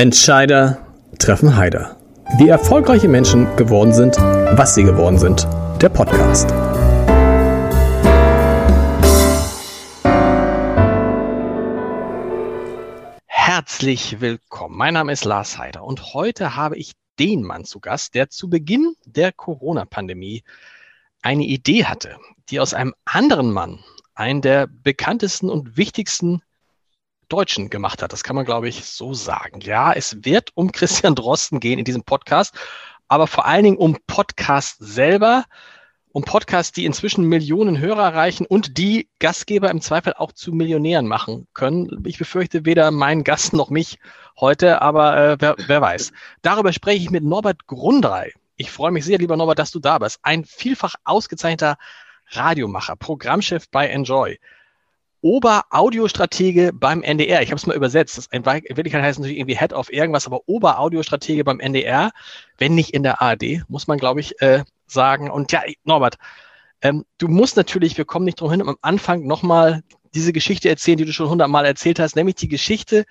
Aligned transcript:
Entscheider 0.00 0.78
treffen 1.18 1.56
Heider. 1.56 1.98
Wie 2.38 2.48
erfolgreiche 2.48 3.06
Menschen 3.06 3.54
geworden 3.56 3.92
sind, 3.92 4.16
was 4.16 4.74
sie 4.74 4.82
geworden 4.82 5.18
sind. 5.18 5.46
Der 5.82 5.90
Podcast. 5.90 6.50
Herzlich 13.26 14.22
willkommen. 14.22 14.78
Mein 14.78 14.94
Name 14.94 15.12
ist 15.12 15.26
Lars 15.26 15.58
Heider 15.58 15.84
und 15.84 16.14
heute 16.14 16.56
habe 16.56 16.78
ich 16.78 16.92
den 17.18 17.42
Mann 17.42 17.66
zu 17.66 17.78
Gast, 17.78 18.14
der 18.14 18.30
zu 18.30 18.48
Beginn 18.48 18.94
der 19.04 19.32
Corona-Pandemie 19.32 20.44
eine 21.20 21.44
Idee 21.44 21.84
hatte, 21.84 22.16
die 22.48 22.58
aus 22.58 22.72
einem 22.72 22.94
anderen 23.04 23.50
Mann 23.50 23.80
einen 24.14 24.40
der 24.40 24.66
bekanntesten 24.66 25.50
und 25.50 25.76
wichtigsten 25.76 26.40
Deutschen 27.30 27.70
gemacht 27.70 28.02
hat. 28.02 28.12
Das 28.12 28.22
kann 28.22 28.36
man, 28.36 28.44
glaube 28.44 28.68
ich, 28.68 28.84
so 28.84 29.14
sagen. 29.14 29.60
Ja, 29.60 29.92
es 29.92 30.24
wird 30.24 30.50
um 30.54 30.72
Christian 30.72 31.14
Drosten 31.14 31.60
gehen 31.60 31.78
in 31.78 31.84
diesem 31.84 32.02
Podcast, 32.02 32.54
aber 33.08 33.26
vor 33.26 33.46
allen 33.46 33.64
Dingen 33.64 33.76
um 33.78 33.96
Podcast 34.06 34.76
selber, 34.80 35.44
um 36.12 36.24
Podcasts, 36.24 36.72
die 36.72 36.84
inzwischen 36.84 37.24
Millionen 37.24 37.78
Hörer 37.78 38.02
erreichen 38.02 38.44
und 38.44 38.78
die 38.78 39.08
Gastgeber 39.20 39.70
im 39.70 39.80
Zweifel 39.80 40.14
auch 40.14 40.32
zu 40.32 40.52
Millionären 40.52 41.06
machen 41.06 41.46
können. 41.54 42.02
Ich 42.04 42.18
befürchte 42.18 42.66
weder 42.66 42.90
meinen 42.90 43.24
Gast 43.24 43.52
noch 43.52 43.70
mich 43.70 43.98
heute, 44.38 44.82
aber 44.82 45.16
äh, 45.16 45.36
wer, 45.38 45.56
wer 45.66 45.80
weiß. 45.80 46.12
Darüber 46.42 46.72
spreche 46.72 47.02
ich 47.02 47.10
mit 47.10 47.22
Norbert 47.24 47.66
Grundrei. 47.66 48.32
Ich 48.56 48.70
freue 48.70 48.90
mich 48.90 49.04
sehr, 49.04 49.18
lieber 49.18 49.36
Norbert, 49.36 49.58
dass 49.58 49.70
du 49.70 49.78
da 49.78 49.98
bist. 49.98 50.18
Ein 50.22 50.44
vielfach 50.44 50.96
ausgezeichneter 51.04 51.76
Radiomacher, 52.32 52.96
Programmchef 52.96 53.70
bei 53.70 53.88
Enjoy. 53.88 54.38
Oberaudiostratege 55.22 56.72
beim 56.72 57.02
NDR. 57.02 57.42
Ich 57.42 57.50
habe 57.50 57.56
es 57.56 57.66
mal 57.66 57.76
übersetzt. 57.76 58.16
Das 58.16 58.26
in 58.26 58.44
Wirklichkeit 58.44 59.02
heißt 59.02 59.18
es 59.18 59.18
natürlich 59.18 59.38
irgendwie 59.38 59.58
Head 59.58 59.72
of 59.72 59.92
irgendwas, 59.92 60.26
aber 60.26 60.48
Oberaudiostratege 60.48 61.44
beim 61.44 61.60
NDR, 61.60 62.10
wenn 62.58 62.74
nicht 62.74 62.94
in 62.94 63.02
der 63.02 63.20
ARD, 63.20 63.62
muss 63.68 63.86
man, 63.86 63.98
glaube 63.98 64.20
ich, 64.20 64.40
äh, 64.40 64.64
sagen. 64.86 65.30
Und 65.30 65.52
ja, 65.52 65.62
Norbert, 65.84 66.16
ähm, 66.82 67.04
du 67.18 67.28
musst 67.28 67.56
natürlich, 67.56 67.98
wir 67.98 68.04
kommen 68.04 68.24
nicht 68.24 68.40
drum 68.40 68.50
hin, 68.50 68.62
am 68.62 68.76
Anfang 68.80 69.26
nochmal 69.26 69.82
diese 70.14 70.32
Geschichte 70.32 70.68
erzählen, 70.68 70.98
die 70.98 71.04
du 71.04 71.12
schon 71.12 71.28
hundertmal 71.28 71.66
erzählt 71.66 71.98
hast, 71.98 72.16
nämlich 72.16 72.36
die 72.36 72.48
Geschichte, 72.48 73.04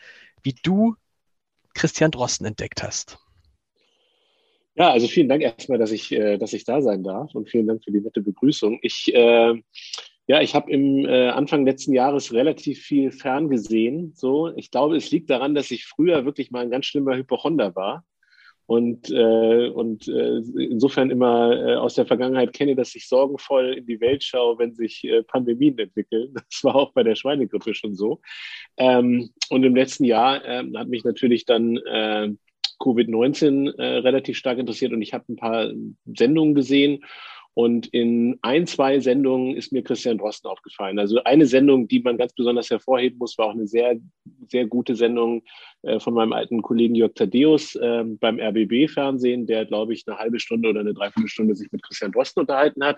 wie 0.43 0.55
du 0.63 0.95
Christian 1.73 2.11
Drosten 2.11 2.45
entdeckt 2.45 2.83
hast. 2.83 3.19
Ja, 4.75 4.91
also 4.91 5.07
vielen 5.07 5.30
Dank 5.30 5.41
erstmal, 5.41 5.77
dass 5.77 5.91
ich, 5.91 6.11
äh, 6.11 6.37
dass 6.37 6.53
ich 6.53 6.63
da 6.63 6.81
sein 6.81 7.03
darf 7.03 7.35
und 7.35 7.49
vielen 7.49 7.67
Dank 7.67 7.83
für 7.83 7.91
die 7.91 7.99
nette 7.99 8.21
Begrüßung. 8.21 8.80
Ich 8.81 9.13
äh, 9.13 9.61
ja, 10.30 10.41
ich 10.41 10.53
habe 10.53 10.72
im 10.72 11.08
äh, 11.08 11.30
Anfang 11.30 11.66
letzten 11.66 11.91
Jahres 11.91 12.31
relativ 12.31 12.83
viel 12.83 13.11
ferngesehen. 13.11 14.13
So, 14.16 14.55
ich 14.55 14.69
glaube, 14.69 14.95
es 14.95 15.09
liegt 15.09 15.31
daran, 15.31 15.55
dass 15.55 15.71
ich 15.71 15.88
früher 15.88 16.23
wirklich 16.23 16.52
mal 16.52 16.61
ein 16.61 16.69
ganz 16.69 16.86
schlimmer 16.86 17.16
Hypochonder 17.16 17.75
war 17.75 18.05
und 18.67 19.09
äh, 19.09 19.69
und 19.69 20.08
äh, 20.08 20.38
insofern 20.55 21.09
immer 21.09 21.58
äh, 21.58 21.75
aus 21.77 21.95
der 21.95 22.05
Vergangenheit 22.05 22.53
kenne, 22.53 22.75
dass 22.75 22.94
ich 22.94 23.08
sorgenvoll 23.08 23.73
in 23.80 23.88
die 23.88 23.99
Welt 24.02 24.23
schaue, 24.23 24.59
wenn 24.59 24.75
sich 24.75 25.03
äh, 25.03 25.23
Pandemien 25.23 25.80
entwickeln. 25.80 26.31
Das 26.36 26.64
war 26.64 26.75
auch 26.75 26.93
bei 26.93 27.02
der 27.02 27.16
Schweinegrippe 27.16 27.73
schon 27.73 27.95
so. 27.95 28.21
Ähm, 28.77 29.31
und 29.49 29.64
im 29.64 29.75
letzten 29.75 30.03
Jahr 30.03 30.45
äh, 30.45 30.64
hat 30.75 30.89
mich 30.89 31.03
natürlich 31.05 31.45
dann 31.45 31.77
äh, 31.77 32.30
Covid-19 32.80 33.80
äh, 33.80 33.83
relativ 33.97 34.38
stark 34.38 34.59
interessiert 34.59 34.93
und 34.93 35.02
ich 35.02 35.16
habe 35.16 35.25
ein 35.27 35.38
paar 35.38 35.71
Sendungen 36.05 36.53
gesehen 36.53 37.03
und 37.53 37.88
in 37.88 38.38
ein, 38.42 38.67
zwei 38.67 39.00
Sendungen 39.00 39.55
ist 39.55 39.72
mir 39.72 39.83
Christian 39.83 40.17
Drosten 40.17 40.50
aufgefallen. 40.50 41.00
Also 41.00 41.23
eine 41.23 41.45
Sendung, 41.45 41.88
die 41.88 42.00
man 42.00 42.17
ganz 42.17 42.33
besonders 42.33 42.69
hervorheben 42.69 43.17
muss, 43.17 43.38
war 43.38 43.47
auch 43.47 43.53
eine 43.53 43.67
sehr, 43.67 43.97
sehr 44.47 44.66
gute 44.66 44.95
Sendung 44.95 45.44
äh, 45.81 46.00
von 46.00 46.14
meinem 46.14 46.33
alten 46.33 46.61
Kollegen 46.61 46.95
Jörg 46.95 47.14
Thaddeus 47.16 47.75
äh, 47.75 48.03
beim 48.05 48.39
RBB-Fernsehen, 48.39 49.47
der, 49.47 49.66
glaube 49.66 49.94
ich, 49.94 50.08
eine 50.08 50.17
halbe 50.17 50.39
Stunde 50.39 50.70
oder 50.70 50.81
eine 50.81 50.94
Dreiviertelstunde 50.94 51.55
sich 51.55 51.72
mit 51.72 51.83
Christian 51.83 52.11
Drosten 52.11 52.42
unterhalten 52.42 52.83
hat. 52.83 52.97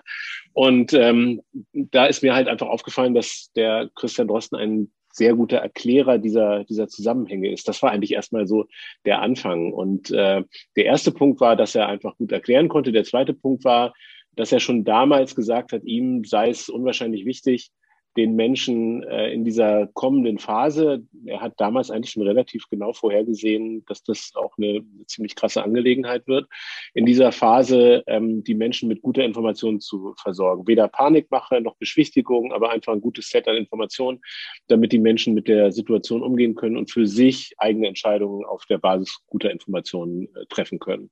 Und 0.52 0.92
ähm, 0.92 1.40
da 1.72 2.06
ist 2.06 2.22
mir 2.22 2.34
halt 2.34 2.48
einfach 2.48 2.68
aufgefallen, 2.68 3.14
dass 3.14 3.50
der 3.56 3.90
Christian 3.94 4.28
Drosten 4.28 4.58
ein 4.58 4.92
sehr 5.12 5.34
guter 5.34 5.58
Erklärer 5.58 6.18
dieser, 6.18 6.64
dieser 6.64 6.88
Zusammenhänge 6.88 7.50
ist. 7.52 7.68
Das 7.68 7.82
war 7.82 7.90
eigentlich 7.90 8.12
erstmal 8.12 8.46
so 8.46 8.66
der 9.04 9.20
Anfang. 9.20 9.72
Und 9.72 10.10
äh, 10.10 10.42
der 10.76 10.84
erste 10.84 11.12
Punkt 11.12 11.40
war, 11.40 11.54
dass 11.54 11.74
er 11.74 11.88
einfach 11.88 12.16
gut 12.16 12.32
erklären 12.32 12.68
konnte. 12.68 12.92
Der 12.92 13.04
zweite 13.04 13.34
Punkt 13.34 13.64
war, 13.64 13.92
dass 14.36 14.52
er 14.52 14.60
schon 14.60 14.84
damals 14.84 15.34
gesagt 15.34 15.72
hat, 15.72 15.84
ihm 15.84 16.24
sei 16.24 16.50
es 16.50 16.68
unwahrscheinlich 16.68 17.24
wichtig, 17.24 17.70
den 18.16 18.34
Menschen 18.34 19.02
äh, 19.04 19.32
in 19.32 19.44
dieser 19.44 19.86
kommenden 19.94 20.38
Phase, 20.38 21.02
er 21.24 21.40
hat 21.40 21.54
damals 21.56 21.90
eigentlich 21.90 22.10
schon 22.10 22.26
relativ 22.26 22.68
genau 22.68 22.92
vorhergesehen, 22.92 23.84
dass 23.86 24.02
das 24.02 24.32
auch 24.34 24.52
eine 24.58 24.84
ziemlich 25.06 25.34
krasse 25.34 25.62
Angelegenheit 25.62 26.26
wird, 26.26 26.46
in 26.92 27.06
dieser 27.06 27.32
Phase 27.32 28.02
ähm, 28.06 28.44
die 28.44 28.54
Menschen 28.54 28.88
mit 28.88 29.00
guter 29.00 29.24
Information 29.24 29.80
zu 29.80 30.14
versorgen. 30.20 30.66
Weder 30.66 30.88
Panikmache 30.88 31.60
noch 31.60 31.76
Beschwichtigung, 31.76 32.52
aber 32.52 32.70
einfach 32.70 32.92
ein 32.92 33.00
gutes 33.00 33.30
Set 33.30 33.48
an 33.48 33.56
Informationen, 33.56 34.20
damit 34.68 34.92
die 34.92 34.98
Menschen 34.98 35.32
mit 35.32 35.48
der 35.48 35.72
Situation 35.72 36.22
umgehen 36.22 36.54
können 36.54 36.76
und 36.76 36.90
für 36.90 37.06
sich 37.06 37.54
eigene 37.56 37.88
Entscheidungen 37.88 38.44
auf 38.44 38.66
der 38.66 38.78
Basis 38.78 39.20
guter 39.26 39.50
Informationen 39.50 40.28
äh, 40.34 40.44
treffen 40.50 40.78
können. 40.78 41.10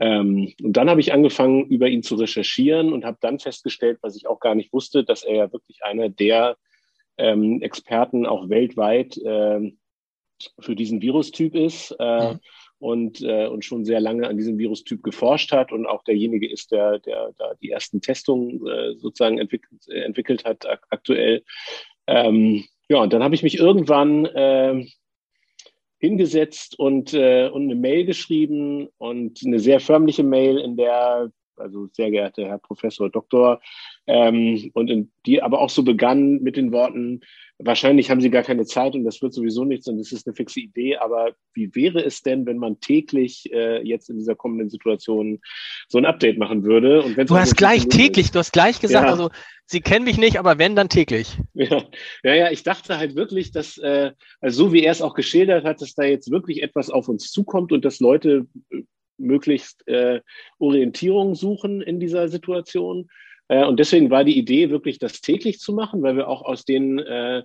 Ähm, 0.00 0.52
und 0.62 0.76
dann 0.76 0.88
habe 0.88 1.00
ich 1.00 1.12
angefangen, 1.12 1.66
über 1.66 1.88
ihn 1.88 2.02
zu 2.02 2.14
recherchieren 2.14 2.92
und 2.92 3.04
habe 3.04 3.18
dann 3.20 3.38
festgestellt, 3.38 3.98
was 4.00 4.16
ich 4.16 4.26
auch 4.26 4.40
gar 4.40 4.54
nicht 4.54 4.72
wusste, 4.72 5.04
dass 5.04 5.24
er 5.24 5.34
ja 5.34 5.52
wirklich 5.52 5.84
einer 5.84 6.08
der 6.08 6.56
ähm, 7.16 7.60
Experten 7.62 8.26
auch 8.26 8.48
weltweit 8.48 9.18
ähm, 9.24 9.78
für 10.60 10.76
diesen 10.76 11.02
Virustyp 11.02 11.56
ist 11.56 11.96
äh, 11.98 12.34
mhm. 12.34 12.40
und, 12.78 13.22
äh, 13.22 13.48
und 13.48 13.64
schon 13.64 13.84
sehr 13.84 14.00
lange 14.00 14.28
an 14.28 14.36
diesem 14.36 14.56
Virustyp 14.56 15.02
geforscht 15.02 15.50
hat 15.50 15.72
und 15.72 15.86
auch 15.86 16.04
derjenige 16.04 16.48
ist, 16.48 16.70
der, 16.70 17.00
der 17.00 17.32
da 17.36 17.54
die 17.60 17.70
ersten 17.70 18.00
Testungen 18.00 18.64
äh, 18.68 18.94
sozusagen 18.96 19.38
entwickelt, 19.38 19.88
entwickelt 19.88 20.44
hat 20.44 20.64
ak 20.64 20.86
aktuell. 20.90 21.42
Ähm, 22.06 22.64
ja, 22.88 23.02
und 23.02 23.12
dann 23.12 23.24
habe 23.24 23.34
ich 23.34 23.42
mich 23.42 23.58
irgendwann 23.58 24.26
äh, 24.26 24.86
hingesetzt 25.98 26.78
und, 26.78 27.12
äh, 27.12 27.48
und 27.48 27.64
eine 27.64 27.74
Mail 27.74 28.04
geschrieben 28.04 28.88
und 28.98 29.40
eine 29.44 29.58
sehr 29.58 29.80
förmliche 29.80 30.22
Mail, 30.22 30.58
in 30.58 30.76
der, 30.76 31.30
also 31.60 31.86
sehr 31.92 32.10
geehrter 32.10 32.46
Herr 32.46 32.58
Professor 32.58 33.10
Doktor, 33.10 33.60
ähm, 34.06 34.70
und 34.74 35.10
die 35.26 35.42
aber 35.42 35.60
auch 35.60 35.70
so 35.70 35.82
begann 35.82 36.42
mit 36.42 36.56
den 36.56 36.72
Worten, 36.72 37.20
wahrscheinlich 37.58 38.10
haben 38.10 38.20
Sie 38.20 38.30
gar 38.30 38.42
keine 38.42 38.64
Zeit 38.64 38.94
und 38.94 39.04
das 39.04 39.20
wird 39.20 39.34
sowieso 39.34 39.64
nichts 39.64 39.88
und 39.88 39.98
das 39.98 40.12
ist 40.12 40.26
eine 40.26 40.34
fixe 40.34 40.60
Idee, 40.60 40.96
aber 40.96 41.32
wie 41.54 41.74
wäre 41.74 42.04
es 42.04 42.22
denn, 42.22 42.46
wenn 42.46 42.58
man 42.58 42.80
täglich 42.80 43.52
äh, 43.52 43.82
jetzt 43.82 44.08
in 44.10 44.18
dieser 44.18 44.36
kommenden 44.36 44.70
Situation 44.70 45.40
so 45.88 45.98
ein 45.98 46.06
Update 46.06 46.38
machen 46.38 46.62
würde? 46.62 47.02
Und 47.02 47.16
du 47.18 47.36
hast 47.36 47.56
gleich 47.56 47.88
täglich, 47.88 48.26
ist, 48.26 48.34
du 48.34 48.38
hast 48.38 48.52
gleich 48.52 48.80
gesagt, 48.80 49.06
ja. 49.06 49.12
also 49.12 49.30
Sie 49.70 49.82
kennen 49.82 50.06
mich 50.06 50.16
nicht, 50.16 50.38
aber 50.38 50.58
wenn, 50.58 50.76
dann 50.76 50.88
täglich. 50.88 51.36
Ja, 51.52 51.82
ja, 52.22 52.34
ja 52.34 52.50
ich 52.50 52.62
dachte 52.62 52.96
halt 52.96 53.16
wirklich, 53.16 53.52
dass, 53.52 53.76
äh, 53.76 54.12
also 54.40 54.64
so 54.64 54.72
wie 54.72 54.82
er 54.82 54.92
es 54.92 55.02
auch 55.02 55.12
geschildert 55.12 55.64
hat, 55.64 55.82
dass 55.82 55.94
da 55.94 56.04
jetzt 56.04 56.30
wirklich 56.30 56.62
etwas 56.62 56.88
auf 56.88 57.08
uns 57.08 57.30
zukommt 57.30 57.72
und 57.72 57.84
dass 57.84 58.00
Leute 58.00 58.46
äh, 58.70 58.82
möglichst 59.18 59.86
äh, 59.88 60.20
Orientierung 60.58 61.34
suchen 61.34 61.82
in 61.82 62.00
dieser 62.00 62.28
Situation. 62.28 63.08
Äh, 63.48 63.64
und 63.64 63.78
deswegen 63.78 64.10
war 64.10 64.24
die 64.24 64.38
Idee 64.38 64.70
wirklich, 64.70 64.98
das 64.98 65.20
täglich 65.20 65.58
zu 65.58 65.72
machen, 65.72 66.02
weil 66.02 66.16
wir 66.16 66.28
auch 66.28 66.42
aus 66.42 66.64
den 66.64 66.98
äh, 66.98 67.42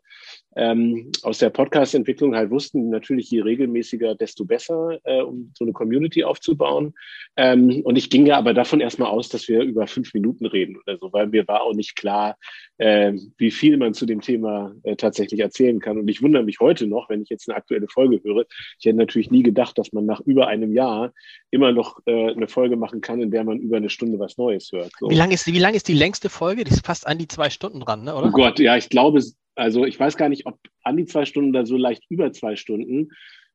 ähm, 0.55 1.11
aus 1.23 1.39
der 1.39 1.49
Podcast-Entwicklung 1.49 2.35
halt 2.35 2.51
wussten, 2.51 2.89
natürlich 2.89 3.29
je 3.29 3.41
regelmäßiger, 3.41 4.15
desto 4.15 4.45
besser, 4.45 4.99
äh, 5.03 5.21
um 5.21 5.51
so 5.57 5.65
eine 5.65 5.73
Community 5.73 6.23
aufzubauen. 6.23 6.93
Ähm, 7.35 7.81
und 7.83 7.95
ich 7.95 8.09
ging 8.09 8.25
ja 8.25 8.37
aber 8.37 8.53
davon 8.53 8.79
erstmal 8.79 9.09
aus, 9.09 9.29
dass 9.29 9.47
wir 9.47 9.61
über 9.61 9.87
fünf 9.87 10.13
Minuten 10.13 10.45
reden 10.45 10.77
oder 10.77 10.97
so, 10.97 11.11
weil 11.11 11.27
mir 11.27 11.47
war 11.47 11.61
auch 11.61 11.73
nicht 11.73 11.95
klar, 11.95 12.37
äh, 12.77 13.13
wie 13.37 13.51
viel 13.51 13.77
man 13.77 13.93
zu 13.93 14.05
dem 14.05 14.21
Thema 14.21 14.73
äh, 14.83 14.95
tatsächlich 14.95 15.39
erzählen 15.39 15.79
kann. 15.79 15.97
Und 15.97 16.07
ich 16.07 16.21
wundere 16.21 16.43
mich 16.43 16.59
heute 16.59 16.87
noch, 16.87 17.09
wenn 17.09 17.21
ich 17.21 17.29
jetzt 17.29 17.49
eine 17.49 17.57
aktuelle 17.57 17.87
Folge 17.87 18.21
höre. 18.23 18.45
Ich 18.79 18.85
hätte 18.85 18.97
natürlich 18.97 19.31
nie 19.31 19.43
gedacht, 19.43 19.77
dass 19.77 19.93
man 19.93 20.05
nach 20.05 20.21
über 20.21 20.47
einem 20.47 20.73
Jahr 20.73 21.13
immer 21.49 21.71
noch 21.71 21.99
äh, 22.05 22.31
eine 22.31 22.47
Folge 22.47 22.75
machen 22.75 23.01
kann, 23.01 23.21
in 23.21 23.31
der 23.31 23.43
man 23.43 23.59
über 23.59 23.77
eine 23.77 23.89
Stunde 23.89 24.19
was 24.19 24.37
Neues 24.37 24.69
hört. 24.71 24.91
So. 24.99 25.09
Wie 25.09 25.15
lang 25.15 25.31
ist, 25.31 25.47
wie 25.47 25.59
lang 25.59 25.73
ist 25.73 25.87
die 25.87 25.93
längste 25.93 26.29
Folge? 26.29 26.63
Die 26.63 26.71
ist 26.71 26.85
fast 26.85 27.07
an 27.07 27.17
die 27.17 27.27
zwei 27.27 27.49
Stunden 27.49 27.79
dran, 27.79 28.03
ne, 28.03 28.15
oder? 28.15 28.27
Oh 28.27 28.31
Gott, 28.31 28.59
ja, 28.59 28.77
ich 28.77 28.89
glaube, 28.89 29.21
also 29.55 29.85
ich 29.85 29.99
weiß 29.99 30.17
gar 30.17 30.29
nicht, 30.29 30.45
ob 30.45 30.59
an 30.83 30.97
die 30.97 31.05
zwei 31.05 31.25
Stunden 31.25 31.51
oder 31.51 31.65
so 31.65 31.77
leicht 31.77 32.03
über 32.09 32.31
zwei 32.31 32.55
Stunden. 32.55 33.09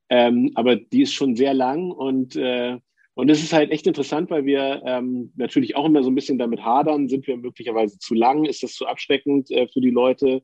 Ähm, 0.09 0.51
aber 0.55 0.75
die 0.75 1.03
ist 1.03 1.13
schon 1.13 1.35
sehr 1.35 1.53
lang 1.53 1.91
und 1.91 2.35
äh, 2.35 2.77
und 3.15 3.29
es 3.29 3.43
ist 3.43 3.51
halt 3.51 3.71
echt 3.71 3.85
interessant, 3.85 4.29
weil 4.29 4.45
wir 4.45 4.81
ähm, 4.85 5.33
natürlich 5.35 5.75
auch 5.75 5.83
immer 5.83 6.03
so 6.03 6.09
ein 6.09 6.15
bisschen 6.15 6.37
damit 6.37 6.63
hadern, 6.63 7.09
sind 7.09 7.27
wir 7.27 7.35
möglicherweise 7.35 7.99
zu 7.99 8.13
lang, 8.13 8.45
ist 8.45 8.63
das 8.63 8.75
zu 8.75 8.87
abschreckend 8.87 9.51
äh, 9.51 9.67
für 9.67 9.81
die 9.81 9.89
Leute? 9.89 10.41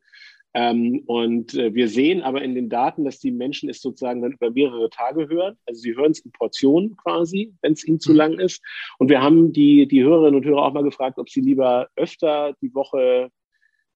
Ähm, 0.53 1.03
und 1.05 1.53
äh, 1.53 1.73
wir 1.73 1.87
sehen 1.87 2.21
aber 2.21 2.41
in 2.41 2.53
den 2.53 2.67
Daten, 2.67 3.05
dass 3.05 3.19
die 3.19 3.31
Menschen 3.31 3.69
es 3.69 3.81
sozusagen 3.81 4.21
dann 4.21 4.33
über 4.33 4.51
mehrere 4.51 4.89
Tage 4.89 5.29
hören. 5.29 5.57
Also 5.65 5.81
sie 5.81 5.95
hören 5.95 6.11
es 6.11 6.19
in 6.19 6.33
Portionen 6.33 6.97
quasi, 6.97 7.53
wenn 7.61 7.73
es 7.73 7.87
ihnen 7.87 8.01
zu 8.01 8.11
mhm. 8.11 8.17
lang 8.17 8.39
ist. 8.39 8.61
Und 8.97 9.09
wir 9.09 9.21
haben 9.21 9.53
die, 9.53 9.87
die 9.87 10.03
Hörerinnen 10.03 10.35
und 10.35 10.45
Hörer 10.45 10.63
auch 10.63 10.73
mal 10.73 10.83
gefragt, 10.83 11.17
ob 11.17 11.29
sie 11.29 11.41
lieber 11.41 11.87
öfter 11.95 12.55
die 12.61 12.73
Woche 12.73 13.29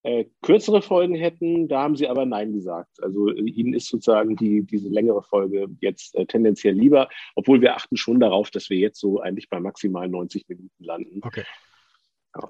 äh, 0.04 0.26
kürzere 0.42 0.82
Folgen 0.82 1.16
hätten. 1.16 1.68
Da 1.68 1.82
haben 1.82 1.96
sie 1.96 2.08
aber 2.08 2.26
Nein 2.26 2.54
gesagt. 2.54 3.02
Also 3.02 3.30
äh, 3.30 3.42
ihnen 3.42 3.74
ist 3.74 3.88
sozusagen 3.88 4.36
die, 4.36 4.64
diese 4.64 4.90
längere 4.90 5.22
Folge 5.22 5.68
jetzt 5.82 6.16
äh, 6.16 6.26
tendenziell 6.26 6.74
lieber, 6.74 7.10
obwohl 7.36 7.62
wir 7.62 7.76
achten 7.76 7.98
schon 7.98 8.20
darauf, 8.20 8.50
dass 8.52 8.70
wir 8.70 8.78
jetzt 8.78 9.00
so 9.00 9.20
eigentlich 9.20 9.50
bei 9.50 9.60
maximal 9.60 10.08
90 10.08 10.48
Minuten 10.48 10.84
landen. 10.84 11.20
Okay. 11.24 11.44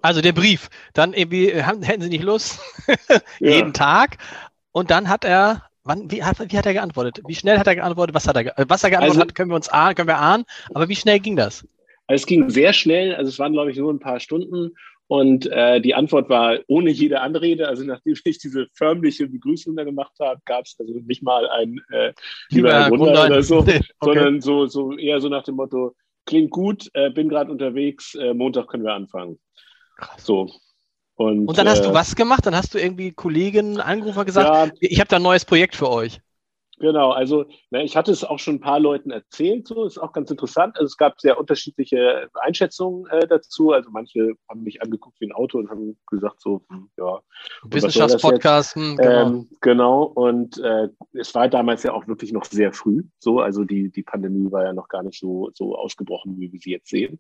Also 0.02 0.22
der 0.22 0.34
Brief, 0.34 0.70
dann 0.94 1.14
irgendwie 1.14 1.50
äh, 1.50 1.64
hätten 1.64 2.02
Sie 2.02 2.10
nicht 2.10 2.24
Lust, 2.24 2.60
jeden 3.40 3.68
ja. 3.68 3.72
Tag. 3.72 4.18
Und 4.72 4.92
dann 4.92 5.10
hat 5.10 5.24
er, 5.24 5.64
wann, 5.84 6.12
wie, 6.12 6.24
hat, 6.24 6.38
wie 6.52 6.58
hat 6.58 6.66
er 6.66 6.74
geantwortet? 6.74 7.22
Wie 7.26 7.36
schnell 7.36 7.58
hat 7.58 7.68
er 7.68 7.76
geantwortet? 7.76 8.14
Was 8.14 8.28
hat 8.28 8.36
er, 8.36 8.54
was 8.68 8.84
er 8.84 8.90
geantwortet 8.90 9.22
also, 9.22 9.30
hat, 9.30 9.36
können 9.36 9.50
wir 9.50 9.56
uns 9.56 9.70
ahnen, 9.70 9.96
können 9.96 10.10
wir 10.10 10.20
ahnen. 10.20 10.44
Aber 10.74 10.90
wie 10.90 10.96
schnell 10.96 11.20
ging 11.20 11.36
das? 11.36 11.68
Also 12.08 12.24
es 12.24 12.26
ging 12.26 12.50
sehr 12.50 12.74
schnell, 12.74 13.16
also 13.16 13.30
es 13.30 13.40
waren, 13.40 13.54
glaube 13.54 13.72
ich, 13.72 13.78
nur 13.78 13.94
ein 13.94 14.00
paar 14.00 14.20
Stunden. 14.20 14.76
Und 15.10 15.48
äh, 15.48 15.82
die 15.82 15.96
Antwort 15.96 16.30
war 16.30 16.60
ohne 16.68 16.92
jede 16.92 17.22
Anrede. 17.22 17.68
Also 17.68 17.84
nachdem 17.84 18.14
ich 18.24 18.38
diese 18.38 18.68
förmliche 18.76 19.28
Begrüßung 19.28 19.76
da 19.76 19.84
gemacht 19.84 20.14
habe, 20.20 20.40
gab 20.46 20.66
es 20.66 20.76
also 20.78 20.94
nicht 21.00 21.24
mal 21.24 21.50
ein 21.50 21.82
äh, 21.90 22.14
lieber 22.50 22.92
Wunder 22.92 23.26
oder 23.26 23.42
so, 23.42 23.58
okay. 23.58 23.82
sondern 24.00 24.40
so, 24.40 24.68
so 24.68 24.96
eher 24.96 25.20
so 25.20 25.28
nach 25.28 25.42
dem 25.42 25.56
Motto, 25.56 25.96
klingt 26.28 26.52
gut, 26.52 26.92
äh, 26.94 27.10
bin 27.10 27.28
gerade 27.28 27.52
unterwegs, 27.52 28.14
äh, 28.14 28.36
Montag 28.36 28.68
können 28.68 28.84
wir 28.84 28.94
anfangen. 28.94 29.40
Krass. 29.98 30.24
So. 30.24 30.48
Und, 31.16 31.48
und 31.48 31.58
dann 31.58 31.68
hast 31.68 31.84
du 31.84 31.90
äh, 31.90 31.94
was 31.96 32.16
gemacht? 32.16 32.46
Dann 32.46 32.56
hast 32.56 32.76
du 32.76 32.78
irgendwie 32.78 33.12
Kollegen 33.12 33.80
angerufen 33.80 34.20
und 34.20 34.26
gesagt, 34.28 34.48
ja, 34.48 34.72
ich 34.80 35.00
habe 35.00 35.08
da 35.08 35.16
ein 35.16 35.24
neues 35.24 35.44
Projekt 35.44 35.76
für 35.76 35.90
euch. 35.90 36.22
Genau, 36.80 37.12
also 37.12 37.46
na, 37.72 37.84
ich 37.84 37.98
hatte 37.98 38.12
es 38.12 38.24
auch 38.24 38.40
schon 38.40 38.56
ein 38.56 38.60
paar 38.62 38.80
Leuten 38.80 39.12
erzählt, 39.12 39.68
so 39.68 39.84
ist 39.84 39.98
auch 39.98 40.14
ganz 40.14 40.32
interessant. 40.32 40.78
Also 40.78 40.86
es 40.86 40.98
gab 40.98 41.20
sehr 41.20 41.38
unterschiedliche 41.38 42.30
Einschätzungen 42.42 43.06
äh, 43.08 43.28
dazu. 43.28 43.74
Also 43.74 43.90
manche 43.92 44.34
haben 44.48 44.64
mich 44.64 44.82
angeguckt 44.82 45.20
wie 45.20 45.28
ein 45.28 45.34
Auto 45.34 45.58
und 45.58 45.70
haben 45.70 45.98
gesagt 46.08 46.40
so, 46.42 46.62
hm, 46.70 46.90
ja. 46.98 47.20
Wissenschaftspodcast. 47.64 48.76
Hm, 48.76 48.96
genau. 48.96 49.28
Ähm, 49.28 49.50
genau. 49.60 50.04
Und 50.04 50.58
äh, 50.60 50.88
es 51.14 51.36
war 51.36 51.50
damals 51.50 51.84
ja 51.84 51.94
auch 51.94 52.08
wirklich 52.08 52.32
noch 52.32 52.46
sehr 52.46 52.72
früh. 52.72 53.04
So, 53.20 53.40
also 53.40 53.66
die 53.66 53.92
die 53.92 54.04
Pandemie 54.04 54.50
war 54.52 54.64
ja 54.64 54.74
noch 54.74 54.88
gar 54.88 55.04
nicht 55.04 55.20
so 55.20 55.50
so 55.54 55.76
ausgebrochen, 55.76 56.40
wie 56.40 56.52
wir 56.52 56.60
sie 56.60 56.72
jetzt 56.72 56.90
sehen. 56.90 57.20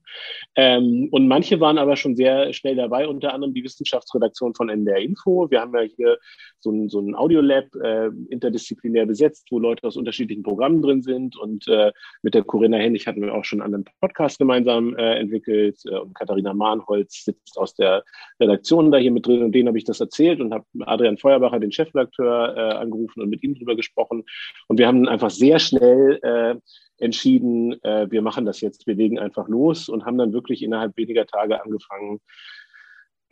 Ähm, 0.55 1.09
und 1.11 1.27
manche 1.27 1.59
waren 1.59 1.77
aber 1.77 1.97
schon 1.97 2.15
sehr 2.15 2.53
schnell 2.53 2.77
dabei. 2.77 3.07
Unter 3.07 3.33
anderem 3.33 3.53
die 3.53 3.63
Wissenschaftsredaktion 3.63 4.55
von 4.55 4.69
NDR 4.69 4.99
Info. 4.99 5.51
Wir 5.51 5.59
haben 5.59 5.75
ja 5.75 5.81
hier 5.81 6.17
so 6.59 6.71
ein 6.71 6.87
so 6.87 6.99
ein 7.01 7.13
Audiolab 7.13 7.75
äh, 7.75 8.09
interdisziplinär 8.29 9.05
besetzt 9.05 9.48
wo 9.51 9.59
Leute 9.59 9.85
aus 9.87 9.97
unterschiedlichen 9.97 10.43
Programmen 10.43 10.81
drin 10.81 11.01
sind. 11.01 11.37
Und 11.37 11.67
äh, 11.67 11.91
mit 12.21 12.33
der 12.33 12.43
Corinna 12.43 12.77
Hennig 12.77 13.07
hatten 13.07 13.21
wir 13.21 13.33
auch 13.33 13.45
schon 13.45 13.61
einen 13.61 13.85
Podcast 14.01 14.39
gemeinsam 14.39 14.95
äh, 14.95 15.15
entwickelt. 15.15 15.79
Äh, 15.85 15.97
und 15.97 16.13
Katharina 16.15 16.53
Mahnholz 16.53 17.25
sitzt 17.25 17.57
aus 17.57 17.75
der 17.75 18.03
Redaktion 18.39 18.91
da 18.91 18.97
hier 18.97 19.11
mit 19.11 19.25
drin. 19.25 19.43
Und 19.43 19.53
denen 19.53 19.67
habe 19.67 19.77
ich 19.77 19.85
das 19.85 19.99
erzählt 19.99 20.41
und 20.41 20.53
habe 20.53 20.65
Adrian 20.81 21.17
Feuerbacher, 21.17 21.59
den 21.59 21.71
Chefredakteur, 21.71 22.55
äh, 22.57 22.59
angerufen 22.75 23.21
und 23.21 23.29
mit 23.29 23.43
ihm 23.43 23.55
drüber 23.55 23.75
gesprochen. 23.75 24.23
Und 24.67 24.77
wir 24.77 24.87
haben 24.87 25.07
einfach 25.07 25.29
sehr 25.29 25.59
schnell 25.59 26.19
äh, 26.21 26.55
entschieden, 26.99 27.81
äh, 27.83 28.09
wir 28.09 28.21
machen 28.21 28.45
das 28.45 28.61
jetzt, 28.61 28.87
wir 28.87 28.95
legen 28.95 29.19
einfach 29.19 29.47
los 29.47 29.89
und 29.89 30.05
haben 30.05 30.17
dann 30.17 30.33
wirklich 30.33 30.63
innerhalb 30.63 30.97
weniger 30.97 31.25
Tage 31.25 31.63
angefangen, 31.63 32.19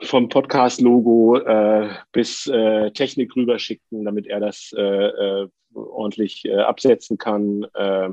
vom 0.02 0.30
Podcast-Logo 0.30 1.38
äh, 1.38 1.90
bis 2.12 2.48
äh, 2.48 2.92
Technik 2.92 3.36
rüberschicken, 3.36 4.06
damit 4.06 4.28
er 4.28 4.40
das 4.40 4.72
äh, 4.78 4.82
äh, 4.82 5.48
ordentlich 5.74 6.46
äh, 6.46 6.60
absetzen 6.60 7.18
kann, 7.18 7.66
äh, 7.74 8.10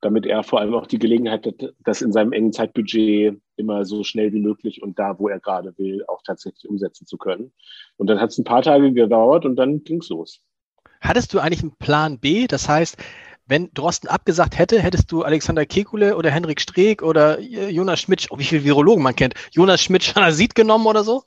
damit 0.00 0.26
er 0.26 0.42
vor 0.42 0.60
allem 0.60 0.74
auch 0.74 0.86
die 0.86 0.98
Gelegenheit 0.98 1.46
hat, 1.46 1.74
das 1.80 2.02
in 2.02 2.12
seinem 2.12 2.32
engen 2.32 2.52
Zeitbudget 2.52 3.38
immer 3.56 3.84
so 3.84 4.04
schnell 4.04 4.32
wie 4.32 4.40
möglich 4.40 4.82
und 4.82 4.98
da, 4.98 5.18
wo 5.18 5.28
er 5.28 5.40
gerade 5.40 5.76
will, 5.78 6.04
auch 6.06 6.22
tatsächlich 6.22 6.68
umsetzen 6.68 7.06
zu 7.06 7.16
können. 7.18 7.52
Und 7.96 8.08
dann 8.08 8.20
hat 8.20 8.30
es 8.30 8.38
ein 8.38 8.44
paar 8.44 8.62
Tage 8.62 8.92
gedauert 8.92 9.44
und 9.44 9.56
dann 9.56 9.84
ging 9.84 10.00
es 10.00 10.08
los. 10.08 10.40
Hattest 11.00 11.34
du 11.34 11.38
eigentlich 11.38 11.62
einen 11.62 11.76
Plan 11.78 12.18
B? 12.18 12.46
Das 12.46 12.68
heißt, 12.68 12.96
wenn 13.46 13.72
Drosten 13.74 14.08
abgesagt 14.08 14.58
hätte, 14.58 14.80
hättest 14.80 15.10
du 15.10 15.22
Alexander 15.22 15.64
Kekule 15.66 16.16
oder 16.16 16.30
Henrik 16.30 16.60
Streeck 16.60 17.02
oder 17.02 17.40
Jonas 17.40 18.00
Schmidt, 18.00 18.26
oh, 18.30 18.38
wie 18.38 18.44
viele 18.44 18.64
Virologen 18.64 19.02
man 19.02 19.16
kennt, 19.16 19.34
Jonas 19.52 19.82
Schmidt 19.82 20.04
Schanasit 20.04 20.54
genommen 20.54 20.86
oder 20.86 21.04
so? 21.04 21.22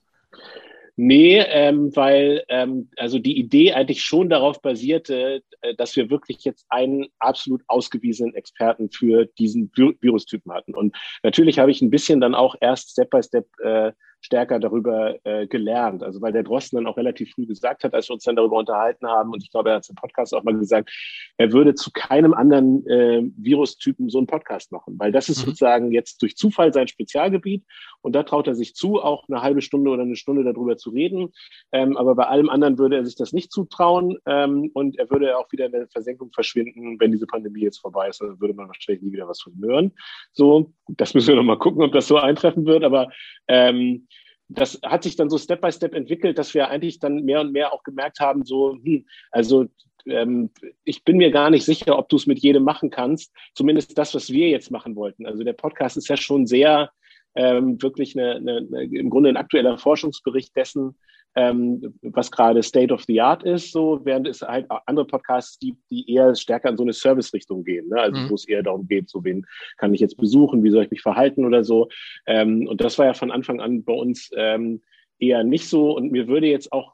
Nee, 1.01 1.39
ähm, 1.39 1.95
weil 1.95 2.43
ähm, 2.49 2.89
also 2.97 3.19
die 3.19 3.39
Idee 3.39 3.71
eigentlich 3.71 4.01
schon 4.01 4.27
darauf 4.27 4.61
basierte, 4.61 5.41
äh, 5.61 5.73
dass 5.75 5.95
wir 5.95 6.09
wirklich 6.09 6.43
jetzt 6.43 6.65
einen 6.67 7.07
absolut 7.19 7.61
ausgewiesenen 7.67 8.35
Experten 8.35 8.91
für 8.91 9.25
diesen 9.25 9.71
Virustypen 9.73 10.51
hatten. 10.51 10.75
Und 10.75 10.97
natürlich 11.23 11.57
habe 11.57 11.71
ich 11.71 11.81
ein 11.81 11.89
bisschen 11.89 12.19
dann 12.19 12.35
auch 12.35 12.55
erst 12.59 12.91
Step 12.91 13.11
by 13.11 13.23
Step 13.23 13.47
äh, 13.63 13.93
stärker 14.21 14.59
darüber 14.59 15.15
äh, 15.25 15.47
gelernt. 15.47 16.03
Also 16.03 16.21
weil 16.21 16.33
der 16.33 16.43
Drosten 16.43 16.77
dann 16.77 16.87
auch 16.87 16.97
relativ 16.97 17.31
früh 17.31 17.45
gesagt 17.45 17.83
hat, 17.83 17.93
als 17.93 18.09
wir 18.09 18.15
uns 18.15 18.23
dann 18.23 18.35
darüber 18.35 18.57
unterhalten 18.57 19.07
haben, 19.07 19.31
und 19.31 19.43
ich 19.43 19.51
glaube, 19.51 19.69
er 19.69 19.75
hat 19.75 19.83
es 19.83 19.89
im 19.89 19.95
Podcast 19.95 20.33
auch 20.33 20.43
mal 20.43 20.57
gesagt, 20.57 20.91
er 21.37 21.51
würde 21.51 21.75
zu 21.75 21.91
keinem 21.93 22.33
anderen 22.33 22.85
äh, 22.87 23.23
Virustypen 23.37 24.09
so 24.09 24.17
einen 24.17 24.27
Podcast 24.27 24.71
machen, 24.71 24.95
weil 24.97 25.11
das 25.11 25.29
ist 25.29 25.39
mhm. 25.39 25.51
sozusagen 25.51 25.91
jetzt 25.91 26.21
durch 26.21 26.35
Zufall 26.35 26.73
sein 26.73 26.87
Spezialgebiet 26.87 27.63
und 28.01 28.13
da 28.13 28.23
traut 28.23 28.47
er 28.47 28.55
sich 28.55 28.75
zu, 28.75 29.01
auch 29.01 29.27
eine 29.29 29.41
halbe 29.41 29.61
Stunde 29.61 29.89
oder 29.89 30.03
eine 30.03 30.15
Stunde 30.15 30.43
darüber 30.43 30.77
zu 30.77 30.89
reden. 30.89 31.29
Ähm, 31.71 31.97
aber 31.97 32.15
bei 32.15 32.27
allem 32.27 32.49
anderen 32.49 32.77
würde 32.77 32.97
er 32.97 33.05
sich 33.05 33.15
das 33.15 33.33
nicht 33.33 33.51
zutrauen 33.51 34.17
ähm, 34.25 34.69
und 34.73 34.97
er 34.97 35.09
würde 35.09 35.37
auch 35.37 35.51
wieder 35.51 35.65
in 35.65 35.71
der 35.71 35.87
Versenkung 35.87 36.31
verschwinden, 36.33 36.99
wenn 36.99 37.11
diese 37.11 37.27
Pandemie 37.27 37.61
jetzt 37.61 37.79
vorbei 37.79 38.09
ist, 38.09 38.21
dann 38.21 38.39
würde 38.39 38.53
man 38.53 38.67
wahrscheinlich 38.67 39.03
nie 39.03 39.11
wieder 39.11 39.27
was 39.27 39.41
von 39.41 39.53
hören. 39.61 39.91
So, 40.33 40.73
das 40.87 41.13
müssen 41.13 41.29
wir 41.29 41.35
noch 41.35 41.43
mal 41.43 41.57
gucken, 41.57 41.83
ob 41.83 41.91
das 41.91 42.07
so 42.07 42.17
eintreffen 42.17 42.65
wird, 42.65 42.83
aber 42.83 43.09
ähm, 43.47 44.07
das 44.49 44.79
hat 44.83 45.03
sich 45.03 45.15
dann 45.15 45.29
so 45.29 45.37
Step 45.37 45.61
by 45.61 45.71
Step 45.71 45.93
entwickelt, 45.93 46.37
dass 46.37 46.53
wir 46.53 46.69
eigentlich 46.69 46.99
dann 46.99 47.23
mehr 47.23 47.41
und 47.41 47.51
mehr 47.51 47.71
auch 47.71 47.83
gemerkt 47.83 48.19
haben, 48.19 48.43
so, 48.43 48.73
hm, 48.73 49.05
also 49.31 49.67
ähm, 50.05 50.49
ich 50.83 51.03
bin 51.03 51.17
mir 51.17 51.31
gar 51.31 51.49
nicht 51.49 51.65
sicher, 51.65 51.97
ob 51.97 52.09
du 52.09 52.15
es 52.15 52.25
mit 52.25 52.39
jedem 52.39 52.63
machen 52.63 52.89
kannst. 52.89 53.31
Zumindest 53.53 53.97
das, 53.97 54.15
was 54.15 54.31
wir 54.31 54.49
jetzt 54.49 54.71
machen 54.71 54.95
wollten. 54.95 55.25
Also 55.25 55.43
der 55.43 55.53
Podcast 55.53 55.97
ist 55.97 56.07
ja 56.07 56.17
schon 56.17 56.47
sehr 56.47 56.91
ähm, 57.35 57.81
wirklich 57.81 58.17
eine, 58.17 58.35
eine, 58.35 58.57
eine, 58.57 58.83
im 58.83 59.09
Grunde 59.09 59.29
ein 59.29 59.37
aktueller 59.37 59.77
Forschungsbericht 59.77 60.55
dessen, 60.55 60.97
ähm, 61.35 61.93
was 62.01 62.31
gerade 62.31 62.63
State 62.63 62.93
of 62.93 63.03
the 63.05 63.21
Art 63.21 63.43
ist, 63.43 63.71
so 63.71 63.99
während 64.03 64.27
es 64.27 64.41
halt 64.41 64.65
andere 64.85 65.05
Podcasts 65.05 65.59
gibt, 65.59 65.79
die 65.89 66.11
eher 66.11 66.35
stärker 66.35 66.69
in 66.69 66.77
so 66.77 66.83
eine 66.83 66.93
Service-Richtung 66.93 67.63
gehen. 67.63 67.87
Ne? 67.89 68.01
Also 68.01 68.19
mhm. 68.19 68.29
wo 68.29 68.35
es 68.35 68.47
eher 68.47 68.63
darum 68.63 68.87
geht, 68.87 69.09
so 69.09 69.23
wen 69.23 69.45
kann 69.77 69.93
ich 69.93 70.01
jetzt 70.01 70.17
besuchen, 70.17 70.63
wie 70.63 70.71
soll 70.71 70.83
ich 70.83 70.91
mich 70.91 71.01
verhalten 71.01 71.45
oder 71.45 71.63
so. 71.63 71.89
Ähm, 72.25 72.67
und 72.67 72.81
das 72.81 72.97
war 72.97 73.05
ja 73.05 73.13
von 73.13 73.31
Anfang 73.31 73.59
an 73.61 73.83
bei 73.83 73.93
uns 73.93 74.31
ähm, 74.35 74.81
eher 75.19 75.43
nicht 75.43 75.67
so. 75.67 75.95
Und 75.95 76.11
mir 76.11 76.27
würde 76.27 76.47
jetzt 76.47 76.71
auch 76.71 76.93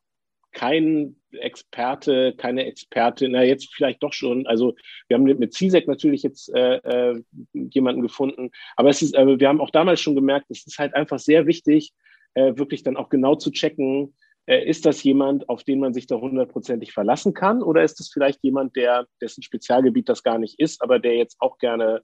kein 0.56 1.18
Experte, 1.32 2.34
keine 2.38 2.66
Expertin, 2.66 3.32
na 3.32 3.44
jetzt 3.44 3.74
vielleicht 3.74 4.02
doch 4.02 4.14
schon. 4.14 4.48
Also 4.48 4.76
wir 5.08 5.18
haben 5.18 5.24
mit 5.24 5.54
CISEC 5.54 5.88
natürlich 5.88 6.24
jetzt 6.24 6.50
äh, 6.56 6.78
äh, 6.78 7.22
jemanden 7.54 8.02
gefunden, 8.02 8.52
aber 8.78 8.90
es 8.90 9.02
ist, 9.02 9.16
äh, 9.16 9.40
wir 9.40 9.48
haben 9.50 9.60
auch 9.60 9.70
damals 9.70 10.00
schon 10.00 10.16
gemerkt, 10.16 10.46
es 10.50 10.66
ist 10.66 10.80
halt 10.80 10.94
einfach 10.94 11.20
sehr 11.20 11.46
wichtig, 11.46 11.92
äh, 12.36 12.56
wirklich 12.56 12.84
dann 12.84 12.96
auch 12.96 13.10
genau 13.10 13.36
zu 13.36 13.52
checken, 13.52 14.14
ist 14.48 14.86
das 14.86 15.02
jemand, 15.04 15.50
auf 15.50 15.64
den 15.64 15.80
man 15.80 15.94
sich 15.94 16.08
da 16.08 16.16
hundertprozentig 16.16 16.94
verlassen 16.94 17.34
kann? 17.34 17.64
Oder 17.64 17.84
ist 17.84 18.00
es 18.00 18.10
vielleicht 18.10 18.44
jemand, 18.44 18.76
der, 18.76 19.08
dessen 19.22 19.42
Spezialgebiet 19.42 20.08
das 20.08 20.24
gar 20.24 20.38
nicht 20.38 20.60
ist, 20.60 20.82
aber 20.82 21.00
der 21.00 21.16
jetzt 21.16 21.38
auch 21.40 21.58
gerne 21.58 22.02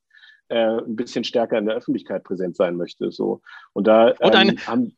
äh, 0.49 0.79
ein 0.79 0.95
bisschen 0.95 1.23
stärker 1.23 1.57
in 1.57 1.65
der 1.65 1.75
Öffentlichkeit 1.75 2.23
präsent 2.23 2.55
sein 2.55 2.75
möchte? 2.75 3.11
So. 3.11 3.41
Und 3.73 3.85
da 3.87 4.09
ähm, 4.09 4.15
und 4.19 4.35
ein, 4.35 4.67
haben, 4.67 4.97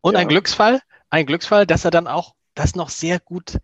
und 0.00 0.14
ja. 0.14 0.20
ein 0.20 0.28
Glücksfall, 0.28 0.80
ein 1.10 1.26
Glücksfall, 1.26 1.66
dass 1.66 1.84
er 1.84 1.90
dann 1.90 2.06
auch 2.06 2.34
das 2.54 2.76
noch 2.76 2.90
sehr 2.90 3.18
gut 3.18 3.58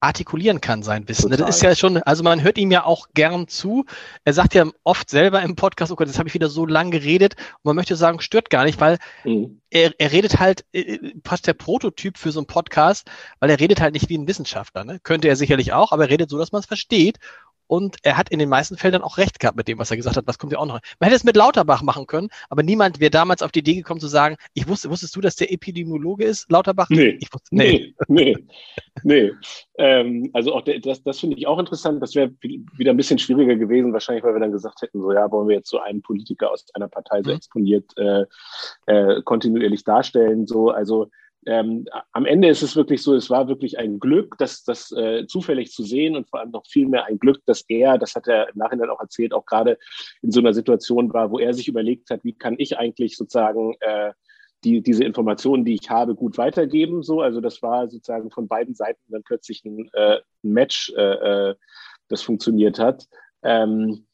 artikulieren 0.00 0.60
kann, 0.60 0.82
sein 0.82 1.08
Wissen. 1.08 1.30
Total. 1.30 1.46
Das 1.46 1.56
ist 1.56 1.62
ja 1.62 1.74
schon, 1.74 1.98
also 1.98 2.22
man 2.22 2.42
hört 2.42 2.58
ihm 2.58 2.70
ja 2.70 2.84
auch 2.84 3.08
gern 3.14 3.48
zu. 3.48 3.84
Er 4.24 4.32
sagt 4.34 4.54
ja 4.54 4.66
oft 4.84 5.08
selber 5.08 5.42
im 5.42 5.56
Podcast, 5.56 5.90
oh 5.90 5.96
Gott, 5.96 6.06
jetzt 6.06 6.18
habe 6.18 6.28
ich 6.28 6.34
wieder 6.34 6.48
so 6.48 6.66
lang 6.66 6.90
geredet. 6.90 7.34
Und 7.36 7.64
man 7.64 7.76
möchte 7.76 7.96
sagen, 7.96 8.20
stört 8.20 8.50
gar 8.50 8.64
nicht, 8.64 8.80
weil 8.80 8.98
mhm. 9.24 9.60
er, 9.70 9.92
er 9.98 10.12
redet 10.12 10.38
halt, 10.38 10.64
äh, 10.72 10.98
passt 11.22 11.46
der 11.46 11.54
Prototyp 11.54 12.18
für 12.18 12.30
so 12.30 12.40
einen 12.40 12.46
Podcast, 12.46 13.10
weil 13.40 13.50
er 13.50 13.58
redet 13.58 13.80
halt 13.80 13.94
nicht 13.94 14.08
wie 14.08 14.18
ein 14.18 14.28
Wissenschaftler. 14.28 14.84
Ne? 14.84 15.00
Könnte 15.02 15.28
er 15.28 15.36
sicherlich 15.36 15.72
auch, 15.72 15.92
aber 15.92 16.04
er 16.04 16.10
redet 16.10 16.30
so, 16.30 16.38
dass 16.38 16.52
man 16.52 16.60
es 16.60 16.66
versteht. 16.66 17.18
Und 17.66 17.96
er 18.02 18.16
hat 18.16 18.30
in 18.30 18.38
den 18.38 18.48
meisten 18.48 18.76
Fällen 18.76 18.92
dann 18.92 19.02
auch 19.02 19.18
recht 19.18 19.40
gehabt 19.40 19.56
mit 19.56 19.68
dem, 19.68 19.78
was 19.78 19.90
er 19.90 19.96
gesagt 19.96 20.16
hat. 20.16 20.26
Was 20.26 20.38
kommt 20.38 20.52
ja 20.52 20.58
auch 20.58 20.66
noch? 20.66 20.80
Man 21.00 21.08
hätte 21.08 21.16
es 21.16 21.24
mit 21.24 21.36
Lauterbach 21.36 21.82
machen 21.82 22.06
können, 22.06 22.28
aber 22.48 22.62
niemand 22.62 23.00
wäre 23.00 23.10
damals 23.10 23.42
auf 23.42 23.52
die 23.52 23.60
Idee 23.60 23.74
gekommen 23.74 24.00
zu 24.00 24.06
sagen, 24.06 24.36
ich 24.54 24.68
wusste, 24.68 24.90
wusstest 24.90 25.16
du, 25.16 25.20
dass 25.20 25.36
der 25.36 25.52
Epidemiologe 25.52 26.24
ist, 26.24 26.50
Lauterbach? 26.50 26.88
Nee. 26.90 27.18
Ich 27.20 27.32
wusste, 27.32 27.54
nee. 27.54 27.94
nee, 28.08 28.34
nee, 28.34 28.36
nee. 29.02 29.32
Ähm, 29.78 30.30
also 30.32 30.54
auch 30.54 30.62
der, 30.62 30.80
das, 30.80 31.02
das 31.02 31.20
finde 31.20 31.36
ich 31.36 31.46
auch 31.46 31.58
interessant. 31.58 32.02
Das 32.02 32.14
wäre 32.14 32.32
wieder 32.40 32.92
ein 32.92 32.96
bisschen 32.96 33.18
schwieriger 33.18 33.56
gewesen, 33.56 33.92
wahrscheinlich, 33.92 34.24
weil 34.24 34.34
wir 34.34 34.40
dann 34.40 34.52
gesagt 34.52 34.82
hätten, 34.82 35.00
so 35.00 35.12
ja, 35.12 35.30
wollen 35.30 35.48
wir 35.48 35.56
jetzt 35.56 35.70
so 35.70 35.78
einen 35.78 36.02
Politiker 36.02 36.50
aus 36.50 36.66
einer 36.74 36.88
Partei 36.88 37.22
so 37.22 37.30
mhm. 37.30 37.36
exponiert 37.36 37.92
äh, 37.96 38.24
äh, 38.86 39.22
kontinuierlich 39.22 39.84
darstellen. 39.84 40.46
So, 40.46 40.70
also 40.70 41.10
ähm, 41.46 41.86
am 42.12 42.26
Ende 42.26 42.48
ist 42.48 42.62
es 42.62 42.76
wirklich 42.76 43.02
so, 43.02 43.14
es 43.14 43.30
war 43.30 43.48
wirklich 43.48 43.78
ein 43.78 43.98
Glück, 43.98 44.36
das, 44.38 44.64
das 44.64 44.92
äh, 44.92 45.26
zufällig 45.26 45.72
zu 45.72 45.84
sehen 45.84 46.16
und 46.16 46.28
vor 46.28 46.40
allem 46.40 46.50
noch 46.50 46.66
viel 46.66 46.88
mehr 46.88 47.04
ein 47.06 47.18
Glück, 47.18 47.40
dass 47.46 47.64
er, 47.68 47.98
das 47.98 48.14
hat 48.14 48.26
er 48.26 48.48
im 48.48 48.58
Nachhinein 48.58 48.90
auch 48.90 49.00
erzählt, 49.00 49.32
auch 49.32 49.46
gerade 49.46 49.78
in 50.22 50.32
so 50.32 50.40
einer 50.40 50.52
Situation 50.52 51.12
war, 51.12 51.30
wo 51.30 51.38
er 51.38 51.54
sich 51.54 51.68
überlegt 51.68 52.10
hat, 52.10 52.24
wie 52.24 52.32
kann 52.32 52.56
ich 52.58 52.78
eigentlich 52.78 53.16
sozusagen 53.16 53.76
äh, 53.80 54.12
die, 54.64 54.82
diese 54.82 55.04
Informationen, 55.04 55.64
die 55.64 55.74
ich 55.74 55.88
habe, 55.90 56.14
gut 56.14 56.38
weitergeben. 56.38 57.02
So, 57.02 57.20
also 57.20 57.40
das 57.40 57.62
war 57.62 57.88
sozusagen 57.88 58.30
von 58.30 58.48
beiden 58.48 58.74
Seiten 58.74 59.00
dann 59.08 59.22
plötzlich 59.22 59.64
ein, 59.64 59.88
äh, 59.92 60.18
ein 60.42 60.52
Match, 60.52 60.92
äh, 60.96 61.50
äh 61.50 61.54
das 62.08 62.22
funktioniert 62.22 62.78
hat. 62.78 63.04
Ähm, 63.42 64.06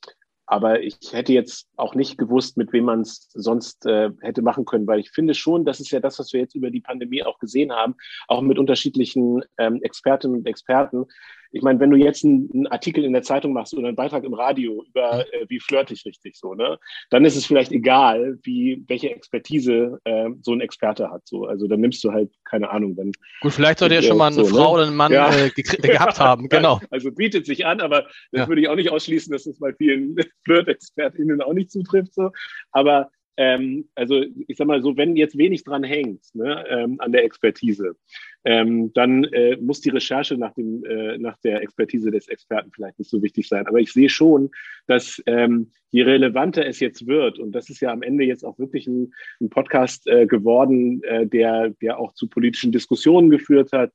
aber 0.52 0.82
ich 0.82 0.98
hätte 1.12 1.32
jetzt 1.32 1.66
auch 1.76 1.94
nicht 1.94 2.18
gewusst, 2.18 2.58
mit 2.58 2.74
wem 2.74 2.84
man 2.84 3.00
es 3.00 3.30
sonst 3.32 3.86
äh, 3.86 4.10
hätte 4.20 4.42
machen 4.42 4.66
können, 4.66 4.86
weil 4.86 5.00
ich 5.00 5.10
finde 5.10 5.32
schon, 5.32 5.64
das 5.64 5.80
ist 5.80 5.90
ja 5.90 5.98
das, 5.98 6.18
was 6.18 6.34
wir 6.34 6.40
jetzt 6.40 6.54
über 6.54 6.70
die 6.70 6.82
Pandemie 6.82 7.22
auch 7.22 7.38
gesehen 7.38 7.72
haben, 7.72 7.94
auch 8.28 8.42
mit 8.42 8.58
unterschiedlichen 8.58 9.42
ähm, 9.56 9.80
Expertinnen 9.82 10.36
und 10.36 10.46
Experten, 10.46 11.06
ich 11.52 11.62
meine, 11.62 11.78
wenn 11.80 11.90
du 11.90 11.96
jetzt 11.96 12.24
einen, 12.24 12.66
Artikel 12.68 13.04
in 13.04 13.12
der 13.12 13.22
Zeitung 13.22 13.52
machst 13.52 13.74
oder 13.74 13.88
einen 13.88 13.96
Beitrag 13.96 14.24
im 14.24 14.34
Radio 14.34 14.84
über 14.88 15.26
äh, 15.32 15.46
wie 15.48 15.60
flirte 15.60 15.92
ich 15.92 16.04
richtig 16.06 16.36
so, 16.36 16.54
ne, 16.54 16.78
dann 17.10 17.24
ist 17.24 17.36
es 17.36 17.44
vielleicht 17.44 17.70
egal, 17.72 18.38
wie 18.42 18.82
welche 18.88 19.10
Expertise 19.10 19.98
äh, 20.04 20.30
so 20.40 20.52
ein 20.52 20.60
Experte 20.60 21.10
hat. 21.10 21.22
So, 21.26 21.44
also 21.44 21.68
dann 21.68 21.80
nimmst 21.80 22.02
du 22.04 22.12
halt 22.12 22.30
keine 22.44 22.70
Ahnung. 22.70 22.96
Dann, 22.96 23.12
Gut, 23.40 23.52
vielleicht 23.52 23.80
sollte 23.80 23.94
er 23.94 24.02
schon 24.02 24.16
mal 24.16 24.28
eine 24.28 24.36
so, 24.36 24.46
Frau 24.46 24.68
ne? 24.68 24.68
oder 24.70 24.86
einen 24.86 24.96
Mann 24.96 25.12
ja. 25.12 25.30
äh, 25.34 25.50
gehabt 25.50 26.18
haben. 26.20 26.48
Genau. 26.48 26.80
Also 26.90 27.10
bietet 27.10 27.46
sich 27.46 27.66
an, 27.66 27.80
aber 27.80 28.02
das 28.30 28.42
ja. 28.42 28.48
würde 28.48 28.62
ich 28.62 28.68
auch 28.68 28.76
nicht 28.76 28.90
ausschließen, 28.90 29.30
dass 29.32 29.46
es 29.46 29.58
bei 29.58 29.72
vielen 29.74 30.16
Flirt-ExpertInnen 30.44 31.42
auch 31.42 31.52
nicht 31.52 31.70
zutrifft. 31.70 32.14
So, 32.14 32.30
aber 32.70 33.10
ähm, 33.36 33.88
also 33.94 34.22
ich 34.46 34.56
sag 34.56 34.66
mal 34.66 34.82
so, 34.82 34.96
wenn 34.96 35.16
jetzt 35.16 35.38
wenig 35.38 35.64
dran 35.64 35.84
hängt 35.84 36.22
ne, 36.34 36.64
ähm, 36.68 37.00
an 37.00 37.12
der 37.12 37.24
Expertise, 37.24 37.96
ähm, 38.44 38.92
dann 38.92 39.24
äh, 39.24 39.56
muss 39.56 39.80
die 39.80 39.90
Recherche 39.90 40.36
nach, 40.36 40.52
dem, 40.54 40.84
äh, 40.84 41.16
nach 41.18 41.38
der 41.38 41.62
Expertise 41.62 42.10
des 42.10 42.28
Experten 42.28 42.70
vielleicht 42.74 42.98
nicht 42.98 43.10
so 43.10 43.22
wichtig 43.22 43.48
sein. 43.48 43.66
Aber 43.66 43.78
ich 43.78 43.92
sehe 43.92 44.08
schon, 44.08 44.50
dass 44.86 45.22
ähm, 45.26 45.70
je 45.90 46.02
relevanter 46.02 46.66
es 46.66 46.80
jetzt 46.80 47.06
wird, 47.06 47.38
und 47.38 47.52
das 47.52 47.70
ist 47.70 47.80
ja 47.80 47.90
am 47.90 48.02
Ende 48.02 48.24
jetzt 48.24 48.44
auch 48.44 48.58
wirklich 48.58 48.86
ein, 48.86 49.12
ein 49.40 49.48
Podcast 49.48 50.06
äh, 50.06 50.26
geworden, 50.26 51.02
äh, 51.04 51.26
der, 51.26 51.70
der 51.80 51.98
auch 51.98 52.12
zu 52.14 52.28
politischen 52.28 52.72
Diskussionen 52.72 53.30
geführt 53.30 53.70
hat. 53.72 53.92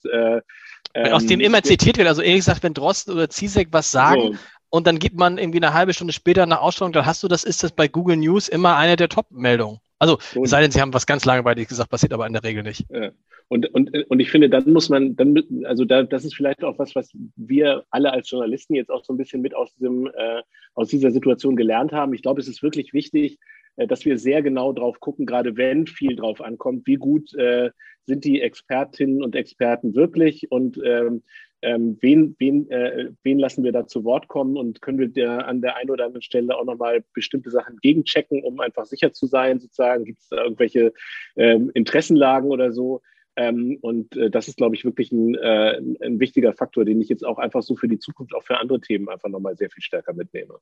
Äh, 0.93 1.11
aus 1.11 1.25
dem 1.25 1.39
ähm, 1.39 1.47
immer 1.47 1.61
zitiert 1.61 1.97
wird, 1.97 2.07
also 2.07 2.21
ehrlich 2.21 2.39
gesagt, 2.39 2.63
wenn 2.63 2.73
Drosten 2.73 3.13
oder 3.13 3.29
Zizek 3.29 3.67
was 3.71 3.91
sagen, 3.91 4.33
so 4.33 4.37
und 4.69 4.87
dann 4.87 4.99
gibt 4.99 5.15
man 5.15 5.37
irgendwie 5.37 5.59
eine 5.59 5.73
halbe 5.73 5.93
Stunde 5.93 6.13
später 6.13 6.43
eine 6.43 6.59
Ausstellung, 6.59 6.91
dann 6.91 7.05
hast 7.05 7.23
du 7.23 7.27
das, 7.27 7.43
ist 7.43 7.63
das 7.63 7.71
bei 7.71 7.87
Google 7.87 8.17
News 8.17 8.47
immer 8.47 8.75
eine 8.75 8.95
der 8.95 9.09
Top-Meldungen. 9.09 9.79
Also, 9.99 10.19
es 10.43 10.49
sei 10.51 10.61
denn, 10.61 10.71
sie 10.71 10.81
haben 10.81 10.93
was 10.93 11.07
ganz 11.07 11.25
langweiliges 11.25 11.69
gesagt, 11.69 11.89
passiert 11.89 12.13
aber 12.13 12.27
in 12.27 12.33
der 12.33 12.43
Regel 12.43 12.63
nicht. 12.63 12.85
Ja. 12.89 13.09
Und, 13.47 13.73
und, 13.73 13.91
und 14.09 14.19
ich 14.19 14.29
finde, 14.29 14.49
dann 14.49 14.71
muss 14.71 14.89
man, 14.89 15.15
dann, 15.15 15.41
also 15.63 15.85
da, 15.85 16.03
das 16.03 16.25
ist 16.25 16.35
vielleicht 16.35 16.63
auch 16.63 16.77
was, 16.77 16.95
was 16.95 17.09
wir 17.37 17.85
alle 17.89 18.11
als 18.11 18.29
Journalisten 18.29 18.75
jetzt 18.75 18.91
auch 18.91 19.03
so 19.05 19.13
ein 19.13 19.17
bisschen 19.17 19.41
mit 19.41 19.55
aus, 19.55 19.73
diesem, 19.75 20.07
äh, 20.07 20.41
aus 20.73 20.89
dieser 20.89 21.11
Situation 21.11 21.55
gelernt 21.55 21.93
haben. 21.93 22.13
Ich 22.13 22.21
glaube, 22.21 22.41
es 22.41 22.47
ist 22.47 22.61
wirklich 22.61 22.93
wichtig, 22.93 23.39
dass 23.85 24.05
wir 24.05 24.17
sehr 24.17 24.41
genau 24.41 24.73
drauf 24.73 24.99
gucken, 24.99 25.25
gerade 25.25 25.55
wenn 25.55 25.85
viel 25.85 26.15
drauf 26.15 26.41
ankommt, 26.41 26.87
wie 26.87 26.95
gut 26.95 27.33
äh, 27.35 27.69
sind 28.05 28.25
die 28.25 28.41
Expertinnen 28.41 29.21
und 29.21 29.35
Experten 29.35 29.93
wirklich 29.93 30.51
und 30.51 30.79
ähm, 30.83 31.23
ähm, 31.61 31.97
wen, 32.01 32.35
wen, 32.39 32.69
äh, 32.69 33.09
wen 33.23 33.39
lassen 33.39 33.63
wir 33.63 33.71
da 33.71 33.87
zu 33.87 34.03
Wort 34.03 34.27
kommen 34.27 34.57
und 34.57 34.81
können 34.81 34.99
wir 34.99 35.07
der, 35.07 35.47
an 35.47 35.61
der 35.61 35.75
einen 35.75 35.89
oder 35.89 36.05
anderen 36.05 36.21
Stelle 36.21 36.55
auch 36.55 36.65
nochmal 36.65 37.03
bestimmte 37.13 37.49
Sachen 37.49 37.77
gegenchecken, 37.77 38.43
um 38.43 38.59
einfach 38.59 38.85
sicher 38.85 39.11
zu 39.11 39.25
sein, 39.25 39.59
sozusagen, 39.59 40.05
gibt 40.05 40.19
es 40.19 40.29
da 40.29 40.43
irgendwelche 40.43 40.93
ähm, 41.35 41.71
Interessenlagen 41.73 42.51
oder 42.51 42.71
so. 42.71 43.01
Ähm, 43.35 43.77
und 43.81 44.15
äh, 44.15 44.29
das 44.29 44.47
ist, 44.47 44.57
glaube 44.57 44.75
ich, 44.75 44.85
wirklich 44.85 45.11
ein, 45.11 45.35
äh, 45.35 45.79
ein 46.01 46.19
wichtiger 46.19 46.53
Faktor, 46.53 46.85
den 46.85 47.01
ich 47.01 47.09
jetzt 47.09 47.25
auch 47.25 47.39
einfach 47.39 47.63
so 47.63 47.75
für 47.75 47.87
die 47.87 47.99
Zukunft, 47.99 48.35
auch 48.35 48.43
für 48.43 48.59
andere 48.59 48.79
Themen 48.79 49.09
einfach 49.09 49.29
nochmal 49.29 49.55
sehr 49.55 49.69
viel 49.69 49.83
stärker 49.83 50.13
mitnehme. 50.13 50.59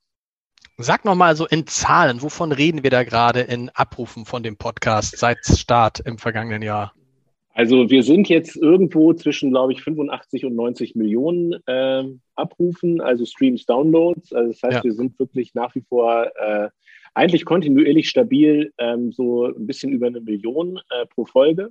Sag 0.78 1.06
nochmal 1.06 1.34
so 1.36 1.46
in 1.46 1.66
Zahlen, 1.66 2.20
wovon 2.20 2.52
reden 2.52 2.82
wir 2.82 2.90
da 2.90 3.02
gerade 3.02 3.40
in 3.40 3.70
Abrufen 3.70 4.26
von 4.26 4.42
dem 4.42 4.58
Podcast 4.58 5.16
seit 5.16 5.38
Start 5.42 6.00
im 6.00 6.18
vergangenen 6.18 6.60
Jahr? 6.60 6.92
Also 7.54 7.88
wir 7.88 8.02
sind 8.02 8.28
jetzt 8.28 8.56
irgendwo 8.56 9.14
zwischen, 9.14 9.52
glaube 9.52 9.72
ich, 9.72 9.82
85 9.82 10.44
und 10.44 10.54
90 10.54 10.94
Millionen 10.94 11.54
äh, 11.64 12.04
Abrufen, 12.34 13.00
also 13.00 13.24
Streams, 13.24 13.64
Downloads. 13.64 14.34
Also 14.34 14.52
das 14.52 14.62
heißt, 14.62 14.76
ja. 14.76 14.84
wir 14.84 14.92
sind 14.92 15.18
wirklich 15.18 15.54
nach 15.54 15.74
wie 15.74 15.80
vor 15.80 16.30
äh, 16.36 16.68
eigentlich 17.14 17.46
kontinuierlich 17.46 18.10
stabil, 18.10 18.70
ähm, 18.76 19.12
so 19.12 19.46
ein 19.46 19.66
bisschen 19.66 19.92
über 19.92 20.08
eine 20.08 20.20
Million 20.20 20.78
äh, 20.90 21.06
pro 21.06 21.24
Folge. 21.24 21.70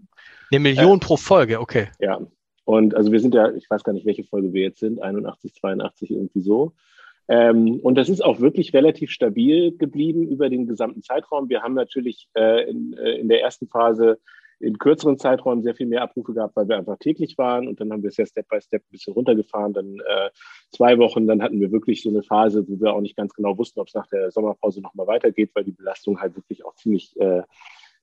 Eine 0.51 0.61
Million 0.61 0.99
pro 0.99 1.15
Folge, 1.15 1.59
okay. 1.59 1.89
Ja. 1.99 2.19
Und 2.63 2.95
also 2.95 3.11
wir 3.11 3.19
sind 3.19 3.35
ja, 3.35 3.53
ich 3.53 3.69
weiß 3.69 3.83
gar 3.83 3.93
nicht, 3.93 4.07
welche 4.07 4.23
Folge 4.23 4.51
wir 4.51 4.63
jetzt 4.63 4.79
sind, 4.79 4.99
81, 4.99 5.53
82, 5.53 6.09
irgendwie 6.09 6.41
so. 6.41 6.73
Ähm, 7.27 7.79
und 7.81 7.95
das 7.95 8.09
ist 8.09 8.23
auch 8.23 8.39
wirklich 8.39 8.73
relativ 8.73 9.11
stabil 9.11 9.75
geblieben 9.75 10.27
über 10.27 10.49
den 10.49 10.67
gesamten 10.67 11.01
Zeitraum. 11.01 11.49
Wir 11.49 11.63
haben 11.63 11.73
natürlich 11.73 12.27
äh, 12.35 12.69
in, 12.69 12.93
äh, 12.93 13.17
in 13.17 13.29
der 13.29 13.41
ersten 13.41 13.67
Phase 13.67 14.19
in 14.59 14.77
kürzeren 14.77 15.17
Zeiträumen 15.17 15.63
sehr 15.63 15.75
viel 15.75 15.87
mehr 15.87 16.01
Abrufe 16.01 16.33
gehabt, 16.33 16.55
weil 16.55 16.67
wir 16.67 16.77
einfach 16.77 16.97
täglich 16.97 17.37
waren 17.37 17.67
und 17.67 17.79
dann 17.79 17.91
haben 17.91 18.03
wir 18.03 18.09
es 18.09 18.17
ja 18.17 18.25
Step 18.25 18.47
by 18.47 18.61
Step 18.61 18.83
ein 18.83 18.91
bisschen 18.91 19.13
runtergefahren, 19.13 19.73
dann 19.73 19.97
äh, 19.99 20.29
zwei 20.71 20.97
Wochen, 20.97 21.27
dann 21.27 21.41
hatten 21.41 21.59
wir 21.59 21.71
wirklich 21.71 22.01
so 22.01 22.09
eine 22.09 22.23
Phase, 22.23 22.65
wo 22.67 22.79
wir 22.79 22.93
auch 22.93 23.01
nicht 23.01 23.17
ganz 23.17 23.33
genau 23.33 23.57
wussten, 23.57 23.79
ob 23.79 23.87
es 23.87 23.93
nach 23.93 24.07
der 24.07 24.31
Sommerpause 24.31 24.81
nochmal 24.81 25.07
weitergeht, 25.07 25.51
weil 25.53 25.65
die 25.65 25.71
Belastung 25.71 26.21
halt 26.21 26.35
wirklich 26.35 26.63
auch 26.65 26.75
ziemlich 26.75 27.19
äh, 27.19 27.41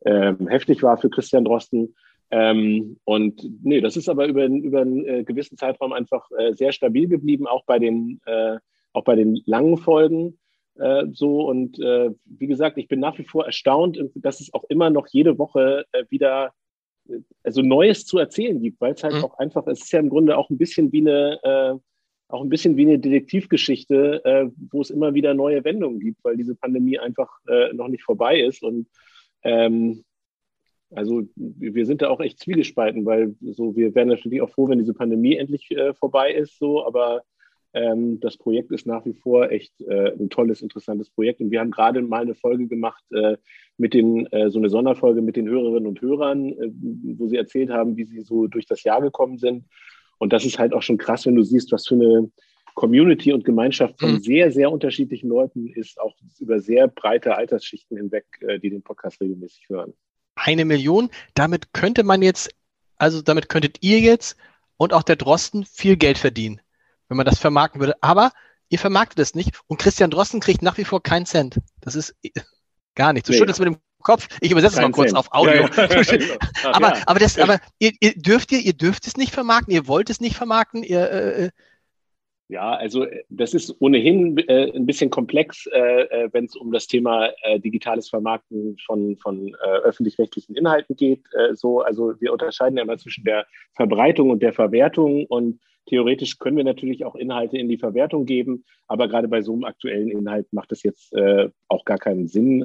äh, 0.00 0.34
heftig 0.46 0.82
war 0.82 0.98
für 0.98 1.10
Christian 1.10 1.44
Drosten. 1.44 1.94
Ähm, 2.30 2.98
und 3.04 3.46
nee, 3.62 3.80
das 3.80 3.96
ist 3.96 4.08
aber 4.08 4.26
über, 4.26 4.46
über 4.46 4.80
einen 4.80 5.06
äh, 5.06 5.24
gewissen 5.24 5.56
Zeitraum 5.58 5.92
einfach 5.92 6.30
äh, 6.38 6.54
sehr 6.54 6.72
stabil 6.72 7.08
geblieben, 7.08 7.46
auch 7.46 7.64
bei 7.64 7.78
den, 7.78 8.20
äh, 8.24 8.56
auch 8.92 9.04
bei 9.04 9.16
den 9.16 9.40
langen 9.46 9.76
Folgen. 9.78 10.38
Äh, 10.76 11.06
so 11.12 11.48
und 11.48 11.78
äh, 11.80 12.10
wie 12.24 12.46
gesagt, 12.46 12.78
ich 12.78 12.88
bin 12.88 13.00
nach 13.00 13.18
wie 13.18 13.24
vor 13.24 13.44
erstaunt, 13.44 13.98
dass 14.14 14.40
es 14.40 14.52
auch 14.54 14.64
immer 14.64 14.90
noch 14.90 15.06
jede 15.08 15.38
Woche 15.38 15.84
äh, 15.92 16.04
wieder 16.08 16.52
äh, 17.08 17.18
also 17.42 17.60
Neues 17.60 18.06
zu 18.06 18.18
erzählen 18.18 18.60
gibt, 18.60 18.80
weil 18.80 18.94
es 18.94 19.04
halt 19.04 19.14
mhm. 19.14 19.24
auch 19.24 19.38
einfach, 19.38 19.66
es 19.66 19.82
ist 19.82 19.92
ja 19.92 20.00
im 20.00 20.08
Grunde 20.08 20.38
auch 20.38 20.48
ein 20.48 20.58
bisschen 20.58 20.90
wie 20.92 21.00
eine, 21.00 21.38
äh, 21.42 21.78
auch 22.28 22.42
ein 22.42 22.48
bisschen 22.48 22.76
wie 22.78 22.86
eine 22.86 22.98
Detektivgeschichte, 22.98 24.24
äh, 24.24 24.48
wo 24.70 24.80
es 24.80 24.88
immer 24.88 25.12
wieder 25.12 25.34
neue 25.34 25.62
Wendungen 25.64 26.00
gibt, 26.00 26.24
weil 26.24 26.38
diese 26.38 26.54
Pandemie 26.54 26.98
einfach 26.98 27.28
noch 27.74 27.88
nicht 27.88 28.04
vorbei 28.04 28.40
ist 28.40 28.62
und 28.62 28.88
ähm, 29.42 30.04
also 30.94 31.22
wir 31.36 31.84
sind 31.84 32.00
da 32.00 32.08
auch 32.08 32.20
echt 32.20 32.38
zwiegespalten, 32.38 33.04
weil 33.04 33.34
so 33.40 33.76
wir 33.76 33.94
wären 33.94 34.08
natürlich 34.08 34.40
auch 34.40 34.50
froh, 34.50 34.68
wenn 34.68 34.78
diese 34.78 34.94
Pandemie 34.94 35.36
endlich 35.36 35.68
vorbei 35.98 36.32
ist, 36.32 36.58
so, 36.58 36.86
aber 36.86 37.22
ähm, 37.74 38.20
das 38.20 38.36
Projekt 38.36 38.70
ist 38.70 38.86
nach 38.86 39.04
wie 39.06 39.14
vor 39.14 39.50
echt 39.50 39.80
äh, 39.82 40.12
ein 40.12 40.28
tolles, 40.28 40.60
interessantes 40.60 41.10
Projekt. 41.10 41.40
Und 41.40 41.50
wir 41.50 41.60
haben 41.60 41.70
gerade 41.70 42.02
mal 42.02 42.22
eine 42.22 42.34
Folge 42.34 42.66
gemacht 42.66 43.02
äh, 43.12 43.36
mit 43.78 43.94
den, 43.94 44.26
äh, 44.32 44.50
so 44.50 44.58
eine 44.58 44.68
Sonderfolge 44.68 45.22
mit 45.22 45.36
den 45.36 45.48
Hörerinnen 45.48 45.86
und 45.86 46.00
Hörern, 46.00 46.50
äh, 46.52 46.70
wo 47.16 47.28
sie 47.28 47.36
erzählt 47.36 47.70
haben, 47.70 47.96
wie 47.96 48.04
sie 48.04 48.20
so 48.20 48.46
durch 48.46 48.66
das 48.66 48.82
Jahr 48.84 49.00
gekommen 49.00 49.38
sind. 49.38 49.64
Und 50.18 50.32
das 50.32 50.44
ist 50.44 50.58
halt 50.58 50.72
auch 50.72 50.82
schon 50.82 50.98
krass, 50.98 51.26
wenn 51.26 51.34
du 51.34 51.42
siehst, 51.42 51.72
was 51.72 51.86
für 51.86 51.94
eine 51.94 52.30
Community 52.74 53.32
und 53.32 53.44
Gemeinschaft 53.44 53.98
von 53.98 54.12
mhm. 54.12 54.20
sehr, 54.20 54.52
sehr 54.52 54.70
unterschiedlichen 54.70 55.28
Leuten 55.28 55.66
ist, 55.68 56.00
auch 56.00 56.14
über 56.38 56.60
sehr 56.60 56.88
breite 56.88 57.36
Altersschichten 57.36 57.96
hinweg, 57.96 58.24
äh, 58.40 58.58
die 58.58 58.70
den 58.70 58.82
Podcast 58.82 59.20
regelmäßig 59.20 59.68
hören. 59.68 59.94
Eine 60.34 60.64
Million, 60.64 61.10
damit 61.34 61.72
könnte 61.72 62.04
man 62.04 62.22
jetzt, 62.22 62.54
also 62.96 63.20
damit 63.22 63.48
könntet 63.48 63.78
ihr 63.82 64.00
jetzt 64.00 64.36
und 64.76 64.94
auch 64.94 65.02
der 65.02 65.16
Drosten 65.16 65.64
viel 65.64 65.96
Geld 65.96 66.18
verdienen 66.18 66.61
wenn 67.12 67.18
man 67.18 67.26
das 67.26 67.38
vermarkten 67.38 67.78
würde. 67.78 67.94
Aber 68.00 68.32
ihr 68.70 68.78
vermarktet 68.78 69.18
es 69.18 69.34
nicht 69.34 69.60
und 69.66 69.78
Christian 69.78 70.10
Drosten 70.10 70.40
kriegt 70.40 70.62
nach 70.62 70.78
wie 70.78 70.84
vor 70.84 71.02
keinen 71.02 71.26
Cent. 71.26 71.58
Das 71.82 71.94
ist 71.94 72.16
gar 72.94 73.12
nicht. 73.12 73.28
Du 73.28 73.32
nee. 73.32 73.38
schüttelst 73.38 73.60
mit 73.60 73.68
dem 73.68 73.76
Kopf. 74.02 74.28
Ich 74.40 74.50
übersetze 74.50 74.76
es 74.76 74.80
mal 74.80 74.90
kurz 74.90 75.10
Cent. 75.10 75.18
auf 75.18 75.30
Audio. 75.32 75.68
Ja, 75.76 75.86
ja. 75.86 76.02
Genau. 76.62 76.74
aber, 76.74 76.96
aber 77.06 77.18
das, 77.18 77.38
aber 77.38 77.60
ihr, 77.78 77.92
ihr, 78.00 78.14
dürft 78.14 78.50
ihr, 78.50 78.60
ihr 78.60 78.72
dürft 78.72 79.06
es 79.06 79.16
nicht 79.16 79.32
vermarkten, 79.32 79.74
ihr 79.74 79.86
wollt 79.88 80.08
es 80.08 80.20
nicht 80.20 80.36
vermarkten, 80.36 80.82
ihr, 80.82 81.10
äh, 81.10 81.44
äh 81.44 81.50
ja, 82.48 82.74
also 82.74 83.04
äh, 83.04 83.24
das 83.28 83.54
ist 83.54 83.74
ohnehin 83.80 84.38
äh, 84.38 84.70
ein 84.74 84.86
bisschen 84.86 85.10
komplex, 85.10 85.66
äh, 85.66 85.78
äh 85.78 86.28
wenn 86.32 86.46
es 86.46 86.56
um 86.56 86.72
das 86.72 86.86
Thema 86.86 87.30
äh, 87.42 87.60
digitales 87.60 88.08
Vermarkten 88.08 88.76
von, 88.84 89.16
von 89.16 89.48
äh, 89.48 89.68
öffentlich-rechtlichen 89.84 90.54
Inhalten 90.54 90.96
geht. 90.96 91.24
so, 91.54 91.80
also 91.80 92.14
wir 92.20 92.32
unterscheiden 92.32 92.76
ja 92.76 92.84
immer 92.84 92.98
zwischen 92.98 93.24
der 93.24 93.46
Verbreitung 93.74 94.30
und 94.30 94.42
der 94.42 94.52
Verwertung 94.52 95.26
und 95.26 95.60
theoretisch 95.86 96.38
können 96.38 96.56
wir 96.56 96.64
natürlich 96.64 97.04
auch 97.04 97.14
Inhalte 97.14 97.58
in 97.58 97.68
die 97.68 97.78
Verwertung 97.78 98.26
geben, 98.26 98.64
aber 98.86 99.08
gerade 99.08 99.28
bei 99.28 99.42
so 99.42 99.52
einem 99.52 99.64
aktuellen 99.64 100.08
Inhalt 100.08 100.52
macht 100.52 100.72
es 100.72 100.82
jetzt 100.82 101.14
auch 101.68 101.84
gar 101.84 101.98
keinen 101.98 102.26
Sinn, 102.28 102.64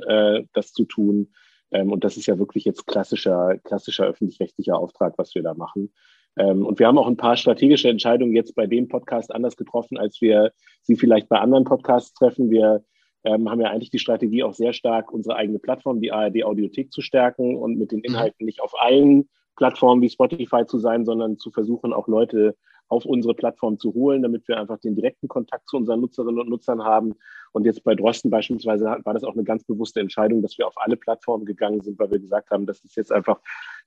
das 0.54 0.74
zu 0.74 0.86
tun. 0.86 1.30
Ähm, 1.72 1.92
und 1.92 2.04
das 2.04 2.18
ist 2.18 2.28
ja 2.28 2.40
wirklich 2.40 2.66
jetzt 2.66 2.88
klassischer, 2.88 3.58
klassischer 3.64 4.06
öffentlich-rechtlicher 4.06 4.78
Auftrag, 4.78 5.18
was 5.18 5.36
wir 5.36 5.44
da 5.44 5.54
machen. 5.54 5.92
Ähm, 6.38 6.66
und 6.66 6.80
wir 6.80 6.88
haben 6.88 6.98
auch 6.98 7.08
ein 7.08 7.18
paar 7.18 7.36
strategische 7.36 7.90
Entscheidungen 7.90 8.36
jetzt 8.36 8.56
bei 8.56 8.68
dem 8.68 8.88
Podcast 8.88 9.34
anders 9.34 9.58
getroffen, 9.58 9.98
als 9.98 10.22
wir 10.22 10.52
sie 10.82 10.96
vielleicht 10.96 11.30
bei 11.30 11.40
anderen 11.40 11.66
Podcasts 11.66 12.14
treffen. 12.14 12.50
Wir 12.50 12.84
ähm, 13.24 13.50
haben 13.50 13.60
ja 13.60 13.70
eigentlich 13.70 13.90
die 13.90 14.00
Strategie 14.00 14.44
auch 14.44 14.54
sehr 14.54 14.74
stark, 14.74 15.12
unsere 15.12 15.36
eigene 15.36 15.60
Plattform, 15.60 16.00
die 16.00 16.12
ARD 16.12 16.44
Audiothek 16.44 16.92
zu 16.92 17.02
stärken 17.02 17.56
und 17.56 17.78
mit 17.78 17.92
den 17.92 18.00
mhm. 18.00 18.06
Inhalten 18.06 18.46
nicht 18.46 18.62
auf 18.62 18.74
allen 18.80 19.28
Plattformen 19.56 20.02
wie 20.02 20.10
Spotify 20.10 20.66
zu 20.66 20.78
sein, 20.78 21.04
sondern 21.04 21.38
zu 21.38 21.52
versuchen, 21.52 21.92
auch 21.92 22.08
Leute 22.08 22.56
auf 22.90 23.06
unsere 23.06 23.34
Plattform 23.34 23.78
zu 23.80 23.94
holen, 23.94 24.22
damit 24.22 24.48
wir 24.48 24.58
einfach 24.58 24.80
den 24.80 24.96
direkten 24.96 25.28
Kontakt 25.28 25.68
zu 25.68 25.78
unseren 25.78 26.02
Nutzerinnen 26.02 26.40
und 26.40 26.50
Nutzern 26.50 26.84
haben. 26.84 27.16
Und 27.52 27.66
jetzt 27.66 27.84
bei 27.84 27.96
Drosten 27.96 28.32
beispielsweise 28.32 28.86
war 29.04 29.14
das 29.14 29.24
auch 29.24 29.34
eine 29.34 29.44
ganz 29.44 29.64
bewusste 29.64 30.00
Entscheidung, 30.00 30.42
dass 30.42 30.58
wir 30.58 30.68
auf 30.68 30.76
alle 30.78 30.96
Plattformen 30.96 31.46
gegangen 31.46 31.82
sind, 31.82 32.00
weil 32.00 32.12
wir 32.12 32.20
gesagt 32.20 32.52
haben, 32.52 32.66
das 32.66 32.84
ist 32.84 32.96
jetzt 32.96 33.12
einfach, 33.12 33.40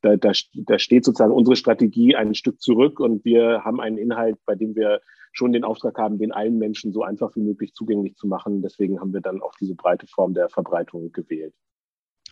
da, 0.02 0.16
da, 0.16 0.32
da 0.54 0.78
steht 0.78 1.04
sozusagen 1.04 1.32
unsere 1.32 1.56
Strategie 1.56 2.14
ein 2.16 2.34
Stück 2.34 2.60
zurück 2.60 3.00
und 3.00 3.24
wir 3.24 3.64
haben 3.64 3.80
einen 3.80 3.98
Inhalt, 3.98 4.38
bei 4.44 4.54
dem 4.54 4.74
wir 4.74 5.00
schon 5.32 5.52
den 5.52 5.64
Auftrag 5.64 5.96
haben, 5.98 6.18
den 6.18 6.32
allen 6.32 6.58
Menschen 6.58 6.92
so 6.92 7.02
einfach 7.02 7.34
wie 7.36 7.42
möglich 7.42 7.72
zugänglich 7.72 8.16
zu 8.16 8.26
machen. 8.26 8.62
Deswegen 8.62 9.00
haben 9.00 9.12
wir 9.12 9.20
dann 9.20 9.40
auch 9.40 9.54
diese 9.60 9.74
breite 9.74 10.06
Form 10.06 10.34
der 10.34 10.48
Verbreitung 10.48 11.12
gewählt. 11.12 11.54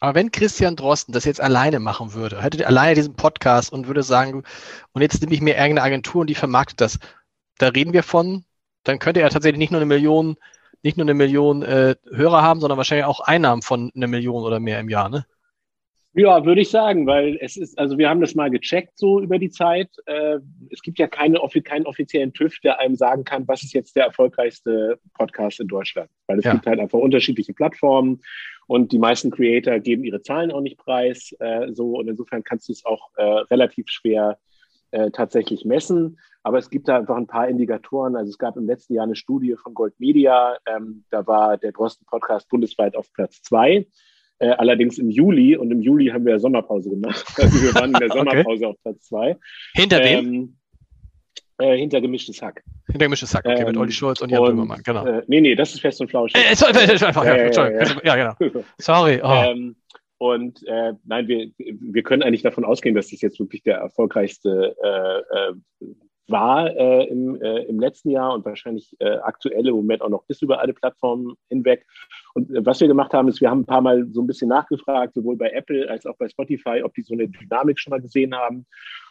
Aber 0.00 0.14
wenn 0.14 0.30
Christian 0.30 0.76
Drosten 0.76 1.12
das 1.12 1.24
jetzt 1.24 1.40
alleine 1.40 1.80
machen 1.80 2.14
würde, 2.14 2.42
hätte 2.42 2.66
alleine 2.66 2.94
diesen 2.94 3.14
Podcast 3.14 3.72
und 3.72 3.86
würde 3.86 4.02
sagen, 4.02 4.44
und 4.92 5.02
jetzt 5.02 5.20
nehme 5.20 5.34
ich 5.34 5.40
mir 5.40 5.56
irgendeine 5.56 5.82
Agentur 5.82 6.20
und 6.22 6.28
die 6.28 6.34
vermarktet 6.34 6.80
das, 6.80 6.98
da 7.58 7.68
reden 7.68 7.92
wir 7.92 8.02
von, 8.02 8.44
dann 8.84 8.98
könnte 8.98 9.20
er 9.20 9.30
tatsächlich 9.30 9.58
nicht 9.58 9.72
nur 9.72 9.80
eine 9.80 9.86
Million, 9.86 10.36
nicht 10.82 10.96
nur 10.96 11.04
eine 11.04 11.14
Million 11.14 11.62
äh, 11.62 11.96
Hörer 12.10 12.42
haben, 12.42 12.60
sondern 12.60 12.78
wahrscheinlich 12.78 13.06
auch 13.06 13.20
Einnahmen 13.20 13.62
von 13.62 13.90
einer 13.94 14.06
Million 14.06 14.44
oder 14.44 14.60
mehr 14.60 14.80
im 14.80 14.88
Jahr, 14.88 15.08
ne? 15.08 15.26
Ja, 16.18 16.44
würde 16.44 16.62
ich 16.62 16.70
sagen, 16.70 17.06
weil 17.06 17.38
es 17.40 17.56
ist, 17.56 17.78
also 17.78 17.96
wir 17.96 18.08
haben 18.08 18.20
das 18.20 18.34
mal 18.34 18.50
gecheckt 18.50 18.98
so 18.98 19.20
über 19.20 19.38
die 19.38 19.50
Zeit. 19.50 19.88
Äh, 20.06 20.38
es 20.68 20.82
gibt 20.82 20.98
ja 20.98 21.06
keine, 21.06 21.38
keinen 21.62 21.86
offiziellen 21.86 22.32
TÜV, 22.32 22.58
der 22.64 22.80
einem 22.80 22.96
sagen 22.96 23.22
kann, 23.22 23.46
was 23.46 23.62
ist 23.62 23.72
jetzt 23.72 23.94
der 23.94 24.06
erfolgreichste 24.06 24.98
Podcast 25.14 25.60
in 25.60 25.68
Deutschland. 25.68 26.10
Weil 26.26 26.40
es 26.40 26.44
ja. 26.44 26.54
gibt 26.54 26.66
halt 26.66 26.80
einfach 26.80 26.98
unterschiedliche 26.98 27.54
Plattformen 27.54 28.20
und 28.66 28.90
die 28.90 28.98
meisten 28.98 29.30
Creator 29.30 29.78
geben 29.78 30.02
ihre 30.02 30.20
Zahlen 30.20 30.50
auch 30.50 30.60
nicht 30.60 30.76
preis. 30.76 31.36
Äh, 31.38 31.72
so 31.72 31.98
und 31.98 32.08
insofern 32.08 32.42
kannst 32.42 32.68
du 32.68 32.72
es 32.72 32.84
auch 32.84 33.10
äh, 33.16 33.22
relativ 33.22 33.88
schwer 33.88 34.38
tatsächlich 35.12 35.66
messen. 35.66 36.18
Aber 36.42 36.56
es 36.56 36.70
gibt 36.70 36.88
da 36.88 36.96
einfach 36.96 37.18
ein 37.18 37.26
paar 37.26 37.46
Indikatoren. 37.46 38.16
Also 38.16 38.30
es 38.30 38.38
gab 38.38 38.56
im 38.56 38.64
letzten 38.64 38.94
Jahr 38.94 39.04
eine 39.04 39.16
Studie 39.16 39.54
von 39.62 39.74
Gold 39.74 40.00
Media. 40.00 40.56
Ähm, 40.64 41.04
da 41.10 41.26
war 41.26 41.58
der 41.58 41.72
Drosten 41.72 42.06
Podcast 42.06 42.48
bundesweit 42.48 42.96
auf 42.96 43.12
Platz 43.12 43.42
zwei. 43.42 43.86
Äh, 44.40 44.50
allerdings 44.50 44.98
im 44.98 45.10
Juli 45.10 45.56
und 45.56 45.70
im 45.70 45.80
Juli 45.80 46.06
haben 46.06 46.24
wir 46.24 46.38
Sommerpause 46.38 46.90
gemacht. 46.90 47.24
Also 47.36 47.62
wir 47.62 47.74
waren 47.74 47.92
in 47.92 48.00
der 48.00 48.08
Sommerpause 48.08 48.46
okay. 48.48 48.64
auf 48.66 48.76
Platz 48.82 49.08
zwei. 49.08 49.36
Hinter 49.74 49.98
wem? 49.98 50.26
Ähm, 50.26 50.56
äh, 51.58 51.76
hinter 51.76 52.00
gemischtes 52.00 52.40
Hack. 52.40 52.62
Hinter 52.86 53.06
gemischtes 53.06 53.34
Hack, 53.34 53.44
okay, 53.44 53.60
ähm, 53.60 53.66
mit 53.66 53.76
Olli 53.76 53.90
Schulz 53.90 54.20
und 54.20 54.30
Jan 54.30 54.44
Böhmermann, 54.44 54.80
genau. 54.84 55.04
Äh, 55.04 55.22
nee, 55.26 55.40
nee, 55.40 55.56
das 55.56 55.74
ist 55.74 55.80
fest 55.80 56.00
und 56.00 56.08
flauschig. 56.08 56.40
Äh, 56.40 56.54
sorry, 56.54 56.78
einfach, 56.78 57.24
ja, 57.24 57.36
ja, 57.36 57.50
ja, 57.50 58.16
ja, 58.16 58.34
genau. 58.36 58.64
Sorry. 58.78 59.20
Oh. 59.22 59.28
Ähm, 59.28 59.76
und 60.18 60.64
äh, 60.66 60.94
nein, 61.04 61.26
wir, 61.26 61.50
wir 61.58 62.02
können 62.02 62.22
eigentlich 62.22 62.42
davon 62.42 62.64
ausgehen, 62.64 62.94
dass 62.94 63.08
das 63.08 63.20
jetzt 63.20 63.40
wirklich 63.40 63.62
der 63.62 63.78
erfolgreichste 63.78 64.76
äh, 64.82 65.36
äh, 65.36 65.94
war 66.30 66.74
äh, 66.76 67.04
im, 67.04 67.40
äh, 67.40 67.62
im 67.64 67.80
letzten 67.80 68.10
Jahr 68.10 68.34
und 68.34 68.44
wahrscheinlich 68.44 68.94
äh, 68.98 69.16
aktuell 69.16 69.66
im 69.66 69.74
Moment 69.74 70.02
auch 70.02 70.08
noch 70.08 70.24
bis 70.24 70.42
über 70.42 70.60
alle 70.60 70.74
Plattformen 70.74 71.34
hinweg. 71.48 71.86
Und 72.34 72.50
äh, 72.50 72.64
was 72.64 72.80
wir 72.80 72.88
gemacht 72.88 73.12
haben, 73.12 73.28
ist, 73.28 73.40
wir 73.40 73.50
haben 73.50 73.60
ein 73.60 73.66
paar 73.66 73.80
Mal 73.80 74.06
so 74.12 74.20
ein 74.20 74.26
bisschen 74.26 74.48
nachgefragt, 74.48 75.14
sowohl 75.14 75.36
bei 75.36 75.50
Apple 75.50 75.88
als 75.88 76.06
auch 76.06 76.16
bei 76.16 76.28
Spotify, 76.28 76.82
ob 76.82 76.94
die 76.94 77.02
so 77.02 77.14
eine 77.14 77.28
Dynamik 77.28 77.78
schon 77.78 77.92
mal 77.92 78.00
gesehen 78.00 78.34
haben. 78.34 78.66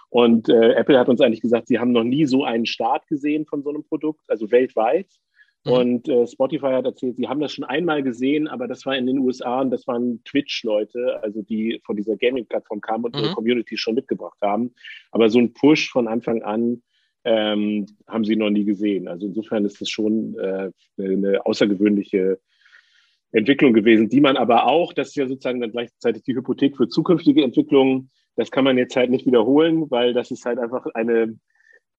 Und 0.10 0.48
äh, 0.48 0.74
Apple 0.74 0.98
hat 0.98 1.10
uns 1.10 1.20
eigentlich 1.20 1.42
gesagt, 1.42 1.68
sie 1.68 1.80
haben 1.80 1.92
noch 1.92 2.04
nie 2.04 2.26
so 2.26 2.44
einen 2.44 2.66
Start 2.66 3.08
gesehen 3.08 3.46
von 3.46 3.64
so 3.64 3.70
einem 3.70 3.84
Produkt, 3.84 4.22
also 4.28 4.52
weltweit. 4.52 5.08
Mhm. 5.66 5.72
Und 5.72 6.10
äh, 6.10 6.28
Spotify 6.28 6.72
hat 6.72 6.86
erzählt, 6.86 7.18
sie 7.18 7.28
haben 7.28 7.42
das 7.42 7.52
schon 7.52 7.66
einmal 7.66 8.04
gesehen, 8.04 8.48
aber 8.48 8.68
das 8.68 8.86
war 8.86 8.96
in 8.96 9.06
den 9.06 9.20
USA 9.20 9.62
und 9.62 9.72
das 9.72 9.86
waren 9.88 10.24
Twitch-Leute, 10.24 11.20
also 11.22 11.42
die 11.42 11.82
von 11.86 11.98
dieser 11.98 12.16
Gaming-Plattform 12.16 12.80
kamen 12.80 13.06
und 13.06 13.16
mhm. 13.16 13.24
ihre 13.24 13.34
Community 13.34 13.78
schon 13.78 13.96
mitgebracht 13.96 14.38
haben. 14.42 14.74
Aber 15.12 15.30
so 15.30 15.40
ein 15.40 15.54
Push 15.54 15.90
von 15.92 16.08
Anfang 16.08 16.42
an 16.44 16.84
ähm, 17.27 17.86
haben 18.07 18.24
sie 18.24 18.38
noch 18.38 18.50
nie 18.50 18.63
gesehen. 18.63 19.10
Also 19.10 19.27
insofern 19.27 19.65
ist 19.65 19.81
das 19.81 19.89
schon 19.89 20.38
äh, 20.39 20.72
eine 20.98 21.46
außergewöhnliche 21.46 22.39
Entwicklung 23.34 23.74
gewesen, 23.74 24.07
die 24.07 24.22
man 24.22 24.38
aber 24.38 24.65
auch, 24.65 24.93
das 24.93 25.10
ist 25.10 25.15
ja 25.17 25.27
sozusagen 25.27 25.60
dann 25.60 25.72
gleichzeitig 25.72 26.24
die 26.24 26.36
Hypothek 26.36 26.77
für 26.77 26.88
zukünftige 26.88 27.43
Entwicklungen, 27.43 28.10
das 28.38 28.50
kann 28.50 28.63
man 28.63 28.77
jetzt 28.77 28.96
halt 28.96 29.10
nicht 29.10 29.25
wiederholen, 29.25 29.91
weil 29.91 30.13
das 30.13 30.31
ist 30.31 30.46
halt 30.46 30.57
einfach 30.57 30.86
eine, 30.93 31.38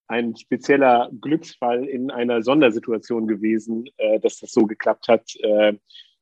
ein 0.06 0.34
spezieller 0.34 1.10
Glücksfall 1.20 1.84
in 1.84 2.10
einer 2.10 2.42
Sondersituation 2.42 3.26
gewesen, 3.26 3.84
äh, 3.98 4.18
dass 4.20 4.38
das 4.38 4.52
so 4.52 4.62
geklappt 4.62 5.08
hat. 5.08 5.36
Äh, 5.42 5.74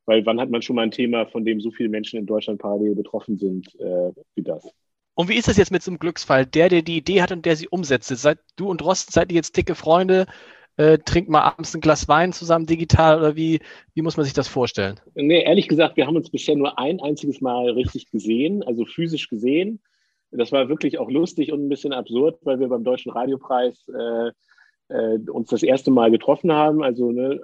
weil 0.05 0.27
wann 0.27 0.41
hat 0.41 0.51
man 0.51 0.63
schon 0.63 0.77
mal 0.77 0.83
ein 0.83 0.91
Thema, 0.91 1.27
von 1.27 1.45
dem 1.45 1.61
so 1.61 1.71
viele 1.71 1.91
Menschen 1.91 2.19
in 2.19 2.27
Deutschland 2.27 2.61
parallel 2.61 2.97
betroffen 2.97 3.39
sind 3.39 3.73
äh, 3.79 4.13
wie 4.35 4.43
das? 4.43 4.69
Und 5.17 5.31
wie 5.31 5.37
ist 5.37 5.49
das 5.49 5.57
jetzt 5.57 5.73
mit 5.73 5.83
so 5.83 5.91
einem 5.91 5.99
Glücksfall? 5.99 6.45
Der, 6.45 6.69
der 6.69 6.83
die 6.83 6.99
Idee 6.99 7.23
hat 7.23 7.33
und 7.33 7.47
der 7.47 7.57
sie 7.57 7.69
umsetzt. 7.69 8.09
Seid 8.09 8.39
du 8.57 8.69
und 8.69 8.85
Rosten, 8.85 9.13
seid 9.13 9.33
ihr 9.33 9.37
jetzt 9.37 9.57
dicke 9.57 9.75
Freunde? 9.75 10.27
Äh, 10.77 10.99
trinkt 10.99 11.31
mal 11.31 11.41
abends 11.41 11.75
ein 11.75 11.81
Glas 11.81 12.07
Wein 12.07 12.35
zusammen 12.35 12.67
digital 12.67 13.19
oder 13.19 13.35
wie, 13.35 13.61
wie 13.95 14.03
muss 14.03 14.19
man 14.19 14.25
sich 14.25 14.35
das 14.35 14.47
vorstellen? 14.47 15.01
Nee, 15.15 15.43
ehrlich 15.43 15.69
gesagt, 15.69 15.97
wir 15.97 16.07
haben 16.07 16.17
uns 16.17 16.29
bisher 16.29 16.55
nur 16.55 16.79
ein 16.79 17.01
einziges 17.01 17.41
Mal 17.41 17.71
richtig 17.71 18.11
gesehen, 18.11 18.63
also 18.63 18.85
physisch 18.85 19.31
gesehen. 19.31 19.81
Das 20.33 20.53
war 20.53 20.69
wirklich 20.69 20.99
auch 20.99 21.09
lustig 21.09 21.51
und 21.51 21.65
ein 21.65 21.71
bisschen 21.71 21.95
absurd, 21.95 22.41
weil 22.43 22.61
wir 22.61 22.69
beim 22.69 22.85
Deutschen 22.85 23.11
Radiopreis 23.11 23.89
äh, 23.89 24.33
äh, 24.95 25.19
uns 25.31 25.49
das 25.49 25.63
erste 25.63 25.91
Mal 25.91 26.11
getroffen 26.11 26.53
haben. 26.53 26.83
Also 26.83 27.11
ne, 27.11 27.41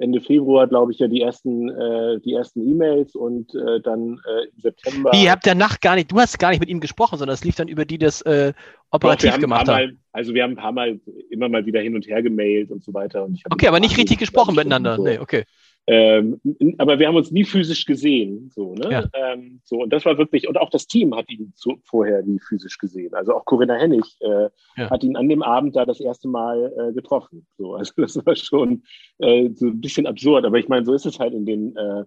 Ende 0.00 0.20
Februar, 0.20 0.66
glaube 0.66 0.92
ich, 0.92 0.98
ja 0.98 1.08
die 1.08 1.20
ersten, 1.20 1.68
äh, 1.68 2.20
die 2.20 2.32
ersten 2.32 2.66
E-Mails 2.68 3.14
und 3.14 3.54
äh, 3.54 3.80
dann 3.80 4.20
äh, 4.26 4.46
im 4.54 4.60
September. 4.60 5.12
Wie, 5.12 5.24
ihr 5.24 5.30
habt 5.30 5.46
danach 5.46 5.80
gar 5.80 5.94
nicht, 5.94 6.10
du 6.10 6.18
hast 6.18 6.38
gar 6.38 6.50
nicht 6.50 6.60
mit 6.60 6.68
ihm 6.68 6.80
gesprochen, 6.80 7.18
sondern 7.18 7.34
es 7.34 7.44
lief 7.44 7.56
dann 7.56 7.68
über 7.68 7.84
die, 7.84 7.98
das 7.98 8.22
äh, 8.22 8.52
operativ 8.90 9.32
Doch, 9.32 9.40
gemacht 9.40 9.68
haben. 9.68 9.88
Mal, 9.88 9.96
also 10.12 10.34
wir 10.34 10.42
haben 10.42 10.52
ein 10.52 10.56
paar 10.56 10.72
Mal 10.72 11.00
immer 11.30 11.48
mal 11.48 11.66
wieder 11.66 11.80
hin 11.80 11.94
und 11.94 12.06
her 12.06 12.22
gemailt 12.22 12.70
und 12.70 12.82
so 12.82 12.94
weiter. 12.94 13.24
Und 13.24 13.40
okay, 13.50 13.68
aber 13.68 13.80
nicht 13.80 13.96
richtig 13.96 14.18
gesprochen 14.18 14.54
miteinander. 14.54 14.96
So. 14.96 15.04
Nee, 15.04 15.18
okay. 15.18 15.44
Ähm, 15.92 16.40
aber 16.78 17.00
wir 17.00 17.08
haben 17.08 17.16
uns 17.16 17.32
nie 17.32 17.42
physisch 17.42 17.84
gesehen. 17.84 18.48
So, 18.54 18.74
ne? 18.74 18.92
Ja. 18.92 19.04
Ähm, 19.12 19.60
so, 19.64 19.82
und 19.82 19.92
das 19.92 20.04
war 20.04 20.16
wirklich, 20.18 20.48
und 20.48 20.56
auch 20.56 20.70
das 20.70 20.86
Team 20.86 21.16
hat 21.16 21.28
ihn 21.28 21.52
zu, 21.56 21.80
vorher 21.82 22.22
nie 22.22 22.38
physisch 22.38 22.78
gesehen. 22.78 23.12
Also 23.12 23.34
auch 23.34 23.44
Corinna 23.44 23.74
Hennig 23.74 24.04
äh, 24.20 24.50
ja. 24.76 24.88
hat 24.88 25.02
ihn 25.02 25.16
an 25.16 25.28
dem 25.28 25.42
Abend 25.42 25.74
da 25.74 25.84
das 25.84 25.98
erste 25.98 26.28
Mal 26.28 26.72
äh, 26.78 26.92
getroffen. 26.92 27.44
So, 27.58 27.74
also 27.74 27.92
das 27.96 28.24
war 28.24 28.36
schon 28.36 28.84
äh, 29.18 29.50
so 29.52 29.66
ein 29.66 29.80
bisschen 29.80 30.06
absurd. 30.06 30.44
Aber 30.44 30.60
ich 30.60 30.68
meine, 30.68 30.86
so 30.86 30.94
ist 30.94 31.06
es 31.06 31.18
halt 31.18 31.34
in 31.34 31.44
den, 31.44 31.74
äh, 31.74 32.04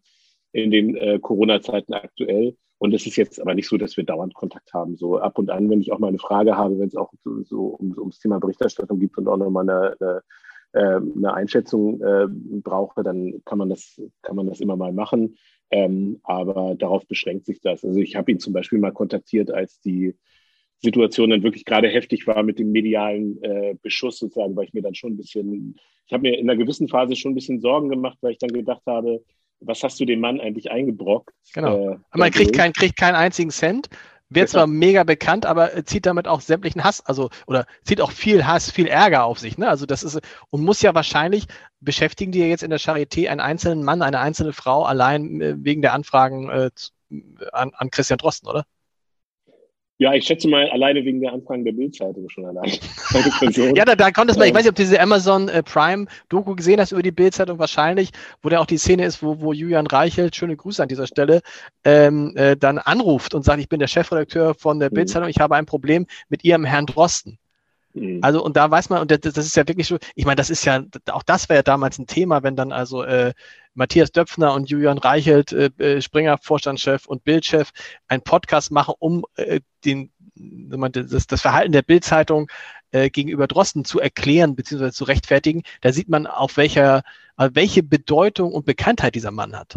in 0.54 0.72
den 0.72 0.96
äh, 0.96 1.20
Corona-Zeiten 1.20 1.94
aktuell. 1.94 2.56
Und 2.78 2.94
es 2.94 3.06
ist 3.06 3.18
jetzt 3.18 3.42
aber 3.42 3.54
nicht 3.54 3.68
so, 3.68 3.76
dass 3.76 3.98
wir 3.98 4.06
dauernd 4.06 4.34
Kontakt 4.34 4.74
haben. 4.74 4.96
So 4.96 5.18
ab 5.18 5.38
und 5.38 5.50
an, 5.50 5.70
wenn 5.70 5.82
ich 5.82 5.92
auch 5.92 6.00
mal 6.00 6.08
eine 6.08 6.20
Frage 6.20 6.56
habe, 6.56 6.80
wenn 6.80 6.88
es 6.88 6.96
auch 6.96 7.12
so, 7.22 7.44
so 7.44 7.66
um, 7.66 7.94
ums 7.98 8.20
Thema 8.20 8.40
Berichterstattung 8.40 9.00
gibt 9.00 9.18
und 9.18 9.28
auch 9.28 9.38
nochmal 9.38 9.70
eine, 9.70 9.96
eine 10.00 10.22
eine 10.80 11.34
Einschätzung 11.34 12.02
äh, 12.02 12.28
brauche, 12.30 13.04
dann 13.04 13.42
kann 13.46 13.58
man 13.58 13.70
das, 13.70 14.02
kann 14.22 14.36
man 14.36 14.48
das 14.48 14.60
immer 14.60 14.76
mal 14.76 14.94
machen. 14.94 15.38
Ähm, 15.72 16.20
aber 16.24 16.76
darauf 16.76 17.08
beschränkt 17.08 17.46
sich 17.46 17.60
das. 17.62 17.84
Also 17.84 18.00
ich 18.00 18.16
habe 18.16 18.32
ihn 18.32 18.40
zum 18.40 18.54
Beispiel 18.54 18.80
mal 18.80 18.92
kontaktiert, 18.92 19.52
als 19.52 19.80
die 19.82 20.16
Situation 20.84 21.30
dann 21.30 21.44
wirklich 21.44 21.66
gerade 21.66 21.88
heftig 21.88 22.28
war 22.28 22.44
mit 22.44 22.60
dem 22.60 22.72
medialen 22.72 23.42
äh, 23.42 23.76
Beschuss 23.82 24.20
sozusagen, 24.20 24.56
weil 24.56 24.66
ich 24.66 24.74
mir 24.74 24.82
dann 24.82 24.94
schon 24.94 25.14
ein 25.14 25.18
bisschen, 25.18 25.76
ich 26.06 26.14
habe 26.14 26.24
mir 26.24 26.38
in 26.38 26.50
einer 26.50 26.58
gewissen 26.58 26.90
Phase 26.90 27.16
schon 27.16 27.32
ein 27.32 27.36
bisschen 27.36 27.62
Sorgen 27.62 27.90
gemacht, 27.90 28.18
weil 28.22 28.34
ich 28.34 28.38
dann 28.38 28.52
gedacht 28.52 28.84
habe, 28.86 29.24
was 29.62 29.82
hast 29.82 30.00
du 30.00 30.06
dem 30.06 30.20
Mann 30.20 30.42
eigentlich 30.42 30.72
eingebrockt? 30.72 31.34
Genau. 31.54 31.94
Äh, 31.94 31.98
man 32.16 32.32
kriegt, 32.32 32.54
kein, 32.54 32.74
kriegt 32.74 32.98
keinen 32.98 33.16
einzigen 33.16 33.50
Cent 33.50 33.88
wird 34.36 34.50
zwar 34.50 34.68
mega 34.68 35.04
bekannt, 35.04 35.46
aber 35.46 35.86
zieht 35.86 36.06
damit 36.06 36.28
auch 36.28 36.42
sämtlichen 36.42 36.84
Hass, 36.84 37.06
also 37.06 37.30
oder 37.48 37.66
zieht 37.84 38.02
auch 38.02 38.12
viel 38.12 38.46
Hass, 38.46 38.72
viel 38.72 38.88
Ärger 38.88 39.26
auf 39.26 39.40
sich. 39.40 39.58
Ne? 39.58 39.68
Also 39.68 39.86
das 39.86 40.04
ist 40.04 40.20
und 40.50 40.64
muss 40.64 40.82
ja 40.82 40.96
wahrscheinlich 40.96 41.48
beschäftigen 41.80 42.32
die 42.32 42.40
ja 42.40 42.46
jetzt 42.46 42.64
in 42.64 42.70
der 42.70 42.80
Charité 42.80 43.30
einen 43.30 43.42
einzelnen 43.42 43.84
Mann, 43.84 44.02
eine 44.02 44.20
einzelne 44.20 44.54
Frau 44.54 44.84
allein 44.84 45.42
äh, 45.42 45.56
wegen 45.58 45.82
der 45.82 45.94
Anfragen 45.94 46.50
äh, 46.50 46.70
an, 47.52 47.72
an 47.74 47.92
Christian 47.92 48.18
Drosten, 48.18 48.50
oder? 48.50 48.66
Ja, 50.00 50.14
ich 50.14 50.26
schätze 50.26 50.48
mal 50.48 50.68
alleine 50.70 51.06
wegen 51.06 51.22
der 51.22 51.34
Anfragen 51.34 51.64
der 51.64 51.72
Bildzeitung 51.72 52.28
schon 52.28 52.46
allein. 52.46 52.72
ja, 53.76 53.86
da, 53.86 53.96
da 53.96 54.12
konntest 54.12 54.40
man, 54.40 54.48
ich 54.48 54.54
weiß 54.54 54.64
nicht, 54.64 54.72
ob 54.72 54.76
du 54.76 54.82
diese 54.82 55.00
Amazon 55.00 55.50
äh, 55.50 55.62
Prime 55.62 56.08
Doku 56.30 56.56
gesehen 56.56 56.80
hast 56.80 56.92
über 56.92 57.04
die 57.04 57.12
Bildzeitung 57.12 57.60
wahrscheinlich, 57.60 58.10
wo 58.42 58.50
da 58.50 58.60
auch 58.60 58.66
die 58.66 58.78
Szene 58.78 59.06
ist, 59.06 59.22
wo, 59.22 59.40
wo 59.40 59.54
Julian 59.54 59.86
Reichelt, 59.86 60.36
schöne 60.36 60.58
Grüße 60.58 60.82
an 60.82 60.90
dieser 60.90 61.06
Stelle, 61.06 61.42
ähm, 61.84 62.34
äh, 62.36 62.58
dann 62.58 62.80
anruft 62.80 63.36
und 63.36 63.46
sagt, 63.46 63.60
ich 63.60 63.70
bin 63.70 63.80
der 63.80 63.88
Chefredakteur 63.88 64.56
von 64.56 64.80
der 64.80 64.90
mhm. 64.90 64.96
Bildzeitung, 64.96 65.30
ich 65.30 65.40
habe 65.40 65.56
ein 65.56 65.68
Problem 65.68 66.08
mit 66.28 66.44
ihrem 66.44 66.66
Herrn 66.66 66.88
Drosten. 66.88 67.38
Mhm. 67.94 68.20
Also, 68.22 68.44
und 68.44 68.58
da 68.58 68.70
weiß 68.70 68.90
man, 68.90 69.02
und 69.02 69.12
das, 69.12 69.20
das 69.20 69.46
ist 69.46 69.56
ja 69.56 69.68
wirklich 69.68 69.88
so, 69.88 69.98
ich 70.16 70.26
meine, 70.26 70.36
das 70.36 70.50
ist 70.50 70.66
ja, 70.66 70.84
auch 71.12 71.24
das 71.24 71.50
war 71.50 71.56
ja 71.56 71.64
damals 71.64 72.00
ein 72.00 72.08
Thema, 72.08 72.44
wenn 72.44 72.56
dann 72.56 72.72
also 72.72 73.04
äh, 73.04 73.34
Matthias 73.76 74.12
Döpfner 74.12 74.54
und 74.54 74.70
Julian 74.70 74.98
Reichelt, 74.98 75.52
äh, 75.52 75.70
äh, 75.78 76.02
Springer 76.02 76.38
Vorstandschef 76.38 77.06
und 77.06 77.24
Bildchef, 77.24 77.72
einen 78.08 78.24
Podcast 78.24 78.72
machen, 78.72 78.96
um 79.00 79.26
äh, 79.36 79.62
den, 79.86 80.12
das, 80.36 81.28
das 81.28 81.42
Verhalten 81.42 81.72
der 81.72 81.84
Bildzeitung 81.84 82.50
äh, 82.92 83.10
gegenüber 83.10 83.48
Drosten 83.48 83.86
zu 83.86 84.00
erklären 84.00 84.56
bzw. 84.56 84.92
zu 84.92 85.04
rechtfertigen. 85.04 85.64
Da 85.82 85.92
sieht 85.92 86.10
man, 86.10 86.26
auf 86.26 86.58
welcher, 86.58 87.04
welche 87.38 87.84
Bedeutung 87.84 88.52
und 88.52 88.66
Bekanntheit 88.66 89.16
dieser 89.16 89.32
Mann 89.32 89.58
hat. 89.58 89.76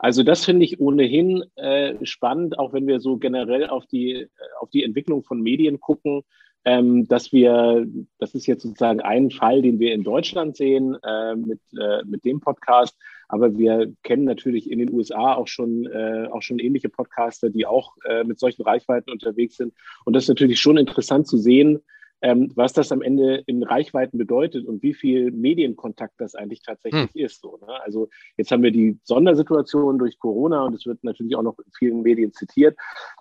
Also 0.00 0.22
das 0.22 0.44
finde 0.44 0.64
ich 0.64 0.80
ohnehin 0.80 1.44
äh, 1.54 1.94
spannend, 2.04 2.58
auch 2.58 2.72
wenn 2.72 2.86
wir 2.86 3.00
so 3.00 3.16
generell 3.16 3.68
auf 3.68 3.86
die, 3.86 4.28
auf 4.60 4.68
die 4.70 4.82
Entwicklung 4.82 5.22
von 5.22 5.40
Medien 5.40 5.80
gucken 5.80 6.24
ähm, 6.64 7.06
dass 7.08 7.32
wir, 7.32 7.86
das 8.18 8.34
ist 8.34 8.46
jetzt 8.46 8.62
sozusagen 8.62 9.00
ein 9.00 9.30
Fall, 9.30 9.62
den 9.62 9.78
wir 9.78 9.92
in 9.92 10.02
Deutschland 10.02 10.56
sehen 10.56 10.96
äh, 11.02 11.34
mit, 11.36 11.60
äh, 11.78 12.02
mit 12.04 12.24
dem 12.24 12.40
Podcast, 12.40 12.96
aber 13.28 13.56
wir 13.56 13.92
kennen 14.02 14.24
natürlich 14.24 14.70
in 14.70 14.78
den 14.78 14.92
USA 14.92 15.34
auch 15.34 15.48
schon, 15.48 15.86
äh, 15.86 16.28
auch 16.30 16.42
schon 16.42 16.58
ähnliche 16.58 16.88
Podcaster, 16.88 17.50
die 17.50 17.66
auch 17.66 17.94
äh, 18.08 18.24
mit 18.24 18.38
solchen 18.38 18.62
Reichweiten 18.62 19.10
unterwegs 19.10 19.56
sind. 19.56 19.74
Und 20.04 20.14
das 20.14 20.24
ist 20.24 20.28
natürlich 20.28 20.60
schon 20.60 20.76
interessant 20.76 21.26
zu 21.26 21.36
sehen, 21.36 21.80
ähm, 22.24 22.50
was 22.54 22.72
das 22.72 22.90
am 22.90 23.02
Ende 23.02 23.42
in 23.46 23.62
Reichweiten 23.62 24.16
bedeutet 24.16 24.66
und 24.66 24.82
wie 24.82 24.94
viel 24.94 25.30
Medienkontakt 25.30 26.14
das 26.16 26.34
eigentlich 26.34 26.62
tatsächlich 26.62 27.12
hm. 27.12 27.22
ist. 27.22 27.42
So, 27.42 27.58
ne? 27.60 27.82
Also 27.82 28.08
jetzt 28.38 28.50
haben 28.50 28.62
wir 28.62 28.70
die 28.70 28.98
Sondersituation 29.02 29.98
durch 29.98 30.18
Corona 30.18 30.64
und 30.64 30.74
es 30.74 30.86
wird 30.86 31.04
natürlich 31.04 31.36
auch 31.36 31.42
noch 31.42 31.58
in 31.58 31.70
vielen 31.76 32.00
Medien 32.00 32.32
zitiert. 32.32 32.78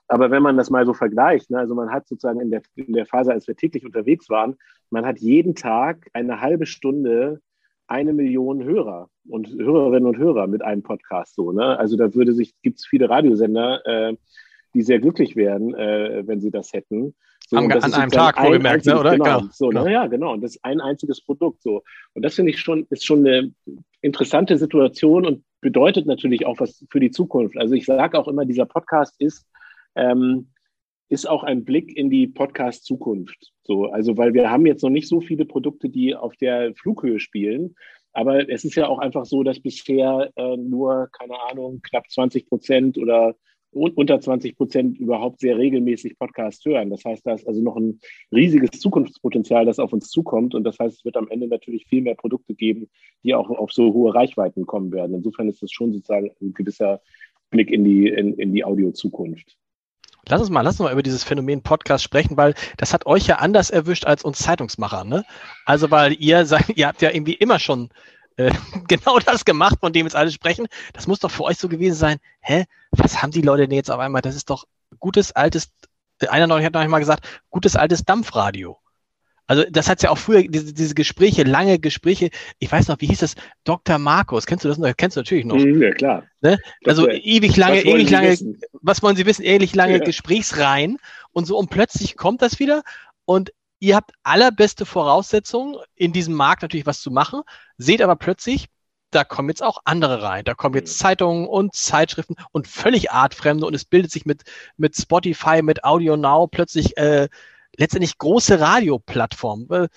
Aber 0.08 0.32
wenn 0.32 0.42
man 0.42 0.56
das 0.56 0.70
mal 0.70 0.86
so 0.86 0.94
vergleicht, 0.94 1.52
ne, 1.52 1.60
also 1.60 1.76
man 1.76 1.92
hat 1.92 2.08
sozusagen 2.08 2.40
in 2.40 2.50
der, 2.50 2.62
in 2.76 2.94
der 2.94 3.06
Phase, 3.06 3.34
als 3.34 3.46
wir 3.46 3.58
täglich 3.58 3.86
unterwegs 3.86 4.30
waren, 4.30 4.56
man 4.90 5.06
hat 5.06 5.20
jeden 5.20 5.54
Tag 5.54 6.10
eine 6.14 6.40
halbe 6.40 6.66
Stunde 6.66 7.42
eine 7.88 8.14
Million 8.14 8.64
Hörer 8.64 9.10
und 9.28 9.50
Hörerinnen 9.50 10.08
und 10.08 10.18
Hörer 10.18 10.48
mit 10.48 10.62
einem 10.62 10.82
Podcast 10.82 11.36
so. 11.36 11.52
Ne? 11.52 11.78
Also 11.78 11.98
da 11.98 12.16
würde 12.16 12.32
sich, 12.32 12.54
gibt 12.62 12.80
es 12.80 12.86
viele 12.86 13.10
Radiosender, 13.10 13.86
äh, 13.86 14.16
die 14.74 14.82
sehr 14.82 15.00
glücklich 15.00 15.36
wären, 15.36 15.74
äh, 15.76 16.24
wenn 16.26 16.42
sie 16.42 16.52
das 16.52 16.74
hätten. 16.74 17.16
So, 17.48 17.58
Am, 17.58 17.70
an 17.72 17.94
einem 17.94 18.12
Tag, 18.12 18.38
ein 18.38 18.48
wohlgemerkt, 18.48 18.86
ne, 18.86 19.00
oder? 19.00 19.12
Genau, 19.12 19.40
genau. 19.40 19.50
So, 19.52 19.68
genau. 19.70 19.88
ja, 19.88 20.08
genau. 20.08 20.34
Und 20.34 20.42
das 20.42 20.56
ist 20.56 20.66
ein 20.66 20.82
einziges 20.82 21.22
Produkt. 21.22 21.62
So. 21.62 21.84
Und 22.14 22.24
das 22.24 22.36
finde 22.36 22.52
ich 22.52 22.60
schon, 22.60 22.88
ist 22.90 23.06
schon 23.06 23.20
eine 23.20 23.54
interessante 24.02 24.58
Situation 24.58 25.26
und 25.26 25.44
bedeutet 25.62 26.06
natürlich 26.06 26.46
auch 26.46 26.60
was 26.60 26.86
für 26.90 27.00
die 27.00 27.12
Zukunft. 27.12 27.58
Also 27.58 27.76
ich 27.76 27.86
sage 27.86 28.18
auch 28.18 28.28
immer, 28.28 28.46
dieser 28.46 28.66
Podcast 28.66 29.16
ist, 29.20 29.46
ähm, 29.96 30.50
ist 31.10 31.30
auch 31.30 31.44
ein 31.44 31.64
Blick 31.64 31.96
in 31.96 32.10
die 32.10 32.28
Podcast-Zukunft. 32.28 33.52
So, 33.64 33.86
also 33.86 34.18
weil 34.18 34.34
wir 34.34 34.50
haben 34.50 34.66
jetzt 34.66 34.84
noch 34.84 34.90
nicht 34.90 35.08
so 35.08 35.22
viele 35.22 35.46
Produkte, 35.46 35.90
die 35.90 36.16
auf 36.16 36.36
der 36.38 36.74
Flughöhe 36.76 37.20
spielen. 37.20 37.76
Aber 38.14 38.48
es 38.50 38.64
ist 38.64 38.76
ja 38.76 38.88
auch 38.88 39.00
einfach 39.00 39.26
so, 39.26 39.44
dass 39.44 39.60
bisher 39.60 40.32
äh, 40.36 40.58
nur, 40.58 41.10
keine 41.12 41.40
Ahnung, 41.50 41.82
knapp 41.82 42.10
20 42.10 42.48
Prozent 42.48 42.98
oder 42.98 43.36
unter 43.74 44.20
20 44.20 44.56
Prozent 44.56 44.98
überhaupt 44.98 45.40
sehr 45.40 45.58
regelmäßig 45.58 46.18
Podcast 46.18 46.64
hören. 46.66 46.90
Das 46.90 47.04
heißt, 47.06 47.26
da 47.26 47.34
ist 47.34 47.48
also 47.48 47.62
noch 47.62 47.76
ein 47.76 48.00
riesiges 48.32 48.80
Zukunftspotenzial, 48.80 49.66
das 49.66 49.80
auf 49.80 49.94
uns 49.94 50.10
zukommt. 50.10 50.56
Und 50.56 50.64
das 50.64 50.80
heißt, 50.80 51.00
es 51.00 51.06
wird 51.06 51.18
am 51.18 51.30
Ende 51.30 51.48
natürlich 51.48 51.86
viel 51.88 52.02
mehr 52.02 52.16
Produkte 52.16 52.54
geben, 52.54 52.90
die 53.24 53.36
auch 53.36 53.50
auf 53.50 53.72
so 53.72 53.94
hohe 53.94 54.14
Reichweiten 54.14 54.66
kommen 54.66 54.92
werden. 54.92 55.16
Insofern 55.16 55.50
ist 55.50 55.62
das 55.62 55.72
schon 55.72 55.94
sozusagen 55.94 56.32
ein 56.42 56.54
gewisser 56.54 57.02
Blick 57.50 57.70
in 57.72 57.84
die, 57.84 58.08
in, 58.08 58.34
in 58.34 58.54
die 58.54 58.64
Audio-Zukunft. 58.64 59.58
Lass 60.30 60.40
uns 60.40 60.50
mal, 60.50 60.62
lass 60.62 60.80
uns 60.80 60.86
mal 60.86 60.94
über 60.94 61.04
dieses 61.04 61.24
Phänomen 61.24 61.62
Podcast 61.62 62.04
sprechen, 62.04 62.38
weil 62.38 62.54
das 62.78 62.94
hat 62.94 63.06
euch 63.06 63.28
ja 63.28 63.38
anders 63.38 63.70
erwischt 63.70 64.06
als 64.06 64.24
uns 64.24 64.40
Zeitungsmacher, 64.40 65.04
ne? 65.04 65.26
Also, 65.66 65.92
weil 65.92 66.14
ihr 66.14 66.46
sagt, 66.46 66.78
ihr 66.78 66.88
habt 66.88 67.02
ja 67.02 67.12
irgendwie 67.12 67.34
immer 67.34 67.60
schon 67.60 67.90
äh, 68.38 68.52
genau 68.88 69.20
das 69.20 69.46
gemacht, 69.46 69.78
von 69.80 69.94
dem 69.94 70.06
jetzt 70.06 70.16
alle 70.16 70.32
sprechen. 70.32 70.68
Das 70.94 71.08
muss 71.08 71.20
doch 71.20 71.32
für 71.32 71.44
euch 71.44 71.58
so 71.58 71.68
gewesen 71.68 71.96
sein. 71.96 72.18
Hä? 72.42 72.66
Was 72.92 73.22
haben 73.22 73.32
die 73.32 73.42
Leute 73.42 73.68
denn 73.68 73.76
jetzt 73.76 73.92
auf 73.92 74.00
einmal? 74.00 74.22
Das 74.22 74.36
ist 74.36 74.50
doch 74.50 74.66
gutes 75.00 75.32
altes, 75.32 75.70
einer 76.28 76.48
noch 76.48 76.62
hat 76.62 76.74
noch 76.74 76.88
mal 76.88 77.00
gesagt, 77.00 77.28
gutes 77.50 77.76
altes 77.76 78.06
Dampfradio. 78.06 78.78
Also 79.46 79.66
das 79.70 79.90
hat 79.90 80.02
ja 80.02 80.10
auch 80.10 80.18
früher 80.18 80.44
diese, 80.44 80.74
diese 80.74 80.96
Gespräche, 80.96 81.44
lange 81.44 81.78
Gespräche. 81.78 82.30
Ich 82.60 82.72
weiß 82.72 82.88
noch, 82.88 83.02
wie 83.02 83.08
hieß 83.08 83.20
das? 83.20 83.36
Dr. 83.66 83.98
Markus, 83.98 84.46
kennst 84.46 84.64
du 84.64 84.70
das 84.70 84.78
noch? 84.78 84.92
Kennst 84.96 85.18
du 85.18 85.20
natürlich 85.20 85.46
noch? 85.46 85.58
Mhm, 85.58 85.82
ja 85.82 85.92
klar. 85.92 86.24
Ne? 86.42 86.60
Also 86.86 87.06
Dr. 87.06 87.20
ewig 87.22 87.58
lange, 87.58 87.82
ewig 87.82 88.10
lange. 88.10 88.30
Wissen? 88.30 88.62
Was 88.82 89.04
wollen 89.04 89.18
Sie 89.18 89.26
wissen? 89.26 89.44
Ewig 89.44 89.76
lange 89.76 89.98
ja. 89.98 90.04
Gesprächsreihen 90.04 90.98
und 91.34 91.46
so 91.46 91.58
und 91.58 91.70
plötzlich 91.70 92.16
kommt 92.16 92.42
das 92.42 92.60
wieder 92.60 92.84
und 93.26 93.52
ihr 93.84 93.98
habt 93.98 94.14
allerbeste 94.24 94.86
Voraussetzungen, 94.86 95.76
in 95.96 96.14
diesem 96.14 96.36
Markt 96.36 96.62
natürlich 96.62 96.86
was 96.86 97.02
zu 97.02 97.12
machen, 97.12 97.42
seht 97.78 98.02
aber 98.02 98.16
plötzlich, 98.16 98.68
da 99.12 99.26
kommen 99.26 99.50
jetzt 99.50 99.62
auch 99.62 99.80
andere 99.84 100.24
rein. 100.24 100.46
Da 100.46 100.54
kommen 100.54 100.76
jetzt 100.76 100.98
mhm. 100.98 101.04
Zeitungen 101.04 101.48
und 101.48 101.76
Zeitschriften 101.76 102.36
und 102.54 102.66
völlig 102.66 103.12
artfremde 103.12 103.66
und 103.66 103.74
es 103.74 103.84
bildet 103.84 104.10
sich 104.10 104.26
mit, 104.26 104.44
mit 104.78 104.96
Spotify, 104.96 105.62
mit 105.62 105.84
Audio 105.84 106.16
Now 106.16 106.48
plötzlich 106.48 106.96
äh, 106.98 107.28
letztendlich 107.78 108.18
große 108.18 108.62
Radioplattformen. 108.62 109.70
Äh, 109.70 109.88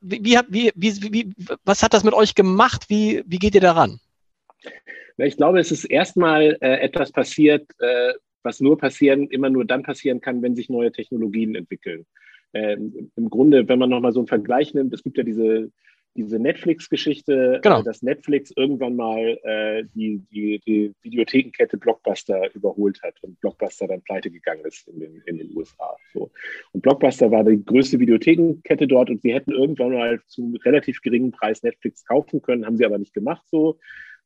wie, 0.00 0.40
wie, 0.48 0.72
wie, 0.74 1.12
wie, 1.12 1.32
was 1.64 1.82
hat 1.82 1.92
das 1.92 2.02
mit 2.02 2.14
euch 2.14 2.34
gemacht? 2.34 2.86
Wie, 2.88 3.22
wie 3.26 3.38
geht 3.38 3.54
ihr 3.54 3.60
daran? 3.60 4.00
Ich 5.18 5.36
glaube, 5.36 5.60
es 5.60 5.70
ist 5.70 5.84
erstmal 5.84 6.56
äh, 6.62 6.80
etwas 6.80 7.12
passiert, 7.12 7.70
äh, 7.78 8.14
was 8.42 8.60
nur 8.60 8.78
passieren, 8.78 9.28
immer 9.28 9.50
nur 9.50 9.66
dann 9.66 9.82
passieren 9.82 10.22
kann, 10.22 10.40
wenn 10.40 10.56
sich 10.56 10.70
neue 10.70 10.92
Technologien 10.92 11.54
entwickeln 11.54 12.06
ähm, 12.56 13.10
im 13.16 13.30
Grunde, 13.30 13.68
wenn 13.68 13.78
man 13.78 13.90
nochmal 13.90 14.12
so 14.12 14.20
einen 14.20 14.28
Vergleich 14.28 14.72
nimmt, 14.74 14.92
es 14.94 15.02
gibt 15.02 15.18
ja 15.18 15.24
diese, 15.24 15.70
diese 16.16 16.38
Netflix-Geschichte, 16.38 17.60
genau. 17.62 17.82
dass 17.82 18.02
Netflix 18.02 18.50
irgendwann 18.56 18.96
mal 18.96 19.38
äh, 19.42 19.84
die, 19.94 20.22
die, 20.32 20.60
die 20.66 20.94
Videothekenkette 21.02 21.76
Blockbuster 21.76 22.54
überholt 22.54 23.02
hat 23.02 23.14
und 23.22 23.38
Blockbuster 23.40 23.86
dann 23.86 24.02
pleite 24.02 24.30
gegangen 24.30 24.64
ist 24.64 24.88
in 24.88 25.00
den, 25.00 25.22
in 25.26 25.38
den 25.38 25.54
USA. 25.54 25.96
So. 26.14 26.30
Und 26.72 26.80
Blockbuster 26.80 27.30
war 27.30 27.44
die 27.44 27.62
größte 27.62 28.00
Videothekenkette 28.00 28.86
dort 28.86 29.10
und 29.10 29.20
sie 29.20 29.34
hätten 29.34 29.52
irgendwann 29.52 29.92
mal 29.92 30.20
zu 30.26 30.54
relativ 30.64 31.02
geringem 31.02 31.32
Preis 31.32 31.62
Netflix 31.62 32.04
kaufen 32.04 32.40
können, 32.40 32.64
haben 32.64 32.76
sie 32.76 32.86
aber 32.86 32.98
nicht 32.98 33.14
gemacht 33.14 33.44
so. 33.50 33.78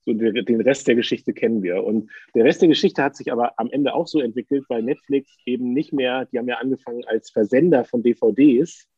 So 0.05 0.15
den 0.15 0.61
Rest 0.63 0.89
der 0.89 0.95
Geschichte 0.95 1.33
kennen 1.33 1.63
wir. 1.63 1.85
Und 1.85 2.11
der 2.35 2.45
Rest 2.45 2.63
der 2.63 2.69
Geschichte 2.69 3.03
hat 3.03 3.17
sich 3.17 3.31
aber 3.31 3.53
am 3.59 3.71
Ende 3.71 3.95
auch 3.95 4.07
so 4.07 4.21
entwickelt, 4.21 4.65
weil 4.69 4.83
Netflix 4.83 5.37
eben 5.45 5.73
nicht 5.73 5.93
mehr, 5.93 6.27
die 6.27 6.39
haben 6.39 6.49
ja 6.49 6.57
angefangen 6.57 7.05
als 7.07 7.31
Versender 7.31 7.85
von 7.85 8.03
DVDs. 8.03 8.89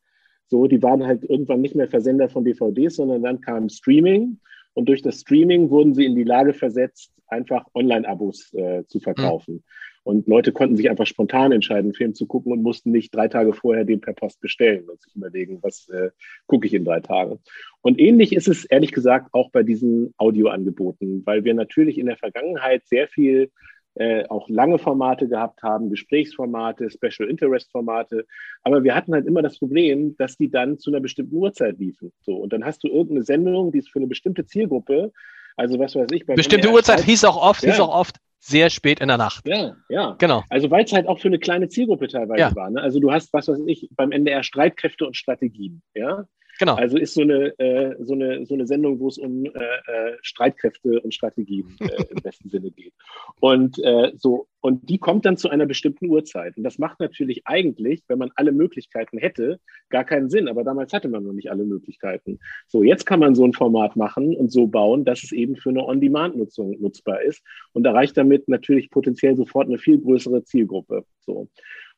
So, 0.47 0.67
die 0.67 0.83
waren 0.83 1.05
halt 1.05 1.25
irgendwann 1.25 1.61
nicht 1.61 1.75
mehr 1.75 1.89
Versender 1.89 2.29
von 2.29 2.45
DVDs, 2.45 2.97
sondern 2.97 3.23
dann 3.23 3.41
kam 3.41 3.69
Streaming. 3.69 4.39
Und 4.75 4.89
durch 4.89 5.03
das 5.03 5.21
Streaming 5.21 5.71
wurden 5.71 5.95
sie 5.95 6.05
in 6.05 6.15
die 6.15 6.25
Lage 6.25 6.53
versetzt, 6.53 7.13
einfach 7.27 7.67
Online-Abos 7.75 8.53
äh, 8.55 8.85
zu 8.87 9.01
verkaufen. 9.01 9.55
Mhm. 9.55 9.63
Und 10.05 10.27
Leute 10.27 10.53
konnten 10.53 10.77
sich 10.77 10.91
einfach 10.91 11.07
spontan 11.07 11.53
entscheiden, 11.53 11.87
einen 11.87 11.95
Film 11.95 12.15
zu 12.15 12.27
gucken 12.27 12.53
und 12.53 12.63
mussten 12.63 12.91
nicht 12.91 13.15
drei 13.15 13.29
Tage 13.29 13.53
vorher 13.53 13.85
den 13.85 14.01
per 14.01 14.15
Post 14.15 14.41
bestellen 14.41 14.89
und 14.89 15.01
sich 15.01 15.15
überlegen, 15.15 15.59
was 15.63 15.89
äh, 15.91 16.11
gucke 16.47 16.67
ich 16.67 16.75
in 16.75 16.85
drei 16.85 17.01
Tagen. 17.01 17.39
Und 17.83 18.01
ähnlich 18.01 18.35
ist 18.35 18.49
es 18.49 18.65
ehrlich 18.65 18.93
gesagt 18.93 19.29
auch 19.33 19.51
bei 19.51 19.63
diesen 19.63 20.13
Audioangeboten, 20.17 21.23
weil 21.25 21.45
wir 21.45 21.55
natürlich 21.55 21.99
in 21.99 22.07
der 22.07 22.17
Vergangenheit 22.17 22.87
sehr 22.87 23.07
viel 23.07 23.51
äh, 23.95 24.25
auch 24.29 24.49
lange 24.49 24.79
Formate 24.79 25.29
gehabt 25.29 25.63
haben, 25.63 25.91
Gesprächsformate, 25.91 26.89
Special 26.91 27.29
Interest 27.29 27.71
Formate. 27.71 28.27
Aber 28.63 28.83
wir 28.85 28.95
hatten 28.95 29.13
halt 29.13 29.27
immer 29.27 29.43
das 29.43 29.59
Problem, 29.59 30.17
dass 30.17 30.37
die 30.37 30.51
dann 30.51 30.79
zu 30.79 30.91
einer 30.91 31.01
bestimmten 31.01 31.37
Uhrzeit 31.37 31.79
liefen. 31.79 32.13
So, 32.23 32.37
und 32.37 32.53
dann 32.53 32.65
hast 32.65 32.83
du 32.85 32.89
irgendeine 32.89 33.25
Sendung, 33.25 33.71
die 33.71 33.79
ist 33.79 33.91
für 33.91 33.99
eine 33.99 34.09
bestimmte 34.09 34.47
Zielgruppe. 34.47 35.13
Also 35.57 35.79
was 35.79 35.95
weiß 35.95 36.09
ich. 36.13 36.25
Bestimmte 36.25 36.69
NDR 36.69 36.73
Uhrzeit 36.73 37.01
hieß 37.01 37.25
auch 37.25 37.37
oft, 37.37 37.63
ja. 37.63 37.71
hieß 37.71 37.81
auch 37.81 37.95
oft 37.95 38.17
sehr 38.45 38.71
spät 38.71 39.01
in 39.01 39.09
der 39.09 39.19
Nacht. 39.19 39.47
Ja, 39.47 39.77
ja. 39.89 40.17
Genau. 40.19 40.43
Also 40.49 40.71
weil 40.71 40.85
es 40.85 40.93
halt 40.93 41.07
auch 41.07 41.21
für 41.21 41.29
eine 41.29 41.39
kleine 41.39 41.69
Zielgruppe 41.69 42.09
teilweise 42.09 42.41
ja. 42.41 42.57
war. 42.57 42.71
Ne? 42.71 42.81
Also 42.81 42.99
du 42.99 43.13
hast, 43.13 43.33
was 43.33 43.47
weiß 43.47 43.61
ich, 43.67 43.89
beim 43.93 44.11
NDR 44.11 44.43
Streitkräfte 44.43 45.07
und 45.07 45.17
Strategien. 45.17 45.81
Ja. 45.95 46.27
Genau. 46.63 46.77
Also 46.77 46.97
ist 46.97 47.15
so 47.15 47.23
eine, 47.23 47.59
äh, 47.59 47.97
so 48.05 48.13
eine, 48.13 48.47
so 48.47 48.55
eine 48.55 48.69
Sendung, 48.69 49.01
wo 49.01 49.09
es 49.09 49.19
um 49.19 49.47
äh, 49.47 49.49
äh 49.49 50.17
Streitkräfte 50.21 51.01
und 51.01 51.13
Strategien 51.13 51.77
äh, 51.81 52.05
im 52.09 52.23
besten 52.23 52.51
Sinne 52.51 52.71
geht. 52.71 52.93
Und 53.41 53.83
äh, 53.83 54.13
so, 54.17 54.47
und 54.61 54.89
die 54.89 54.99
kommt 54.99 55.27
dann 55.27 55.37
zu 55.37 55.49
einer 55.49 55.67
bestimmten 55.67 56.07
Uhrzeit. 56.07 56.57
Und 56.57 56.63
das 56.63 56.79
macht 56.79 57.01
natürlich 57.01 57.43
eigentlich, 57.47 58.05
wenn 58.07 58.19
man 58.21 58.31
alle 58.37 58.53
Möglichkeiten 58.53 59.19
hätte, 59.19 59.59
gar 59.89 60.05
keinen 60.05 60.31
Sinn. 60.31 60.47
Aber 60.47 60.63
damals 60.63 60.93
hatte 60.93 61.09
man 61.09 61.25
noch 61.25 61.33
nicht 61.33 61.51
alle 61.51 61.65
Möglichkeiten. 61.65 62.39
So, 62.69 62.85
jetzt 62.85 63.07
kann 63.07 63.19
man 63.19 63.35
so 63.35 63.45
ein 63.45 63.55
Format 63.55 63.97
machen 63.97 64.37
und 64.37 64.53
so 64.53 64.69
bauen, 64.69 65.05
dass 65.05 65.25
es 65.25 65.33
eben 65.33 65.57
für 65.57 65.71
eine 65.71 65.85
On-Demand-Nutzung 65.85 66.81
nutzbar 66.81 67.23
ist 67.23 67.43
und 67.73 67.85
erreicht 67.85 68.17
damit 68.17 68.47
natürlich 68.47 68.89
potenziell 68.89 69.35
sofort 69.35 69.67
eine 69.67 69.79
viel 69.79 69.99
größere 69.99 70.45
Zielgruppe. 70.45 71.07
So. 71.27 71.49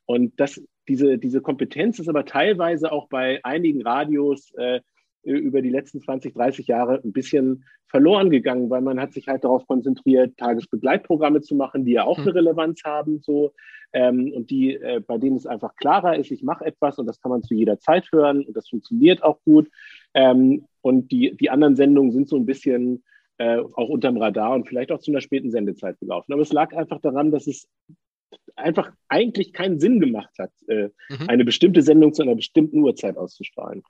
Und 0.06 0.32
das, 0.40 0.58
diese, 0.88 1.18
diese 1.18 1.40
Kompetenz 1.40 1.98
ist 1.98 2.08
aber 2.08 2.24
teilweise 2.24 2.92
auch 2.92 3.08
bei 3.08 3.40
einigen 3.44 3.82
Radios 3.82 4.52
äh, 4.56 4.80
über 5.22 5.62
die 5.62 5.70
letzten 5.70 6.00
20, 6.00 6.34
30 6.34 6.66
Jahre 6.66 7.00
ein 7.02 7.12
bisschen 7.12 7.64
verloren 7.86 8.28
gegangen, 8.28 8.68
weil 8.70 8.82
man 8.82 9.00
hat 9.00 9.12
sich 9.12 9.28
halt 9.28 9.44
darauf 9.44 9.66
konzentriert, 9.66 10.36
Tagesbegleitprogramme 10.36 11.40
zu 11.40 11.54
machen, 11.54 11.84
die 11.84 11.92
ja 11.92 12.04
auch 12.04 12.18
hm. 12.18 12.24
eine 12.24 12.34
Relevanz 12.34 12.82
haben, 12.84 13.20
so 13.22 13.52
ähm, 13.94 14.32
und 14.34 14.50
die, 14.50 14.74
äh, 14.74 15.00
bei 15.00 15.18
denen 15.18 15.36
es 15.36 15.46
einfach 15.46 15.76
klarer 15.76 16.18
ist, 16.18 16.32
ich 16.32 16.42
mache 16.42 16.66
etwas 16.66 16.98
und 16.98 17.06
das 17.06 17.20
kann 17.20 17.30
man 17.30 17.44
zu 17.44 17.54
jeder 17.54 17.78
Zeit 17.78 18.10
hören 18.12 18.44
und 18.44 18.56
das 18.56 18.68
funktioniert 18.68 19.22
auch 19.22 19.38
gut. 19.44 19.70
Ähm, 20.12 20.66
und 20.82 21.12
die, 21.12 21.36
die 21.36 21.48
anderen 21.48 21.76
Sendungen 21.76 22.10
sind 22.10 22.28
so 22.28 22.36
ein 22.36 22.44
bisschen 22.44 23.04
äh, 23.38 23.58
auch 23.58 23.88
unterm 23.88 24.16
Radar 24.16 24.54
und 24.54 24.68
vielleicht 24.68 24.90
auch 24.90 24.98
zu 24.98 25.12
einer 25.12 25.20
späten 25.20 25.52
Sendezeit 25.52 25.98
gelaufen. 26.00 26.32
Aber 26.32 26.42
es 26.42 26.52
lag 26.52 26.74
einfach 26.74 27.00
daran, 27.00 27.30
dass 27.30 27.46
es 27.46 27.68
einfach 28.56 28.92
eigentlich 29.08 29.52
keinen 29.52 29.80
Sinn 29.80 30.00
gemacht 30.00 30.32
hat, 30.38 30.50
äh, 30.68 30.88
mhm. 31.08 31.28
eine 31.28 31.44
bestimmte 31.44 31.82
Sendung 31.82 32.12
zu 32.14 32.22
einer 32.22 32.34
bestimmten 32.34 32.78
Uhrzeit 32.78 33.16
auszustrahlen. 33.16 33.82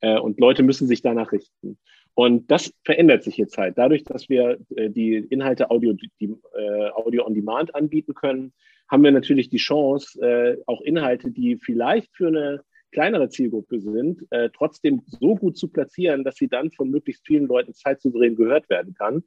Äh, 0.00 0.18
und 0.18 0.38
Leute 0.40 0.62
müssen 0.62 0.86
sich 0.86 1.02
danach 1.02 1.32
richten. 1.32 1.78
Und 2.14 2.50
das 2.50 2.72
verändert 2.84 3.22
sich 3.22 3.36
jetzt 3.36 3.56
halt. 3.58 3.78
Dadurch, 3.78 4.04
dass 4.04 4.28
wir 4.28 4.58
äh, 4.74 4.90
die 4.90 5.14
Inhalte 5.14 5.70
Audio, 5.70 5.94
die, 6.20 6.34
äh, 6.54 6.90
Audio 6.90 7.24
on 7.24 7.34
Demand 7.34 7.74
anbieten 7.74 8.14
können, 8.14 8.52
haben 8.88 9.04
wir 9.04 9.12
natürlich 9.12 9.50
die 9.50 9.58
Chance, 9.58 10.20
äh, 10.20 10.56
auch 10.66 10.80
Inhalte, 10.80 11.30
die 11.30 11.56
vielleicht 11.56 12.14
für 12.16 12.28
eine 12.28 12.62
kleinere 12.90 13.28
Zielgruppe 13.28 13.80
sind, 13.80 14.26
äh, 14.30 14.50
trotzdem 14.52 15.02
so 15.06 15.36
gut 15.36 15.56
zu 15.56 15.68
platzieren, 15.68 16.24
dass 16.24 16.36
sie 16.36 16.48
dann 16.48 16.70
von 16.70 16.90
möglichst 16.90 17.26
vielen 17.26 17.46
Leuten 17.46 17.74
zeitsouverän 17.74 18.34
gehört 18.34 18.68
werden 18.70 18.94
kann. 18.94 19.22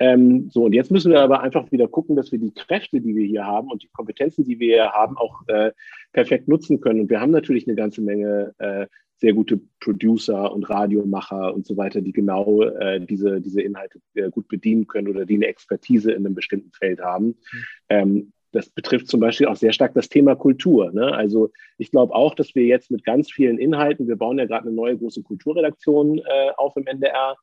Ähm, 0.00 0.50
so, 0.50 0.64
und 0.64 0.72
jetzt 0.72 0.90
müssen 0.90 1.12
wir 1.12 1.20
aber 1.20 1.40
einfach 1.40 1.70
wieder 1.70 1.86
gucken, 1.86 2.16
dass 2.16 2.32
wir 2.32 2.38
die 2.38 2.52
Kräfte, 2.52 3.00
die 3.00 3.14
wir 3.14 3.26
hier 3.26 3.46
haben 3.46 3.70
und 3.70 3.82
die 3.82 3.88
Kompetenzen, 3.88 4.44
die 4.44 4.58
wir 4.58 4.74
hier 4.74 4.90
haben, 4.90 5.16
auch 5.16 5.42
äh, 5.46 5.72
perfekt 6.12 6.48
nutzen 6.48 6.80
können. 6.80 7.00
Und 7.00 7.10
wir 7.10 7.20
haben 7.20 7.30
natürlich 7.30 7.66
eine 7.68 7.76
ganze 7.76 8.02
Menge 8.02 8.54
äh, 8.58 8.86
sehr 9.16 9.32
gute 9.32 9.60
Producer 9.80 10.52
und 10.52 10.68
Radiomacher 10.68 11.54
und 11.54 11.66
so 11.66 11.76
weiter, 11.76 12.00
die 12.00 12.12
genau 12.12 12.62
äh, 12.62 13.00
diese, 13.00 13.40
diese 13.40 13.62
Inhalte 13.62 14.00
äh, 14.14 14.30
gut 14.30 14.48
bedienen 14.48 14.86
können 14.86 15.08
oder 15.08 15.24
die 15.24 15.36
eine 15.36 15.46
Expertise 15.46 16.10
in 16.10 16.26
einem 16.26 16.34
bestimmten 16.34 16.72
Feld 16.72 17.00
haben. 17.00 17.26
Mhm. 17.26 17.64
Ähm, 17.88 18.32
das 18.54 18.70
betrifft 18.70 19.08
zum 19.08 19.20
Beispiel 19.20 19.48
auch 19.48 19.56
sehr 19.56 19.72
stark 19.72 19.94
das 19.94 20.08
Thema 20.08 20.36
Kultur. 20.36 20.92
Ne? 20.92 21.12
Also 21.12 21.50
ich 21.76 21.90
glaube 21.90 22.14
auch, 22.14 22.34
dass 22.34 22.54
wir 22.54 22.64
jetzt 22.64 22.90
mit 22.90 23.04
ganz 23.04 23.30
vielen 23.30 23.58
Inhalten, 23.58 24.06
wir 24.06 24.16
bauen 24.16 24.38
ja 24.38 24.46
gerade 24.46 24.66
eine 24.66 24.76
neue 24.76 24.96
große 24.96 25.22
Kulturredaktion 25.22 26.18
äh, 26.18 26.50
auf 26.56 26.76
im 26.76 26.86
NDR 26.86 27.36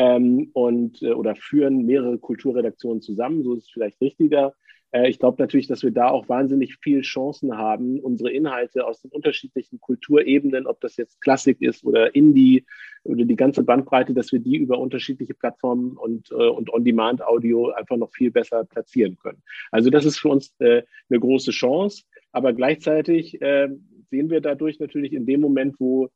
ähm, 0.00 0.48
und 0.54 1.02
äh, 1.02 1.12
oder 1.12 1.36
führen 1.36 1.84
mehrere 1.84 2.16
Kulturredaktionen 2.16 3.02
zusammen, 3.02 3.42
so 3.42 3.54
ist 3.54 3.64
es 3.64 3.70
vielleicht 3.70 4.00
richtiger. 4.00 4.54
Äh, 4.92 5.10
ich 5.10 5.18
glaube 5.18 5.42
natürlich, 5.42 5.66
dass 5.66 5.82
wir 5.82 5.90
da 5.90 6.08
auch 6.08 6.26
wahnsinnig 6.30 6.76
viel 6.76 7.02
Chancen 7.02 7.58
haben, 7.58 8.00
unsere 8.00 8.30
Inhalte 8.30 8.86
aus 8.86 9.02
den 9.02 9.10
unterschiedlichen 9.10 9.78
Kulturebenen, 9.78 10.66
ob 10.66 10.80
das 10.80 10.96
jetzt 10.96 11.20
Klassik 11.20 11.60
ist 11.60 11.84
oder 11.84 12.14
Indie 12.14 12.64
oder 13.04 13.26
die 13.26 13.36
ganze 13.36 13.62
Bandbreite, 13.62 14.14
dass 14.14 14.32
wir 14.32 14.38
die 14.38 14.56
über 14.56 14.78
unterschiedliche 14.78 15.34
Plattformen 15.34 15.98
und, 15.98 16.30
äh, 16.30 16.48
und 16.48 16.72
On-Demand-Audio 16.72 17.68
einfach 17.72 17.98
noch 17.98 18.10
viel 18.14 18.30
besser 18.30 18.64
platzieren 18.64 19.18
können. 19.18 19.42
Also 19.70 19.90
das 19.90 20.06
ist 20.06 20.18
für 20.18 20.30
uns 20.30 20.54
äh, 20.60 20.82
eine 21.10 21.20
große 21.20 21.50
Chance, 21.50 22.04
aber 22.32 22.54
gleichzeitig 22.54 23.38
sehen 23.40 24.30
wir 24.30 24.40
dadurch 24.40 24.78
natürlich 24.78 25.12
in 25.12 25.26
dem 25.26 25.40
Moment, 25.40 25.76
wo 25.78 26.10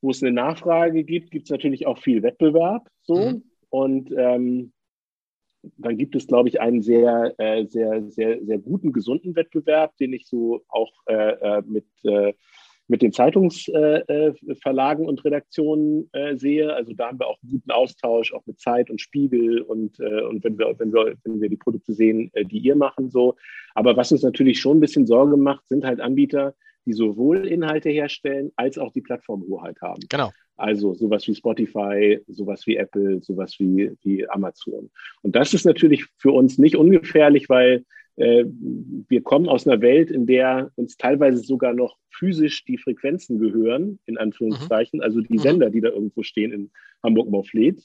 wo 0.00 0.10
es 0.10 0.22
eine 0.22 0.32
Nachfrage 0.32 1.04
gibt, 1.04 1.30
gibt 1.30 1.44
es 1.44 1.50
natürlich 1.50 1.86
auch 1.86 1.98
viel 1.98 2.22
Wettbewerb. 2.22 2.88
So. 3.02 3.16
Mhm. 3.16 3.42
Und 3.68 4.12
ähm, 4.16 4.72
dann 5.76 5.96
gibt 5.96 6.16
es, 6.16 6.26
glaube 6.26 6.48
ich, 6.48 6.60
einen 6.60 6.82
sehr, 6.82 7.34
äh, 7.38 7.66
sehr, 7.66 8.02
sehr, 8.10 8.44
sehr 8.44 8.58
guten, 8.58 8.92
gesunden 8.92 9.36
Wettbewerb, 9.36 9.96
den 9.98 10.12
ich 10.12 10.26
so 10.26 10.62
auch 10.68 10.92
äh, 11.06 11.32
äh 11.32 11.62
mit, 11.66 11.86
äh, 12.04 12.32
mit 12.88 13.02
den 13.02 13.12
Zeitungsverlagen 13.12 15.04
äh, 15.04 15.08
und 15.08 15.24
Redaktionen 15.24 16.08
äh, 16.12 16.36
sehe. 16.36 16.74
Also 16.74 16.92
da 16.94 17.08
haben 17.08 17.20
wir 17.20 17.28
auch 17.28 17.38
einen 17.42 17.52
guten 17.52 17.70
Austausch, 17.70 18.32
auch 18.32 18.44
mit 18.46 18.58
Zeit 18.58 18.90
und 18.90 19.00
Spiegel 19.00 19.60
und, 19.60 20.00
und 20.00 20.42
wenn, 20.42 20.58
wir, 20.58 20.74
wenn, 20.78 20.92
wir, 20.92 21.14
wenn 21.24 21.40
wir 21.40 21.48
die 21.48 21.56
Produkte 21.56 21.92
sehen, 21.92 22.32
die 22.50 22.58
ihr 22.58 22.74
machen 22.74 23.10
so. 23.10 23.36
Aber 23.74 23.96
was 23.96 24.10
uns 24.10 24.22
natürlich 24.22 24.58
schon 24.58 24.78
ein 24.78 24.80
bisschen 24.80 25.06
Sorge 25.06 25.36
macht, 25.36 25.68
sind 25.68 25.84
halt 25.84 26.00
Anbieter, 26.00 26.54
die 26.86 26.92
sowohl 26.92 27.46
Inhalte 27.46 27.90
herstellen 27.90 28.52
als 28.56 28.78
auch 28.78 28.92
die 28.92 29.00
Plattformhoheit 29.00 29.80
haben. 29.80 30.02
Genau. 30.08 30.30
Also 30.56 30.94
sowas 30.94 31.26
wie 31.26 31.34
Spotify, 31.34 32.20
sowas 32.28 32.66
wie 32.66 32.76
Apple, 32.76 33.22
sowas 33.22 33.56
wie, 33.58 33.92
wie 34.02 34.28
Amazon. 34.28 34.90
Und 35.22 35.34
das 35.34 35.54
ist 35.54 35.64
natürlich 35.64 36.06
für 36.18 36.32
uns 36.32 36.58
nicht 36.58 36.76
ungefährlich, 36.76 37.48
weil 37.48 37.84
äh, 38.16 38.44
wir 39.08 39.22
kommen 39.22 39.48
aus 39.48 39.66
einer 39.66 39.80
Welt, 39.80 40.10
in 40.10 40.26
der 40.26 40.70
uns 40.76 40.98
teilweise 40.98 41.38
sogar 41.38 41.72
noch 41.72 41.96
physisch 42.10 42.64
die 42.64 42.76
Frequenzen 42.76 43.38
gehören, 43.38 43.98
in 44.04 44.18
Anführungszeichen, 44.18 44.98
mhm. 44.98 45.04
also 45.04 45.20
die 45.22 45.38
mhm. 45.38 45.42
Sender, 45.42 45.70
die 45.70 45.80
da 45.80 45.88
irgendwo 45.88 46.22
stehen 46.22 46.52
in 46.52 46.70
Hamburg-Morfleet. 47.02 47.82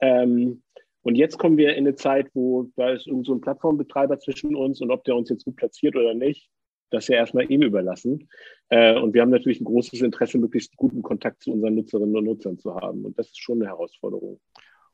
Ähm, 0.00 0.62
und 1.02 1.14
jetzt 1.14 1.38
kommen 1.38 1.56
wir 1.56 1.70
in 1.76 1.86
eine 1.86 1.94
Zeit, 1.94 2.28
wo 2.34 2.70
da 2.76 2.90
ist 2.90 3.06
irgend 3.06 3.26
so 3.26 3.34
ein 3.34 3.40
Plattformbetreiber 3.40 4.18
zwischen 4.18 4.56
uns 4.56 4.80
und 4.80 4.90
ob 4.90 5.04
der 5.04 5.14
uns 5.14 5.30
jetzt 5.30 5.44
gut 5.44 5.56
platziert 5.56 5.94
oder 5.94 6.14
nicht, 6.14 6.50
das 6.90 7.08
ja 7.08 7.16
erstmal 7.16 7.50
ihm 7.50 7.62
überlassen. 7.62 8.28
Äh, 8.68 8.98
und 8.98 9.14
wir 9.14 9.22
haben 9.22 9.30
natürlich 9.30 9.60
ein 9.60 9.64
großes 9.64 10.00
Interesse, 10.00 10.38
möglichst 10.38 10.76
guten 10.76 11.02
Kontakt 11.02 11.42
zu 11.42 11.52
unseren 11.52 11.74
Nutzerinnen 11.74 12.16
und 12.16 12.24
Nutzern 12.24 12.58
zu 12.58 12.74
haben. 12.74 13.04
Und 13.04 13.18
das 13.18 13.28
ist 13.28 13.40
schon 13.40 13.58
eine 13.58 13.70
Herausforderung. 13.70 14.40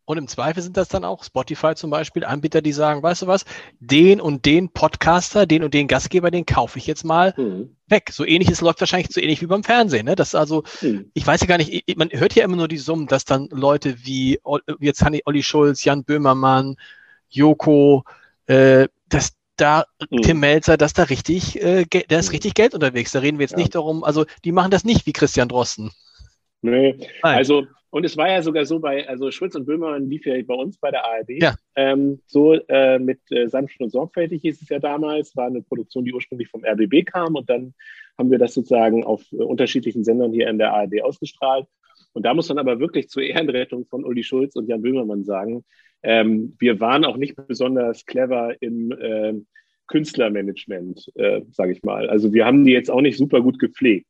Und 0.06 0.18
im 0.18 0.28
Zweifel 0.28 0.62
sind 0.62 0.76
das 0.76 0.88
dann 0.88 1.04
auch 1.04 1.24
Spotify 1.24 1.74
zum 1.74 1.90
Beispiel 1.90 2.24
Anbieter, 2.24 2.60
die 2.60 2.72
sagen, 2.72 3.02
weißt 3.02 3.22
du 3.22 3.26
was, 3.26 3.46
den 3.80 4.20
und 4.20 4.44
den 4.44 4.68
Podcaster, 4.68 5.46
den 5.46 5.62
und 5.62 5.72
den 5.72 5.88
Gastgeber, 5.88 6.30
den 6.30 6.44
kaufe 6.44 6.78
ich 6.78 6.86
jetzt 6.86 7.04
mal 7.04 7.32
mhm. 7.36 7.74
weg. 7.86 8.10
So 8.12 8.26
ähnliches 8.26 8.60
läuft 8.60 8.80
wahrscheinlich 8.80 9.08
so 9.10 9.20
ähnlich 9.20 9.40
wie 9.40 9.46
beim 9.46 9.64
Fernsehen. 9.64 10.04
Ne? 10.04 10.14
Das 10.14 10.28
ist 10.28 10.34
also, 10.34 10.62
mhm. 10.82 11.10
ich 11.14 11.26
weiß 11.26 11.40
ja 11.40 11.46
gar 11.46 11.56
nicht, 11.56 11.96
man 11.96 12.10
hört 12.12 12.34
ja 12.34 12.44
immer 12.44 12.56
nur 12.56 12.68
die 12.68 12.76
Summen, 12.76 13.06
dass 13.06 13.24
dann 13.24 13.48
Leute 13.50 13.96
wie, 14.04 14.38
wie 14.78 14.86
jetzt 14.86 15.02
Olli 15.24 15.42
Schulz, 15.42 15.84
Jan 15.84 16.04
Böhmermann, 16.04 16.76
Joko, 17.30 18.04
äh, 18.46 18.88
dass 19.08 19.32
da 19.56 19.84
mhm. 20.10 20.22
Tim 20.22 20.40
Melzer, 20.40 20.76
dass 20.76 20.92
da 20.92 21.04
richtig, 21.04 21.60
äh, 21.62 21.84
da 22.08 22.18
ist 22.18 22.28
mhm. 22.28 22.32
richtig 22.32 22.54
Geld 22.54 22.74
unterwegs. 22.74 23.12
Da 23.12 23.20
reden 23.20 23.38
wir 23.38 23.44
jetzt 23.44 23.52
ja. 23.52 23.58
nicht 23.58 23.74
darum, 23.74 24.04
also 24.04 24.24
die 24.44 24.52
machen 24.52 24.70
das 24.70 24.84
nicht 24.84 25.06
wie 25.06 25.12
Christian 25.12 25.48
Drosten. 25.48 25.90
Nee, 26.62 26.96
Nein. 27.22 27.36
also 27.36 27.66
und 27.94 28.02
es 28.02 28.16
war 28.16 28.28
ja 28.28 28.42
sogar 28.42 28.64
so 28.64 28.80
bei, 28.80 29.08
also 29.08 29.30
Schulz 29.30 29.54
und 29.54 29.66
Böhmermann 29.66 30.10
lief 30.10 30.26
ja 30.26 30.34
bei 30.42 30.54
uns 30.54 30.78
bei 30.78 30.90
der 30.90 31.06
ARD. 31.06 31.40
Ja. 31.40 31.54
Ähm, 31.76 32.20
so 32.26 32.54
äh, 32.54 32.98
mit 32.98 33.20
äh, 33.30 33.46
Sanft 33.46 33.80
und 33.80 33.90
Sorgfältig 33.90 34.42
hieß 34.42 34.62
es 34.62 34.68
ja 34.68 34.80
damals, 34.80 35.36
war 35.36 35.46
eine 35.46 35.62
Produktion, 35.62 36.04
die 36.04 36.12
ursprünglich 36.12 36.48
vom 36.48 36.64
RBB 36.64 37.06
kam 37.06 37.36
und 37.36 37.48
dann 37.48 37.72
haben 38.18 38.32
wir 38.32 38.38
das 38.38 38.54
sozusagen 38.54 39.04
auf 39.04 39.22
äh, 39.30 39.36
unterschiedlichen 39.36 40.02
Sendern 40.02 40.32
hier 40.32 40.48
in 40.48 40.58
der 40.58 40.72
ARD 40.72 41.02
ausgestrahlt. 41.04 41.68
Und 42.14 42.24
da 42.24 42.34
muss 42.34 42.48
man 42.48 42.58
aber 42.58 42.80
wirklich 42.80 43.08
zur 43.08 43.22
Ehrenrettung 43.22 43.86
von 43.86 44.04
Uli 44.04 44.24
Schulz 44.24 44.56
und 44.56 44.68
Jan 44.68 44.82
Böhmermann 44.82 45.22
sagen, 45.22 45.64
ähm, 46.04 46.54
wir 46.58 46.80
waren 46.80 47.04
auch 47.04 47.16
nicht 47.16 47.34
besonders 47.48 48.04
clever 48.04 48.54
im 48.60 48.92
äh, 48.92 49.34
Künstlermanagement, 49.88 51.10
äh, 51.16 51.40
sage 51.50 51.72
ich 51.72 51.82
mal. 51.82 52.08
Also 52.08 52.32
wir 52.32 52.44
haben 52.44 52.64
die 52.64 52.72
jetzt 52.72 52.90
auch 52.90 53.00
nicht 53.00 53.18
super 53.18 53.40
gut 53.40 53.58
gepflegt. 53.58 54.06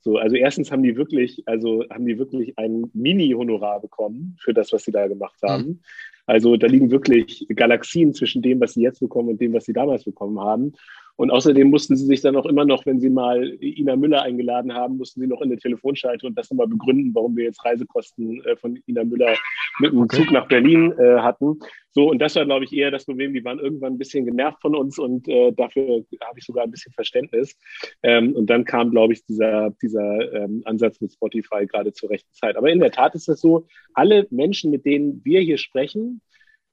So, 0.00 0.18
also 0.18 0.36
erstens 0.36 0.70
haben 0.70 0.82
die 0.82 0.96
wirklich, 0.96 1.42
also 1.46 1.84
haben 1.90 2.06
die 2.06 2.18
wirklich 2.18 2.58
ein 2.58 2.90
Mini-Honorar 2.92 3.80
bekommen 3.80 4.36
für 4.38 4.52
das, 4.52 4.72
was 4.72 4.84
sie 4.84 4.92
da 4.92 5.08
gemacht 5.08 5.40
haben. 5.42 5.64
Mhm. 5.64 5.80
Also 6.26 6.56
da 6.56 6.66
liegen 6.66 6.90
wirklich 6.90 7.46
Galaxien 7.48 8.14
zwischen 8.14 8.42
dem, 8.42 8.60
was 8.60 8.74
sie 8.74 8.82
jetzt 8.82 9.00
bekommen 9.00 9.30
und 9.30 9.40
dem, 9.40 9.52
was 9.52 9.64
sie 9.64 9.72
damals 9.72 10.04
bekommen 10.04 10.40
haben. 10.40 10.72
Und 11.16 11.30
außerdem 11.30 11.70
mussten 11.70 11.96
sie 11.96 12.06
sich 12.06 12.22
dann 12.22 12.34
auch 12.34 12.46
immer 12.46 12.64
noch, 12.64 12.86
wenn 12.86 12.98
sie 12.98 13.10
mal 13.10 13.56
Ina 13.60 13.94
Müller 13.94 14.22
eingeladen 14.22 14.74
haben, 14.74 14.96
mussten 14.96 15.20
sie 15.20 15.28
noch 15.28 15.42
in 15.42 15.50
der 15.50 15.58
Telefonschalte 15.58 16.26
und 16.26 16.36
das 16.36 16.50
nochmal 16.50 16.66
begründen, 16.66 17.14
warum 17.14 17.36
wir 17.36 17.44
jetzt 17.44 17.64
Reisekosten 17.64 18.44
äh, 18.44 18.56
von 18.56 18.80
Ina 18.86 19.04
Müller 19.04 19.36
mit 19.78 19.92
dem. 19.92 20.08
Zug 20.08 20.32
nach 20.32 20.48
Berlin 20.48 20.92
äh, 20.98 21.20
hatten. 21.20 21.60
So, 21.90 22.10
und 22.10 22.18
das 22.18 22.34
war, 22.34 22.44
glaube 22.44 22.64
ich, 22.64 22.72
eher 22.72 22.90
das 22.90 23.04
Problem. 23.04 23.32
Die 23.32 23.44
waren 23.44 23.60
irgendwann 23.60 23.94
ein 23.94 23.98
bisschen 23.98 24.24
genervt 24.24 24.60
von 24.60 24.74
uns 24.74 24.98
und 24.98 25.28
äh, 25.28 25.52
dafür 25.52 26.04
habe 26.20 26.38
ich 26.38 26.44
sogar 26.44 26.64
ein 26.64 26.70
bisschen 26.72 26.92
Verständnis. 26.92 27.56
Ähm, 28.02 28.34
und 28.34 28.50
dann 28.50 28.64
kam, 28.64 28.90
glaube 28.90 29.12
ich, 29.12 29.24
dieser, 29.24 29.70
dieser 29.82 30.32
ähm, 30.32 30.62
Ansatz 30.64 31.00
mit 31.00 31.12
Spotify 31.12 31.66
gerade 31.66 31.92
zur 31.92 32.10
rechten 32.10 32.32
Zeit. 32.32 32.56
Aber 32.56 32.70
in 32.70 32.80
der 32.80 32.90
Tat 32.90 33.14
ist 33.14 33.28
es 33.28 33.40
so, 33.40 33.68
alle 33.92 34.26
Menschen, 34.30 34.72
mit 34.72 34.84
denen 34.84 35.24
wir 35.24 35.40
hier 35.40 35.58
sprechen, 35.58 36.20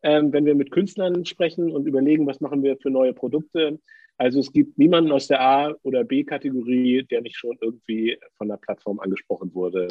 ähm, 0.04 0.34
wenn 0.34 0.46
wir 0.46 0.56
mit 0.56 0.72
Künstlern 0.72 1.26
sprechen 1.26 1.72
und 1.72 1.86
überlegen, 1.86 2.26
was 2.26 2.42
machen 2.42 2.64
wir 2.64 2.78
für 2.78 2.90
neue 2.90 3.14
Produkte, 3.14 3.80
also 4.22 4.40
es 4.40 4.54
gibt 4.54 4.78
niemanden 4.78 5.12
aus 5.12 5.26
der 5.28 5.42
A- 5.42 5.74
oder 5.82 6.04
B-Kategorie, 6.04 7.08
der 7.10 7.22
nicht 7.22 7.38
schon 7.38 7.58
irgendwie 7.60 8.20
von 8.38 8.50
der 8.50 8.58
Plattform 8.58 9.00
angesprochen 9.00 9.52
wurde 9.56 9.88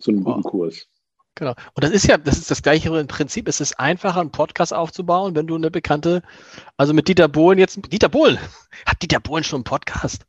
zu 0.00 0.10
einem 0.10 0.24
guten 0.24 0.42
Kurs. 0.42 0.88
Genau. 1.36 1.52
Und 1.74 1.84
das 1.84 1.92
ist 1.92 2.08
ja, 2.08 2.18
das 2.18 2.36
ist 2.36 2.50
das 2.50 2.62
gleiche 2.62 2.88
im 2.98 3.06
Prinzip. 3.06 3.46
Es 3.46 3.60
ist 3.60 3.78
einfacher, 3.78 4.20
einen 4.20 4.32
Podcast 4.32 4.74
aufzubauen, 4.74 5.36
wenn 5.36 5.46
du 5.46 5.54
eine 5.54 5.70
bekannte, 5.70 6.22
also 6.76 6.92
mit 6.92 7.06
Dieter 7.06 7.28
Bohlen 7.28 7.60
jetzt, 7.60 7.78
Dieter 7.92 8.08
Bohlen, 8.08 8.38
hat 8.86 9.00
Dieter 9.02 9.20
Bohlen 9.20 9.44
schon 9.44 9.58
einen 9.58 9.64
Podcast? 9.64 10.26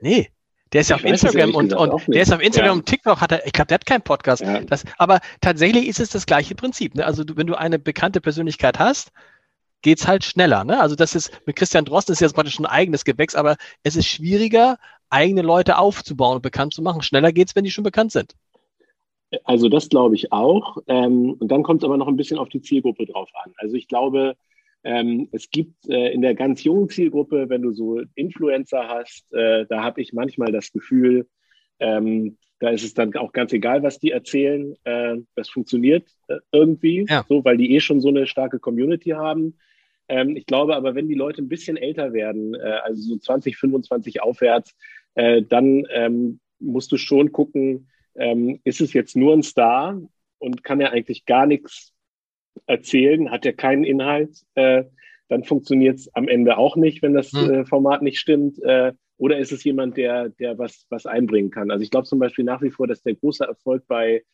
Nee. 0.00 0.28
Der 0.72 0.80
ist 0.80 0.90
ja 0.90 0.96
auf 0.96 1.04
Instagram 1.04 1.54
und, 1.54 1.74
und 1.74 2.08
der 2.08 2.22
ist 2.22 2.32
auf 2.32 2.40
Instagram 2.40 2.66
ja. 2.66 2.72
und 2.72 2.86
TikTok 2.86 3.20
hat 3.20 3.30
er, 3.30 3.46
ich 3.46 3.52
glaube, 3.52 3.68
der 3.68 3.76
hat 3.76 3.86
keinen 3.86 4.02
Podcast. 4.02 4.42
Ja. 4.42 4.60
Das, 4.62 4.84
aber 4.98 5.20
tatsächlich 5.40 5.86
ist 5.86 6.00
es 6.00 6.08
das 6.08 6.26
gleiche 6.26 6.56
Prinzip. 6.56 6.96
Ne? 6.96 7.06
Also 7.06 7.22
du, 7.22 7.36
wenn 7.36 7.46
du 7.46 7.54
eine 7.54 7.78
bekannte 7.78 8.20
Persönlichkeit 8.20 8.80
hast, 8.80 9.12
geht's 9.82 10.06
halt 10.06 10.24
schneller. 10.24 10.64
Ne? 10.64 10.80
Also 10.80 10.96
das 10.96 11.14
ist 11.14 11.30
mit 11.46 11.56
Christian 11.56 11.84
Drosten 11.84 12.12
ist 12.12 12.20
jetzt 12.20 12.34
praktisch 12.34 12.58
ein 12.58 12.66
eigenes 12.66 13.04
Gewächs, 13.04 13.34
aber 13.34 13.56
es 13.82 13.96
ist 13.96 14.06
schwieriger, 14.06 14.78
eigene 15.10 15.42
Leute 15.42 15.78
aufzubauen 15.78 16.36
und 16.36 16.42
bekannt 16.42 16.72
zu 16.72 16.82
machen. 16.82 17.02
Schneller 17.02 17.32
geht's, 17.32 17.54
wenn 17.54 17.64
die 17.64 17.70
schon 17.70 17.84
bekannt 17.84 18.12
sind. 18.12 18.34
Also 19.44 19.68
das 19.68 19.88
glaube 19.88 20.14
ich 20.14 20.32
auch. 20.32 20.78
Ähm, 20.86 21.36
und 21.38 21.48
dann 21.48 21.62
kommt 21.62 21.82
es 21.82 21.84
aber 21.84 21.96
noch 21.96 22.08
ein 22.08 22.16
bisschen 22.16 22.38
auf 22.38 22.48
die 22.48 22.62
Zielgruppe 22.62 23.06
drauf 23.06 23.28
an. 23.44 23.52
Also 23.58 23.76
ich 23.76 23.88
glaube, 23.88 24.36
ähm, 24.84 25.28
es 25.32 25.50
gibt 25.50 25.88
äh, 25.88 26.12
in 26.12 26.22
der 26.22 26.34
ganz 26.34 26.64
jungen 26.64 26.88
Zielgruppe, 26.88 27.48
wenn 27.48 27.62
du 27.62 27.72
so 27.72 28.00
Influencer 28.14 28.88
hast, 28.88 29.32
äh, 29.32 29.64
da 29.68 29.82
habe 29.82 30.00
ich 30.00 30.12
manchmal 30.12 30.52
das 30.52 30.72
Gefühl, 30.72 31.28
ähm, 31.78 32.36
da 32.58 32.70
ist 32.70 32.84
es 32.84 32.94
dann 32.94 33.14
auch 33.16 33.32
ganz 33.32 33.52
egal, 33.52 33.82
was 33.82 33.98
die 33.98 34.10
erzählen. 34.10 34.76
Äh, 34.84 35.16
das 35.34 35.48
funktioniert 35.48 36.08
äh, 36.28 36.36
irgendwie, 36.52 37.06
ja. 37.08 37.24
so, 37.28 37.44
weil 37.44 37.56
die 37.56 37.74
eh 37.74 37.80
schon 37.80 38.00
so 38.00 38.08
eine 38.08 38.26
starke 38.26 38.58
Community 38.58 39.10
haben. 39.10 39.58
Ähm, 40.08 40.36
ich 40.36 40.46
glaube 40.46 40.76
aber, 40.76 40.94
wenn 40.94 41.08
die 41.08 41.14
Leute 41.14 41.42
ein 41.42 41.48
bisschen 41.48 41.76
älter 41.76 42.12
werden, 42.12 42.54
äh, 42.54 42.78
also 42.84 43.02
so 43.02 43.16
20, 43.16 43.56
25 43.56 44.22
aufwärts, 44.22 44.74
äh, 45.14 45.42
dann 45.42 45.84
ähm, 45.90 46.40
musst 46.58 46.92
du 46.92 46.96
schon 46.96 47.32
gucken, 47.32 47.88
ähm, 48.14 48.60
ist 48.64 48.80
es 48.80 48.92
jetzt 48.92 49.16
nur 49.16 49.32
ein 49.34 49.42
Star 49.42 50.00
und 50.38 50.64
kann 50.64 50.80
er 50.80 50.92
eigentlich 50.92 51.24
gar 51.24 51.46
nichts 51.46 51.92
erzählen, 52.66 53.30
hat 53.30 53.46
er 53.46 53.52
keinen 53.54 53.84
Inhalt, 53.84 54.42
äh, 54.54 54.84
dann 55.28 55.44
funktioniert 55.44 55.98
es 55.98 56.14
am 56.14 56.28
Ende 56.28 56.58
auch 56.58 56.76
nicht, 56.76 57.02
wenn 57.02 57.14
das 57.14 57.32
hm. 57.32 57.50
äh, 57.50 57.64
Format 57.64 58.02
nicht 58.02 58.18
stimmt. 58.18 58.62
Äh, 58.62 58.92
Oder 59.16 59.38
ist 59.38 59.52
es 59.52 59.64
jemand, 59.64 59.96
der, 59.96 60.28
der 60.28 60.58
was, 60.58 60.86
was 60.90 61.06
einbringen 61.06 61.50
kann? 61.50 61.70
Also 61.70 61.82
ich 61.82 61.90
glaube 61.90 62.06
zum 62.06 62.18
Beispiel 62.18 62.44
nach 62.44 62.60
wie 62.60 62.70
vor, 62.70 62.86
dass 62.86 63.02
der 63.02 63.14
große 63.14 63.44
Erfolg 63.44 63.86
bei, 63.86 64.24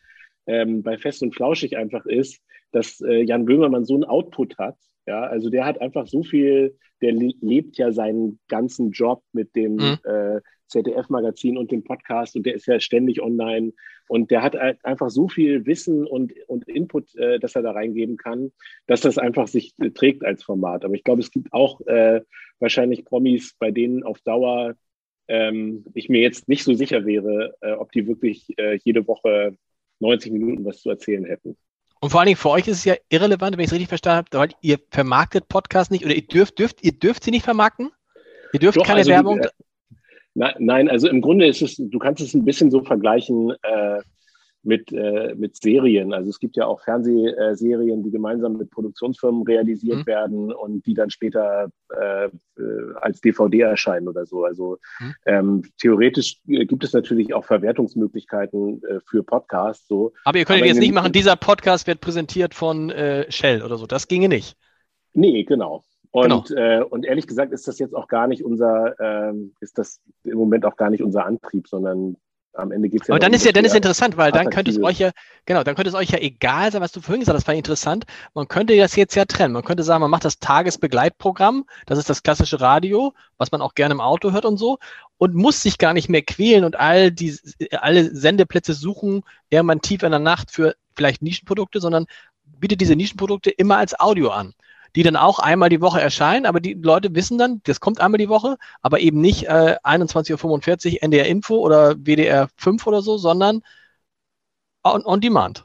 ähm, 0.48 0.82
bei 0.82 0.98
Fest 0.98 1.22
und 1.22 1.34
Flauschig 1.34 1.76
einfach 1.76 2.04
ist, 2.06 2.42
dass 2.72 3.00
äh, 3.00 3.22
Jan 3.22 3.44
Böhmermann 3.44 3.84
so 3.84 3.94
einen 3.94 4.04
Output 4.04 4.58
hat. 4.58 4.76
Ja, 5.06 5.22
also 5.22 5.48
der 5.48 5.64
hat 5.64 5.80
einfach 5.80 6.06
so 6.06 6.22
viel, 6.22 6.76
der 7.00 7.12
lebt 7.12 7.78
ja 7.78 7.92
seinen 7.92 8.40
ganzen 8.48 8.90
Job 8.90 9.22
mit 9.32 9.54
dem 9.54 9.76
mhm. 9.76 9.98
äh, 10.04 10.40
ZDF-Magazin 10.66 11.56
und 11.56 11.70
dem 11.70 11.82
Podcast 11.82 12.37
und 12.37 12.44
der 12.44 12.54
ist 12.54 12.66
ja 12.66 12.78
ständig 12.78 13.22
online 13.22 13.72
und 14.08 14.30
der 14.30 14.42
hat 14.42 14.54
halt 14.54 14.84
einfach 14.84 15.08
so 15.08 15.28
viel 15.28 15.64
Wissen 15.64 16.06
und, 16.06 16.34
und 16.46 16.68
Input, 16.68 17.14
äh, 17.16 17.38
dass 17.38 17.54
er 17.54 17.62
da 17.62 17.70
reingeben 17.70 18.18
kann, 18.18 18.52
dass 18.87 19.00
das 19.00 19.16
einfach 19.16 19.48
sich 19.48 19.72
äh, 19.78 19.90
trägt 19.90 20.24
als 20.24 20.42
Format. 20.42 20.84
Aber 20.84 20.94
ich 20.94 21.04
glaube, 21.04 21.20
es 21.22 21.30
gibt 21.30 21.52
auch 21.52 21.80
äh, 21.87 22.20
wahrscheinlich 22.58 23.06
Promis, 23.06 23.54
bei 23.58 23.70
denen 23.70 24.02
auf 24.02 24.20
Dauer 24.20 24.74
ähm, 25.28 25.84
ich 25.94 26.08
mir 26.08 26.20
jetzt 26.20 26.48
nicht 26.48 26.64
so 26.64 26.74
sicher 26.74 27.04
wäre, 27.04 27.54
äh, 27.61 27.72
ob 27.72 27.92
die 27.92 28.06
wirklich 28.06 28.58
äh, 28.58 28.78
jede 28.82 29.06
Woche 29.06 29.56
90 30.00 30.32
Minuten 30.32 30.64
was 30.64 30.80
zu 30.80 30.90
erzählen 30.90 31.24
hätten. 31.24 31.56
Und 32.00 32.11
vor 32.11 32.20
allen 32.20 32.26
Dingen 32.26 32.38
für 32.38 32.50
euch 32.50 32.68
ist 32.68 32.78
es 32.78 32.84
ja 32.84 32.94
irrelevant, 33.08 33.56
wenn 33.56 33.64
ich 33.64 33.68
es 33.68 33.72
richtig 33.72 33.88
verstanden 33.88 34.18
habe, 34.18 34.38
weil 34.38 34.50
ihr 34.61 34.78
vermarktet 34.90 35.48
Podcasts 35.48 35.90
nicht 35.90 36.04
oder 36.04 36.14
ihr 36.14 36.26
dürft, 36.26 36.58
dürft, 36.58 36.84
ihr 36.84 36.92
dürft 36.92 37.24
sie 37.24 37.32
nicht 37.32 37.44
vermarkten? 37.44 37.90
Ihr 38.52 38.61
dürft 38.61 38.78
Doch, 38.78 38.87
keine 38.87 38.98
also, 38.98 39.11
Werbung. 39.11 39.40
Äh, 39.40 40.54
nein, 40.58 40.88
also 40.88 41.08
im 41.08 41.20
Grunde 41.20 41.46
ist 41.46 41.61
es, 41.61 41.76
du 41.76 41.98
kannst 41.98 42.22
es 42.22 42.34
ein 42.34 42.44
bisschen 42.44 42.70
so 42.70 42.82
vergleichen 42.82 43.52
äh, 43.62 44.00
mit, 44.62 44.92
äh, 44.92 45.34
mit 45.36 45.56
Serien. 45.56 46.12
Also 46.12 46.30
es 46.30 46.38
gibt 46.38 46.56
ja 46.56 46.66
auch 46.66 46.80
Fernsehserien, 46.80 48.02
die 48.02 48.10
gemeinsam 48.10 48.56
mit 48.56 48.70
Produktionsfirmen 48.70 49.42
realisiert 49.42 49.98
mhm. 49.98 50.06
werden 50.06 50.52
und 50.52 50.84
die 50.86 50.94
dann 50.94 51.10
später 51.10 51.70
äh, 51.94 52.26
äh 52.26 52.30
als 53.00 53.20
DVD 53.20 53.60
erscheinen 53.60 54.08
oder 54.08 54.26
so. 54.26 54.44
Also 54.44 54.78
mhm. 55.00 55.14
ähm, 55.26 55.62
theoretisch 55.80 56.40
gibt 56.44 56.84
es 56.84 56.92
natürlich 56.92 57.34
auch 57.34 57.44
Verwertungsmöglichkeiten 57.44 58.82
äh, 58.82 59.00
für 59.06 59.22
Podcasts. 59.22 59.86
So. 59.86 60.12
Aber 60.24 60.38
ihr 60.38 60.44
könnt 60.44 60.64
jetzt 60.64 60.80
nicht 60.80 60.94
machen, 60.94 61.12
dieser 61.12 61.36
Podcast 61.36 61.86
wird 61.86 62.00
präsentiert 62.00 62.54
von 62.54 62.90
äh, 62.90 63.30
Shell 63.30 63.62
oder 63.62 63.78
so. 63.78 63.86
Das 63.86 64.08
ginge 64.08 64.28
nicht. 64.28 64.56
Nee, 65.14 65.44
genau. 65.44 65.84
Und, 66.10 66.48
genau. 66.48 66.60
äh, 66.60 66.82
und 66.82 67.04
ehrlich 67.04 67.26
gesagt 67.26 67.52
ist 67.52 67.68
das 67.68 67.78
jetzt 67.78 67.94
auch 67.94 68.08
gar 68.08 68.26
nicht 68.26 68.44
unser, 68.44 68.98
ähm, 68.98 69.54
ist 69.60 69.78
das 69.78 70.00
im 70.24 70.38
Moment 70.38 70.64
auch 70.64 70.76
gar 70.76 70.90
nicht 70.90 71.02
unser 71.02 71.26
Antrieb, 71.26 71.68
sondern 71.68 72.16
am 72.58 72.72
Ende 72.72 72.88
geht 72.88 73.02
es 73.02 73.08
ja. 73.08 73.12
Aber 73.14 73.18
dann 73.18 73.32
ist 73.32 73.44
ja, 73.44 73.52
dann 73.52 73.64
ist 73.64 73.74
interessant, 73.74 74.16
weil 74.16 74.32
dann 74.32 74.50
könnte 74.50 74.70
es 74.70 74.82
euch 74.82 74.98
ja, 74.98 75.10
genau, 75.46 75.62
dann 75.64 75.74
könnte 75.74 75.88
es 75.88 75.94
euch 75.94 76.10
ja 76.10 76.18
egal 76.18 76.72
sein, 76.72 76.80
was 76.80 76.92
du 76.92 77.00
vorhin 77.00 77.20
gesagt 77.20 77.36
hast, 77.36 77.42
das 77.44 77.48
war 77.48 77.54
interessant. 77.54 78.04
Man 78.34 78.48
könnte 78.48 78.76
das 78.76 78.96
jetzt 78.96 79.14
ja 79.14 79.24
trennen. 79.24 79.54
Man 79.54 79.64
könnte 79.64 79.82
sagen, 79.82 80.00
man 80.00 80.10
macht 80.10 80.24
das 80.24 80.38
Tagesbegleitprogramm, 80.38 81.64
das 81.86 81.98
ist 81.98 82.10
das 82.10 82.22
klassische 82.22 82.60
Radio, 82.60 83.14
was 83.36 83.52
man 83.52 83.62
auch 83.62 83.74
gerne 83.74 83.94
im 83.94 84.00
Auto 84.00 84.32
hört 84.32 84.44
und 84.44 84.56
so, 84.56 84.78
und 85.16 85.34
muss 85.34 85.62
sich 85.62 85.78
gar 85.78 85.94
nicht 85.94 86.08
mehr 86.08 86.22
quälen 86.22 86.64
und 86.64 86.76
all 86.76 87.10
die, 87.10 87.36
alle 87.72 88.14
Sendeplätze 88.14 88.74
suchen, 88.74 89.22
irgendwann 89.50 89.80
tief 89.80 90.02
in 90.02 90.10
der 90.10 90.20
Nacht 90.20 90.50
für 90.50 90.74
vielleicht 90.96 91.22
Nischenprodukte, 91.22 91.80
sondern 91.80 92.06
bietet 92.44 92.80
diese 92.80 92.96
Nischenprodukte 92.96 93.50
immer 93.50 93.76
als 93.76 93.98
Audio 93.98 94.30
an 94.30 94.54
die 94.96 95.03
dann 95.03 95.16
auch 95.16 95.38
einmal 95.38 95.68
die 95.68 95.81
Woche 95.81 96.01
erscheinen, 96.01 96.46
aber 96.46 96.61
die 96.61 96.74
Leute 96.74 97.14
wissen 97.14 97.38
dann, 97.38 97.61
das 97.64 97.81
kommt 97.81 98.01
einmal 98.01 98.18
die 98.18 98.29
Woche, 98.29 98.57
aber 98.83 99.01
eben 99.01 99.20
nicht 99.20 99.44
äh, 99.44 99.77
21.45 99.85 100.94
Uhr 100.94 101.03
NDR 101.03 101.27
Info 101.27 101.57
oder 101.57 101.96
WDR 101.96 102.48
5 102.57 102.87
oder 102.87 103.03
so, 103.03 103.16
sondern 103.16 103.62
on, 104.85 105.05
on 105.05 105.20
demand. 105.20 105.64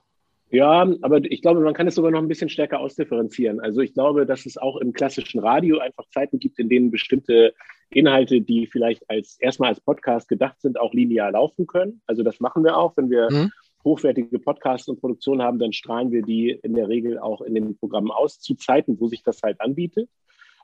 Ja, 0.49 0.87
aber 1.01 1.23
ich 1.23 1.41
glaube, 1.41 1.61
man 1.61 1.73
kann 1.73 1.87
es 1.87 1.95
sogar 1.95 2.11
noch 2.11 2.19
ein 2.19 2.27
bisschen 2.27 2.49
stärker 2.49 2.79
ausdifferenzieren. 2.79 3.59
Also 3.59 3.81
ich 3.81 3.95
glaube, 3.95 4.27
dass 4.27 4.45
es 4.45 4.55
auch 4.57 4.77
im 4.77 4.93
klassischen 4.93 5.39
Radio 5.39 5.79
einfach 5.79 6.05
Zeiten 6.11 6.37
gibt, 6.37 6.59
in 6.59 6.69
denen 6.69 6.91
bestimmte 6.91 7.55
Inhalte, 7.89 8.39
die 8.39 8.67
vielleicht 8.67 9.09
als 9.09 9.39
erstmal 9.39 9.69
als 9.69 9.81
Podcast 9.81 10.29
gedacht 10.29 10.61
sind, 10.61 10.79
auch 10.79 10.93
linear 10.93 11.31
laufen 11.31 11.65
können. 11.65 12.01
Also 12.05 12.21
das 12.21 12.39
machen 12.39 12.63
wir 12.63 12.77
auch, 12.77 12.95
wenn 12.97 13.09
wir 13.09 13.31
mhm 13.31 13.51
hochwertige 13.83 14.39
Podcasts 14.39 14.87
und 14.87 14.99
Produktionen 14.99 15.41
haben, 15.41 15.59
dann 15.59 15.73
strahlen 15.73 16.11
wir 16.11 16.21
die 16.21 16.49
in 16.49 16.73
der 16.73 16.87
Regel 16.87 17.19
auch 17.19 17.41
in 17.41 17.53
den 17.53 17.77
Programmen 17.77 18.11
aus, 18.11 18.39
zu 18.39 18.55
Zeiten, 18.55 18.99
wo 18.99 19.07
sich 19.07 19.23
das 19.23 19.41
halt 19.43 19.59
anbietet. 19.61 20.09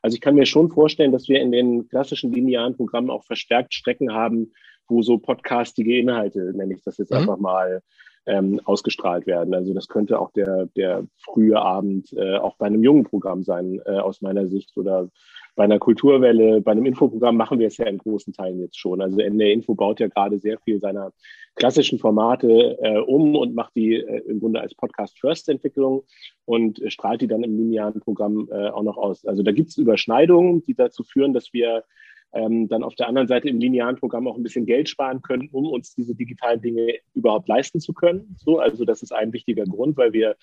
Also 0.02 0.16
ich 0.16 0.22
kann 0.22 0.36
mir 0.36 0.46
schon 0.46 0.70
vorstellen, 0.70 1.12
dass 1.12 1.28
wir 1.28 1.42
in 1.42 1.52
den 1.52 1.90
klassischen 1.90 2.32
linearen 2.32 2.76
Programmen 2.76 3.10
auch 3.10 3.26
verstärkt 3.26 3.74
Strecken 3.74 4.14
haben, 4.14 4.54
wo 4.88 5.02
so 5.02 5.18
podcastige 5.18 5.98
Inhalte, 5.98 6.54
nenne 6.56 6.74
ich 6.74 6.84
das 6.84 6.98
jetzt 6.98 7.12
mhm. 7.12 7.18
einfach 7.18 7.38
mal, 7.38 7.82
ähm, 8.26 8.62
ausgestrahlt 8.66 9.26
werden. 9.28 9.54
Also 9.54 9.74
das 9.74 9.88
könnte 9.88 10.20
auch 10.20 10.32
der, 10.32 10.68
der 10.76 11.06
frühe 11.18 11.60
Abend 11.60 12.14
äh, 12.14 12.38
auch 12.38 12.56
bei 12.58 12.68
einem 12.68 12.84
jungen 12.84 13.04
Programm 13.04 13.44
sein, 13.44 13.82
äh, 13.86 13.92
aus 13.92 14.22
meiner 14.22 14.48
Sicht, 14.48 14.78
oder 14.78 15.10
bei 15.56 15.64
einer 15.64 15.80
Kulturwelle, 15.80 16.62
bei 16.62 16.72
einem 16.72 16.86
Infoprogramm 16.86 17.38
machen 17.38 17.60
wir 17.60 17.68
es 17.68 17.78
ja 17.78 17.86
in 17.86 17.98
großen 17.98 18.34
Teilen 18.34 18.60
jetzt 18.60 18.78
schon. 18.78 19.02
Also 19.02 19.20
NDR 19.20 19.52
Info 19.52 19.76
baut 19.76 20.00
ja 20.00 20.08
gerade 20.08 20.40
sehr 20.40 20.60
viel 20.60 20.80
seiner 20.80 21.12
klassischen 21.56 22.00
Formate 22.00 22.78
äh, 22.82 22.98
um 23.00 23.36
und 23.36 23.56
macht 23.56 23.76
die 23.76 23.96
äh, 23.96 24.22
im 24.28 24.40
Grunde 24.40 24.62
als 24.62 24.76
Podcast-First-Entwicklung 24.76 26.04
und 26.46 26.82
äh, 26.82 26.90
strahlt 26.90 27.22
die 27.22 27.28
dann 27.28 27.44
im 27.44 27.58
linearen 27.58 28.00
Programm 28.00 28.48
äh, 28.52 28.70
auch 28.70 28.84
noch 28.84 28.98
aus. 28.98 29.26
Also 29.26 29.44
da 29.44 29.52
gibt 29.52 29.70
es 29.70 29.78
Überschneidungen, 29.78 30.64
die 30.64 30.76
dazu 30.76 31.04
führen, 31.04 31.34
dass 31.34 31.52
wir 31.54 31.84
ähm, 32.32 32.68
dann 32.68 32.84
auf 32.84 32.96
der 32.96 33.08
anderen 33.08 33.28
Seite 33.28 33.50
im 33.50 33.60
linearen 33.60 33.96
Programm 33.96 34.28
auch 34.28 34.38
ein 34.38 34.44
bisschen 34.44 34.66
Geld 34.66 34.88
sparen 34.88 35.22
können, 35.22 35.50
um 35.52 35.66
uns 35.66 35.96
diese 35.96 36.16
digitalen 36.16 36.62
Dinge 36.62 36.96
überhaupt 37.14 37.48
leisten 37.48 37.80
zu 37.80 37.94
können. 37.94 38.36
So, 38.38 38.60
also 38.60 38.86
das 38.86 39.02
ist 39.02 39.12
ein 39.12 39.34
wichtiger 39.34 39.66
Grund, 39.66 39.98
weil 39.98 40.14
wir 40.14 40.36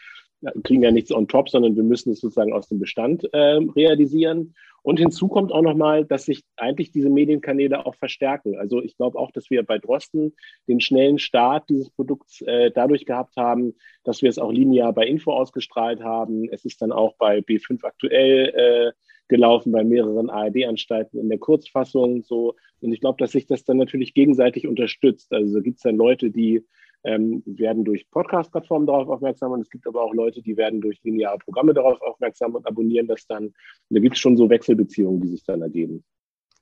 kriegen 0.64 0.82
ja 0.82 0.90
nichts 0.90 1.12
on 1.12 1.28
top, 1.28 1.48
sondern 1.48 1.76
wir 1.76 1.82
müssen 1.82 2.12
es 2.12 2.20
sozusagen 2.20 2.52
aus 2.52 2.68
dem 2.68 2.78
Bestand 2.78 3.24
äh, 3.32 3.58
realisieren. 3.76 4.54
Und 4.82 5.00
hinzu 5.00 5.26
kommt 5.26 5.50
auch 5.50 5.62
nochmal, 5.62 6.04
dass 6.04 6.26
sich 6.26 6.44
eigentlich 6.56 6.92
diese 6.92 7.10
Medienkanäle 7.10 7.86
auch 7.86 7.96
verstärken. 7.96 8.56
Also 8.56 8.80
ich 8.80 8.96
glaube 8.96 9.18
auch, 9.18 9.32
dass 9.32 9.50
wir 9.50 9.64
bei 9.64 9.78
Drosten 9.78 10.34
den 10.68 10.80
schnellen 10.80 11.18
Start 11.18 11.68
dieses 11.68 11.90
Produkts 11.90 12.40
äh, 12.42 12.70
dadurch 12.70 13.04
gehabt 13.04 13.36
haben, 13.36 13.74
dass 14.04 14.22
wir 14.22 14.30
es 14.30 14.38
auch 14.38 14.52
linear 14.52 14.92
bei 14.92 15.04
Info 15.04 15.32
ausgestrahlt 15.32 16.04
haben. 16.04 16.48
Es 16.52 16.64
ist 16.64 16.82
dann 16.82 16.92
auch 16.92 17.16
bei 17.16 17.38
B5 17.38 17.82
aktuell 17.82 18.52
äh, 18.54 18.92
gelaufen, 19.26 19.72
bei 19.72 19.82
mehreren 19.82 20.30
ARD-Anstalten 20.30 21.18
in 21.18 21.28
der 21.28 21.38
Kurzfassung 21.38 22.22
so. 22.22 22.54
Und 22.80 22.92
ich 22.92 23.00
glaube, 23.00 23.18
dass 23.18 23.32
sich 23.32 23.46
das 23.46 23.64
dann 23.64 23.78
natürlich 23.78 24.14
gegenseitig 24.14 24.68
unterstützt. 24.68 25.32
Also 25.32 25.62
gibt 25.62 25.78
es 25.78 25.82
dann 25.82 25.96
Leute, 25.96 26.30
die 26.30 26.64
ähm, 27.06 27.42
werden 27.46 27.84
durch 27.84 28.10
Podcast-Plattformen 28.10 28.86
darauf 28.86 29.08
aufmerksam 29.08 29.52
und 29.52 29.60
es 29.60 29.70
gibt 29.70 29.86
aber 29.86 30.02
auch 30.02 30.12
Leute, 30.12 30.42
die 30.42 30.56
werden 30.56 30.80
durch 30.80 30.98
lineare 31.04 31.38
Programme 31.38 31.72
darauf 31.72 32.02
aufmerksam 32.02 32.56
und 32.56 32.66
abonnieren 32.66 33.06
das 33.06 33.26
dann. 33.26 33.44
Und 33.46 33.54
da 33.90 34.00
gibt 34.00 34.16
es 34.16 34.20
schon 34.20 34.36
so 34.36 34.50
Wechselbeziehungen, 34.50 35.20
die 35.20 35.28
sich 35.28 35.44
dann 35.44 35.62
ergeben. 35.62 36.04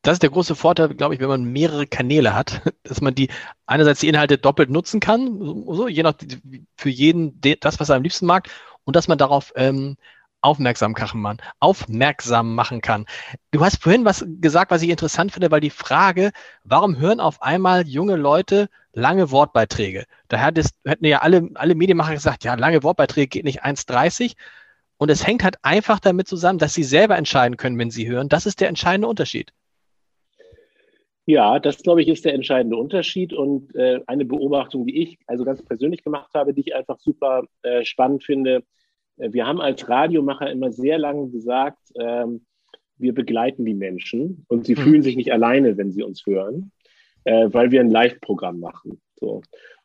Das 0.03 0.13
ist 0.13 0.23
der 0.23 0.29
große 0.29 0.55
Vorteil, 0.55 0.95
glaube 0.95 1.15
ich, 1.15 1.21
wenn 1.21 1.29
man 1.29 1.45
mehrere 1.45 1.87
Kanäle 1.87 2.35
hat, 2.35 2.61
dass 2.83 3.01
man 3.01 3.15
die 3.15 3.31
einerseits 3.65 4.01
die 4.01 4.09
Inhalte 4.09 4.37
doppelt 4.37 4.69
nutzen 4.69 5.01
kann, 5.01 5.41
so, 5.41 5.89
je 5.89 6.03
nach 6.03 6.15
für 6.77 6.91
jeden 6.91 7.41
das, 7.61 7.81
was 7.81 7.89
er 7.89 7.97
am 7.97 8.03
liebsten 8.03 8.27
mag, 8.27 8.49
und 8.85 8.97
dass 8.97 9.09
man 9.09 9.17
darauf 9.17 9.51
ähm, 9.57 9.97
aufmerksam 10.43 10.93
machen, 10.93 11.39
aufmerksam 11.59 12.55
machen 12.55 12.83
kann. 12.83 13.07
Du 13.51 13.65
hast 13.65 13.83
vorhin 13.83 14.05
was 14.05 14.27
gesagt, 14.43 14.71
was 14.71 14.83
ich 14.83 14.91
interessant 14.91 15.33
finde, 15.33 15.51
weil 15.51 15.63
die 15.63 15.71
Frage, 15.71 16.33
warum 16.65 16.99
hören 16.99 17.19
auf 17.19 17.41
einmal 17.41 17.89
junge 17.89 18.17
Leute 18.17 18.69
lange 18.95 19.31
Wortbeiträge? 19.31 20.05
Da 20.29 20.39
hätten 20.39 21.05
ja 21.05 21.19
alle, 21.19 21.51
alle 21.55 21.75
Medienmacher 21.75 22.15
gesagt, 22.15 22.45
ja, 22.45 22.55
lange 22.55 22.83
Wortbeiträge 22.83 23.29
geht 23.29 23.45
nicht 23.45 23.65
1,30. 23.65 24.35
Und 24.97 25.11
es 25.11 25.27
hängt 25.27 25.45
halt 25.45 25.57
einfach 25.63 26.01
damit 26.01 26.29
zusammen, 26.29 26.59
dass 26.59 26.75
sie 26.75 26.85
selber 26.85 27.17
entscheiden 27.17 27.57
können, 27.57 27.79
wenn 27.79 27.91
sie 27.91 28.09
hören. 28.09 28.29
Das 28.29 28.47
ist 28.47 28.61
der 28.61 28.69
entscheidende 28.69 29.09
Unterschied. 29.09 29.53
Ja, 31.27 31.59
das 31.59 31.83
glaube 31.83 32.03
ich 32.03 32.09
ist 32.09 32.25
der 32.25 32.35
entscheidende 32.35 32.77
Unterschied 32.77 33.33
und 33.33 33.75
äh, 33.75 34.01
eine 34.07 34.25
Beobachtung, 34.27 34.87
die 34.87 35.03
ich 35.03 35.19
also 35.27 35.45
ganz 35.45 35.63
persönlich 35.63 36.05
gemacht 36.05 36.31
habe, 36.35 36.53
die 36.53 36.61
ich 36.61 36.75
einfach 36.75 36.99
super 36.99 37.45
äh, 37.63 37.85
spannend 37.85 38.25
finde, 38.25 38.63
äh, 39.17 39.33
wir 39.33 39.47
haben 39.47 39.61
als 39.61 39.89
Radiomacher 39.89 40.51
immer 40.51 40.71
sehr 40.71 40.99
lange 40.99 41.31
gesagt, 41.31 41.79
ähm, 41.99 42.45
wir 42.97 43.15
begleiten 43.15 43.65
die 43.65 43.75
Menschen 43.75 44.45
und 44.49 44.67
sie 44.67 44.75
mhm. 44.75 44.81
fühlen 44.81 45.03
sich 45.03 45.17
nicht 45.17 45.33
alleine, 45.33 45.77
wenn 45.77 45.93
sie 45.93 46.03
uns 46.03 46.25
hören, 46.27 46.73
äh, 47.25 47.49
weil 47.51 47.71
wir 47.71 47.81
ein 47.81 47.91
Live-Programm 47.91 48.61
machen. 48.61 49.01
So. 49.19 49.43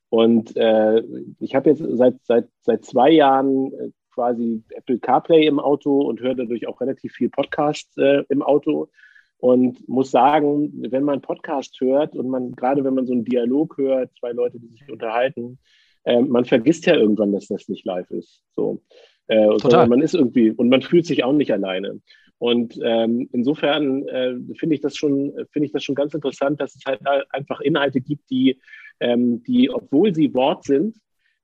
Und 0.09 0.55
äh, 0.55 1.03
ich 1.39 1.55
habe 1.55 1.69
jetzt 1.69 1.83
seit, 1.97 2.15
seit, 2.23 2.47
seit 2.61 2.85
zwei 2.85 3.11
Jahren 3.11 3.73
äh, 3.73 3.91
quasi 4.13 4.63
Apple 4.75 4.99
CarPlay 4.99 5.45
im 5.45 5.59
Auto 5.59 6.01
und 6.01 6.19
höre 6.19 6.35
dadurch 6.35 6.67
auch 6.67 6.81
relativ 6.81 7.13
viel 7.13 7.29
Podcast 7.29 7.97
äh, 7.97 8.23
im 8.29 8.41
Auto 8.41 8.89
und 9.37 9.87
muss 9.87 10.11
sagen, 10.11 10.71
wenn 10.91 11.03
man 11.03 11.21
Podcast 11.21 11.79
hört 11.79 12.15
und 12.15 12.27
man, 12.27 12.51
gerade 12.51 12.83
wenn 12.83 12.95
man 12.95 13.07
so 13.07 13.13
einen 13.13 13.23
Dialog 13.23 13.77
hört, 13.77 14.11
zwei 14.19 14.31
Leute, 14.31 14.59
die 14.59 14.67
sich 14.67 14.91
unterhalten, 14.91 15.59
äh, 16.03 16.21
man 16.21 16.45
vergisst 16.45 16.85
ja 16.85 16.95
irgendwann, 16.95 17.31
dass 17.31 17.47
das 17.47 17.69
nicht 17.69 17.85
live 17.85 18.09
ist. 18.11 18.43
So. 18.55 18.81
Äh, 19.27 19.57
Total. 19.57 19.87
Man 19.87 20.01
ist 20.01 20.15
irgendwie 20.15 20.51
und 20.51 20.69
man 20.69 20.81
fühlt 20.81 21.05
sich 21.05 21.23
auch 21.23 21.33
nicht 21.33 21.53
alleine. 21.53 22.01
Und 22.39 22.79
ähm, 22.83 23.29
insofern 23.33 24.07
äh, 24.07 24.35
finde 24.55 24.75
ich 24.75 24.81
das 24.81 24.95
schon, 24.95 25.33
finde 25.51 25.67
ich 25.67 25.71
das 25.73 25.83
schon 25.83 25.95
ganz 25.95 26.13
interessant, 26.13 26.59
dass 26.61 26.75
es 26.75 26.83
halt 26.85 27.01
einfach 27.31 27.59
Inhalte 27.61 28.01
gibt, 28.01 28.29
die, 28.29 28.59
ähm, 28.99 29.43
die, 29.43 29.69
obwohl 29.69 30.15
sie 30.15 30.33
Wort 30.33 30.63
sind, 30.63 30.97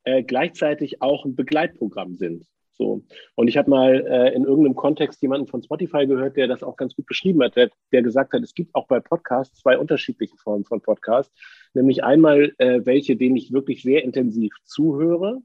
äh, 0.06 0.24
gleichzeitig 0.24 1.02
auch 1.02 1.26
ein 1.26 1.36
Begleitprogramm 1.36 2.16
sind. 2.16 2.46
So. 2.78 3.04
Und 3.36 3.48
ich 3.48 3.58
habe 3.58 3.70
mal 3.70 4.06
äh, 4.06 4.34
in 4.36 4.44
irgendeinem 4.44 4.76
Kontext 4.76 5.22
jemanden 5.22 5.48
von 5.48 5.64
Spotify 5.64 6.06
gehört, 6.08 6.36
der 6.36 6.48
das 6.48 6.64
auch 6.64 6.76
ganz 6.76 6.96
gut 6.96 7.06
beschrieben 7.06 7.42
hat, 7.42 7.56
der, 7.56 7.70
der 7.92 8.02
gesagt 8.02 8.34
hat, 8.34 8.44
es 8.44 8.54
gibt 8.54 8.76
auch 8.76 8.88
bei 8.88 9.00
Podcasts 9.00 9.60
zwei 9.62 9.78
unterschiedliche 9.78 10.36
Formen 10.38 10.66
von 10.66 10.82
Podcasts. 10.82 11.34
Nämlich 11.74 12.04
einmal 12.04 12.54
äh, 12.58 12.82
welche, 12.84 13.16
denen 13.16 13.38
ich 13.38 13.54
wirklich 13.54 13.82
sehr 13.82 14.04
intensiv 14.04 14.54
zuhöre 14.64 15.42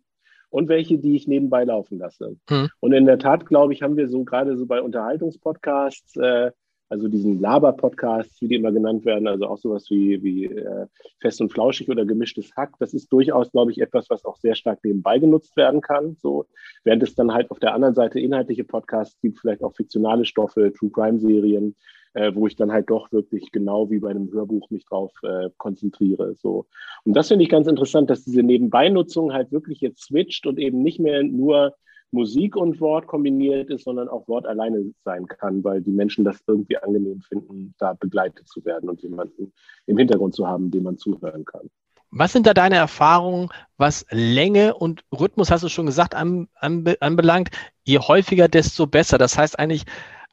und 0.51 0.68
welche, 0.68 0.98
die 0.98 1.16
ich 1.16 1.26
nebenbei 1.26 1.64
laufen 1.64 1.98
lasse. 1.98 2.36
Mhm. 2.51 2.68
Und 2.80 2.92
in 2.92 3.07
der 3.07 3.18
Tat, 3.18 3.46
glaube 3.46 3.72
ich, 3.72 3.82
haben 3.82 3.96
wir 3.96 4.09
so 4.09 4.24
gerade 4.24 4.57
so 4.57 4.66
bei 4.66 4.82
Unterhaltungspodcasts 4.82 6.16
äh, 6.16 6.51
also 6.91 7.07
diesen 7.07 7.41
Laber-Podcasts, 7.41 8.43
wie 8.43 8.49
die 8.49 8.57
immer 8.57 8.72
genannt 8.72 9.05
werden, 9.05 9.28
also 9.28 9.47
auch 9.47 9.59
sowas 9.59 9.88
wie, 9.91 10.22
wie 10.22 10.47
äh, 10.47 10.86
Fest 11.20 11.41
und 11.41 11.53
Flauschig 11.53 11.88
oder 11.88 12.05
Gemischtes 12.05 12.51
Hack, 12.57 12.74
das 12.80 12.93
ist 12.95 13.12
durchaus, 13.12 13.53
glaube 13.53 13.70
ich, 13.70 13.80
etwas, 13.80 14.11
was 14.11 14.24
auch 14.24 14.36
sehr 14.36 14.57
stark 14.57 14.80
nebenbei 14.82 15.20
genutzt 15.20 15.57
werden 15.57 15.80
kann. 15.80 16.16
So, 16.20 16.47
während 16.82 17.03
es 17.05 17.14
dann 17.14 17.32
halt 17.32 17.51
auf 17.53 17.61
der 17.61 17.74
anderen 17.74 17.95
Seite 17.95 18.18
inhaltliche 18.18 18.64
Podcasts 18.64 19.20
gibt, 19.20 19.38
vielleicht 19.38 19.62
auch 19.62 19.74
fiktionale 19.74 20.24
Stoffe, 20.24 20.72
True 20.76 20.91
Crime-Serien, 20.91 21.76
äh, 22.14 22.34
wo 22.34 22.49
ich 22.49 22.57
dann 22.57 22.72
halt 22.72 22.91
doch 22.91 23.12
wirklich 23.12 23.53
genau 23.53 23.88
wie 23.88 24.01
bei 24.01 24.11
einem 24.11 24.32
Hörbuch 24.32 24.68
mich 24.70 24.84
drauf 24.84 25.12
äh, 25.22 25.49
konzentriere. 25.59 26.34
So. 26.38 26.66
Und 27.05 27.14
das 27.14 27.28
finde 27.28 27.45
ich 27.45 27.51
ganz 27.51 27.68
interessant, 27.68 28.11
dass 28.11 28.24
diese 28.24 28.43
Nebenbeinutzung 28.43 29.32
halt 29.32 29.53
wirklich 29.53 29.80
jetzt 29.80 30.03
switcht 30.03 30.45
und 30.45 30.59
eben 30.59 30.82
nicht 30.82 30.99
mehr 30.99 31.22
nur 31.22 31.76
Musik 32.12 32.56
und 32.56 32.80
Wort 32.80 33.06
kombiniert 33.06 33.70
ist, 33.70 33.84
sondern 33.84 34.08
auch 34.08 34.26
Wort 34.26 34.46
alleine 34.46 34.92
sein 35.04 35.26
kann, 35.26 35.62
weil 35.62 35.80
die 35.80 35.92
Menschen 35.92 36.24
das 36.24 36.42
irgendwie 36.46 36.76
angenehm 36.76 37.20
finden, 37.20 37.74
da 37.78 37.92
begleitet 37.92 38.48
zu 38.48 38.64
werden 38.64 38.88
und 38.88 39.00
jemanden 39.02 39.52
im 39.86 39.98
Hintergrund 39.98 40.34
zu 40.34 40.46
haben, 40.46 40.70
dem 40.70 40.82
man 40.82 40.98
zuhören 40.98 41.44
kann. 41.44 41.70
Was 42.11 42.32
sind 42.32 42.48
da 42.48 42.54
deine 42.54 42.74
Erfahrungen, 42.74 43.50
was 43.76 44.04
Länge 44.11 44.74
und 44.74 45.04
Rhythmus, 45.12 45.52
hast 45.52 45.62
du 45.62 45.68
schon 45.68 45.86
gesagt, 45.86 46.16
anbelangt? 46.16 47.50
Je 47.84 47.98
häufiger, 48.00 48.48
desto 48.48 48.88
besser. 48.88 49.16
Das 49.16 49.38
heißt 49.38 49.56
eigentlich, 49.61 49.84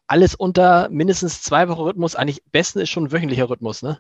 alles 0.08 0.34
unter 0.34 0.90
mindestens 0.90 1.44
zwei 1.44 1.70
Wochen 1.70 1.82
Rhythmus, 1.82 2.16
eigentlich 2.16 2.42
besten 2.52 2.80
ist 2.80 2.90
schon 2.90 3.12
wöchentlicher 3.12 3.50
Rhythmus, 3.50 3.84
ne? 3.84 4.00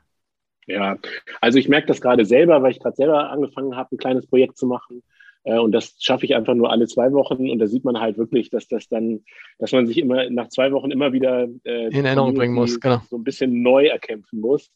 Ja, 0.65 0.97
also 1.39 1.59
ich 1.59 1.69
merke 1.69 1.87
das 1.87 2.01
gerade 2.01 2.25
selber, 2.25 2.61
weil 2.63 2.71
ich 2.71 2.79
gerade 2.79 2.95
selber 2.95 3.29
angefangen 3.29 3.75
habe, 3.75 3.95
ein 3.95 3.97
kleines 3.97 4.25
Projekt 4.25 4.57
zu 4.57 4.65
machen. 4.65 5.03
Äh, 5.47 5.59
und 5.59 5.71
das 5.71 5.95
schaffe 5.99 6.25
ich 6.25 6.35
einfach 6.35 6.53
nur 6.53 6.69
alle 6.71 6.87
zwei 6.87 7.11
Wochen. 7.13 7.49
Und 7.49 7.59
da 7.59 7.67
sieht 7.67 7.85
man 7.85 7.99
halt 7.99 8.17
wirklich, 8.17 8.49
dass 8.49 8.67
das 8.67 8.89
dann, 8.89 9.23
dass 9.59 9.71
man 9.71 9.87
sich 9.87 9.97
immer 9.97 10.29
nach 10.29 10.49
zwei 10.49 10.71
Wochen 10.73 10.91
immer 10.91 11.13
wieder 11.13 11.47
äh, 11.63 11.87
in 11.87 12.05
Erinnerung 12.05 12.33
bringen 12.33 12.53
muss, 12.53 12.79
genau. 12.79 13.01
so 13.09 13.15
ein 13.17 13.23
bisschen 13.23 13.61
neu 13.61 13.85
erkämpfen 13.87 14.41
muss. 14.41 14.69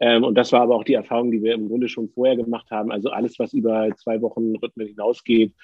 Ähm, 0.00 0.24
und 0.24 0.34
das 0.36 0.52
war 0.52 0.60
aber 0.60 0.76
auch 0.76 0.84
die 0.84 0.94
Erfahrung, 0.94 1.30
die 1.30 1.42
wir 1.42 1.54
im 1.54 1.68
Grunde 1.68 1.88
schon 1.88 2.10
vorher 2.10 2.36
gemacht 2.36 2.70
haben. 2.70 2.92
Also 2.92 3.08
alles, 3.08 3.38
was 3.38 3.54
über 3.54 3.88
zwei 3.96 4.20
Wochen 4.20 4.54
Rhythmen 4.56 4.86
hinausgeht, 4.86 5.54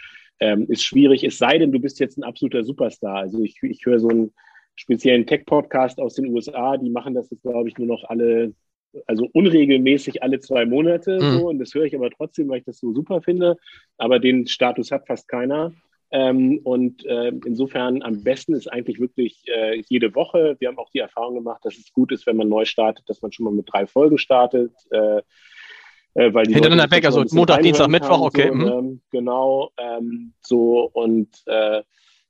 ähm, 0.40 0.66
ist 0.68 0.82
schwierig. 0.82 1.24
Es 1.24 1.36
sei 1.36 1.58
denn, 1.58 1.70
du 1.70 1.78
bist 1.78 2.00
jetzt 2.00 2.16
ein 2.16 2.24
absoluter 2.24 2.64
Superstar. 2.64 3.16
Also 3.16 3.42
ich, 3.42 3.62
ich 3.62 3.84
höre 3.84 4.00
so 4.00 4.08
einen 4.08 4.32
speziellen 4.76 5.26
Tech-Podcast 5.26 6.00
aus 6.00 6.14
den 6.14 6.26
USA, 6.32 6.78
die 6.78 6.90
machen 6.90 7.14
das 7.14 7.30
jetzt, 7.30 7.42
glaube 7.42 7.68
ich, 7.68 7.76
nur 7.76 7.86
noch 7.86 8.02
alle 8.08 8.54
also 9.06 9.28
unregelmäßig 9.32 10.22
alle 10.22 10.40
zwei 10.40 10.66
Monate 10.66 11.18
mhm. 11.20 11.38
so 11.38 11.48
und 11.48 11.58
das 11.58 11.74
höre 11.74 11.84
ich 11.84 11.94
aber 11.94 12.10
trotzdem, 12.10 12.48
weil 12.48 12.58
ich 12.58 12.64
das 12.64 12.78
so 12.78 12.92
super 12.92 13.22
finde. 13.22 13.56
Aber 13.98 14.18
den 14.18 14.46
Status 14.46 14.90
hat 14.90 15.06
fast 15.06 15.28
keiner. 15.28 15.72
Ähm, 16.10 16.60
und 16.62 17.04
äh, 17.06 17.32
insofern 17.44 18.02
am 18.02 18.22
besten 18.22 18.54
ist 18.54 18.68
eigentlich 18.68 19.00
wirklich 19.00 19.42
äh, 19.48 19.82
jede 19.88 20.14
Woche. 20.14 20.56
Wir 20.60 20.68
haben 20.68 20.78
auch 20.78 20.90
die 20.90 21.00
Erfahrung 21.00 21.34
gemacht, 21.34 21.64
dass 21.64 21.76
es 21.76 21.92
gut 21.92 22.12
ist, 22.12 22.26
wenn 22.26 22.36
man 22.36 22.48
neu 22.48 22.64
startet, 22.64 23.08
dass 23.08 23.20
man 23.20 23.32
schon 23.32 23.44
mal 23.44 23.52
mit 23.52 23.66
drei 23.72 23.86
Folgen 23.86 24.18
startet. 24.18 24.72
Äh, 24.90 25.22
äh 26.14 26.32
weil 26.32 26.46
die 26.46 26.54
Hintereinander 26.54 26.94
weg, 26.94 27.04
also 27.04 27.24
Montag, 27.32 27.62
Dienstag, 27.62 27.88
Mittwoch, 27.88 28.20
okay. 28.20 28.48
So, 28.48 28.54
mhm. 28.54 28.68
ähm, 28.68 29.00
genau, 29.10 29.72
ähm, 29.76 30.34
so 30.40 30.88
und 30.92 31.30
äh, 31.46 31.82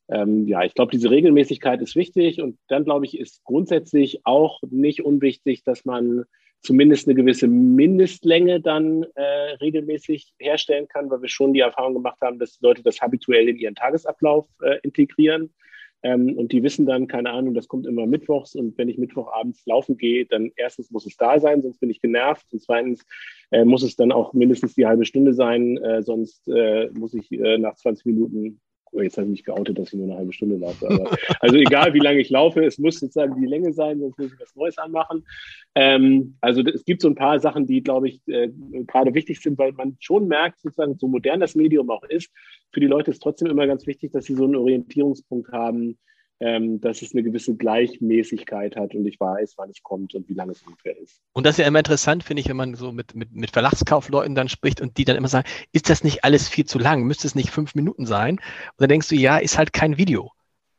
ähm, 0.08 0.46
ja, 0.46 0.62
ich 0.62 0.74
glaube, 0.74 0.92
diese 0.92 1.10
Regelmäßigkeit 1.10 1.80
ist 1.80 1.96
wichtig 1.96 2.40
und 2.40 2.58
dann 2.68 2.84
glaube 2.84 3.06
ich, 3.06 3.18
ist 3.18 3.42
grundsätzlich 3.44 4.20
auch 4.24 4.62
nicht 4.70 5.04
unwichtig, 5.04 5.62
dass 5.64 5.84
man 5.84 6.24
zumindest 6.64 7.06
eine 7.06 7.14
gewisse 7.14 7.46
Mindestlänge 7.46 8.60
dann 8.60 9.04
äh, 9.14 9.22
regelmäßig 9.60 10.34
herstellen 10.38 10.88
kann, 10.88 11.10
weil 11.10 11.22
wir 11.22 11.28
schon 11.28 11.52
die 11.52 11.60
Erfahrung 11.60 11.94
gemacht 11.94 12.20
haben, 12.20 12.38
dass 12.38 12.58
Leute 12.60 12.82
das 12.82 13.00
habituell 13.00 13.48
in 13.48 13.58
ihren 13.58 13.74
Tagesablauf 13.74 14.48
äh, 14.62 14.78
integrieren. 14.82 15.54
Ähm, 16.02 16.36
und 16.36 16.52
die 16.52 16.62
wissen 16.62 16.86
dann, 16.86 17.06
keine 17.06 17.30
Ahnung, 17.30 17.54
das 17.54 17.68
kommt 17.68 17.86
immer 17.86 18.06
mittwochs 18.06 18.54
und 18.54 18.76
wenn 18.76 18.88
ich 18.88 18.98
mittwochabends 18.98 19.64
laufen 19.66 19.96
gehe, 19.96 20.26
dann 20.26 20.52
erstens 20.56 20.90
muss 20.90 21.06
es 21.06 21.16
da 21.16 21.40
sein, 21.40 21.62
sonst 21.62 21.80
bin 21.80 21.88
ich 21.88 22.00
genervt 22.02 22.46
und 22.52 22.60
zweitens 22.60 23.06
äh, 23.50 23.64
muss 23.64 23.82
es 23.82 23.96
dann 23.96 24.12
auch 24.12 24.34
mindestens 24.34 24.74
die 24.74 24.86
halbe 24.86 25.06
Stunde 25.06 25.32
sein, 25.32 25.78
äh, 25.78 26.02
sonst 26.02 26.46
äh, 26.48 26.90
muss 26.92 27.14
ich 27.14 27.32
äh, 27.32 27.56
nach 27.56 27.76
20 27.76 28.04
Minuten 28.04 28.60
Oh, 28.94 29.00
jetzt 29.00 29.16
habe 29.16 29.26
ich 29.26 29.32
mich 29.32 29.44
geoutet, 29.44 29.78
dass 29.78 29.88
ich 29.88 29.94
nur 29.94 30.06
eine 30.06 30.16
halbe 30.16 30.32
Stunde 30.32 30.56
laufe. 30.56 30.88
Aber, 30.88 31.10
also 31.40 31.56
egal, 31.56 31.94
wie 31.94 31.98
lange 31.98 32.20
ich 32.20 32.30
laufe, 32.30 32.64
es 32.64 32.78
muss 32.78 33.00
sozusagen 33.00 33.40
die 33.40 33.46
Länge 33.46 33.72
sein, 33.72 33.98
sonst 33.98 34.18
muss 34.18 34.32
ich 34.32 34.40
was 34.40 34.54
Neues 34.54 34.78
anmachen. 34.78 35.26
Ähm, 35.74 36.36
also 36.40 36.62
es 36.62 36.84
gibt 36.84 37.02
so 37.02 37.08
ein 37.08 37.16
paar 37.16 37.40
Sachen, 37.40 37.66
die, 37.66 37.82
glaube 37.82 38.08
ich, 38.08 38.20
äh, 38.28 38.50
gerade 38.86 39.12
wichtig 39.14 39.40
sind, 39.40 39.58
weil 39.58 39.72
man 39.72 39.96
schon 39.98 40.28
merkt, 40.28 40.60
sozusagen, 40.60 40.96
so 40.96 41.08
modern 41.08 41.40
das 41.40 41.56
Medium 41.56 41.90
auch 41.90 42.04
ist, 42.04 42.30
für 42.70 42.80
die 42.80 42.86
Leute 42.86 43.10
ist 43.10 43.22
trotzdem 43.22 43.48
immer 43.48 43.66
ganz 43.66 43.86
wichtig, 43.86 44.12
dass 44.12 44.26
sie 44.26 44.34
so 44.34 44.44
einen 44.44 44.56
Orientierungspunkt 44.56 45.50
haben, 45.50 45.98
ähm, 46.40 46.80
dass 46.80 47.02
es 47.02 47.12
eine 47.12 47.22
gewisse 47.22 47.54
Gleichmäßigkeit 47.54 48.76
hat 48.76 48.94
und 48.94 49.06
ich 49.06 49.20
weiß, 49.20 49.54
wann 49.56 49.70
es 49.70 49.82
kommt 49.82 50.14
und 50.14 50.28
wie 50.28 50.34
lange 50.34 50.52
es 50.52 50.62
ungefähr 50.62 50.98
ist. 50.98 51.20
Und 51.32 51.46
das 51.46 51.54
ist 51.54 51.58
ja 51.62 51.66
immer 51.66 51.78
interessant, 51.78 52.24
finde 52.24 52.40
ich, 52.40 52.48
wenn 52.48 52.56
man 52.56 52.74
so 52.74 52.92
mit, 52.92 53.14
mit, 53.14 53.32
mit 53.32 53.50
Verlagskaufleuten 53.50 54.34
dann 54.34 54.48
spricht 54.48 54.80
und 54.80 54.98
die 54.98 55.04
dann 55.04 55.16
immer 55.16 55.28
sagen, 55.28 55.48
ist 55.72 55.90
das 55.90 56.02
nicht 56.02 56.24
alles 56.24 56.48
viel 56.48 56.64
zu 56.64 56.78
lang? 56.78 57.04
Müsste 57.04 57.26
es 57.26 57.34
nicht 57.34 57.50
fünf 57.50 57.74
Minuten 57.74 58.06
sein? 58.06 58.34
Und 58.34 58.80
dann 58.80 58.88
denkst 58.88 59.08
du, 59.08 59.14
ja, 59.14 59.38
ist 59.38 59.58
halt 59.58 59.72
kein 59.72 59.96
Video. 59.96 60.32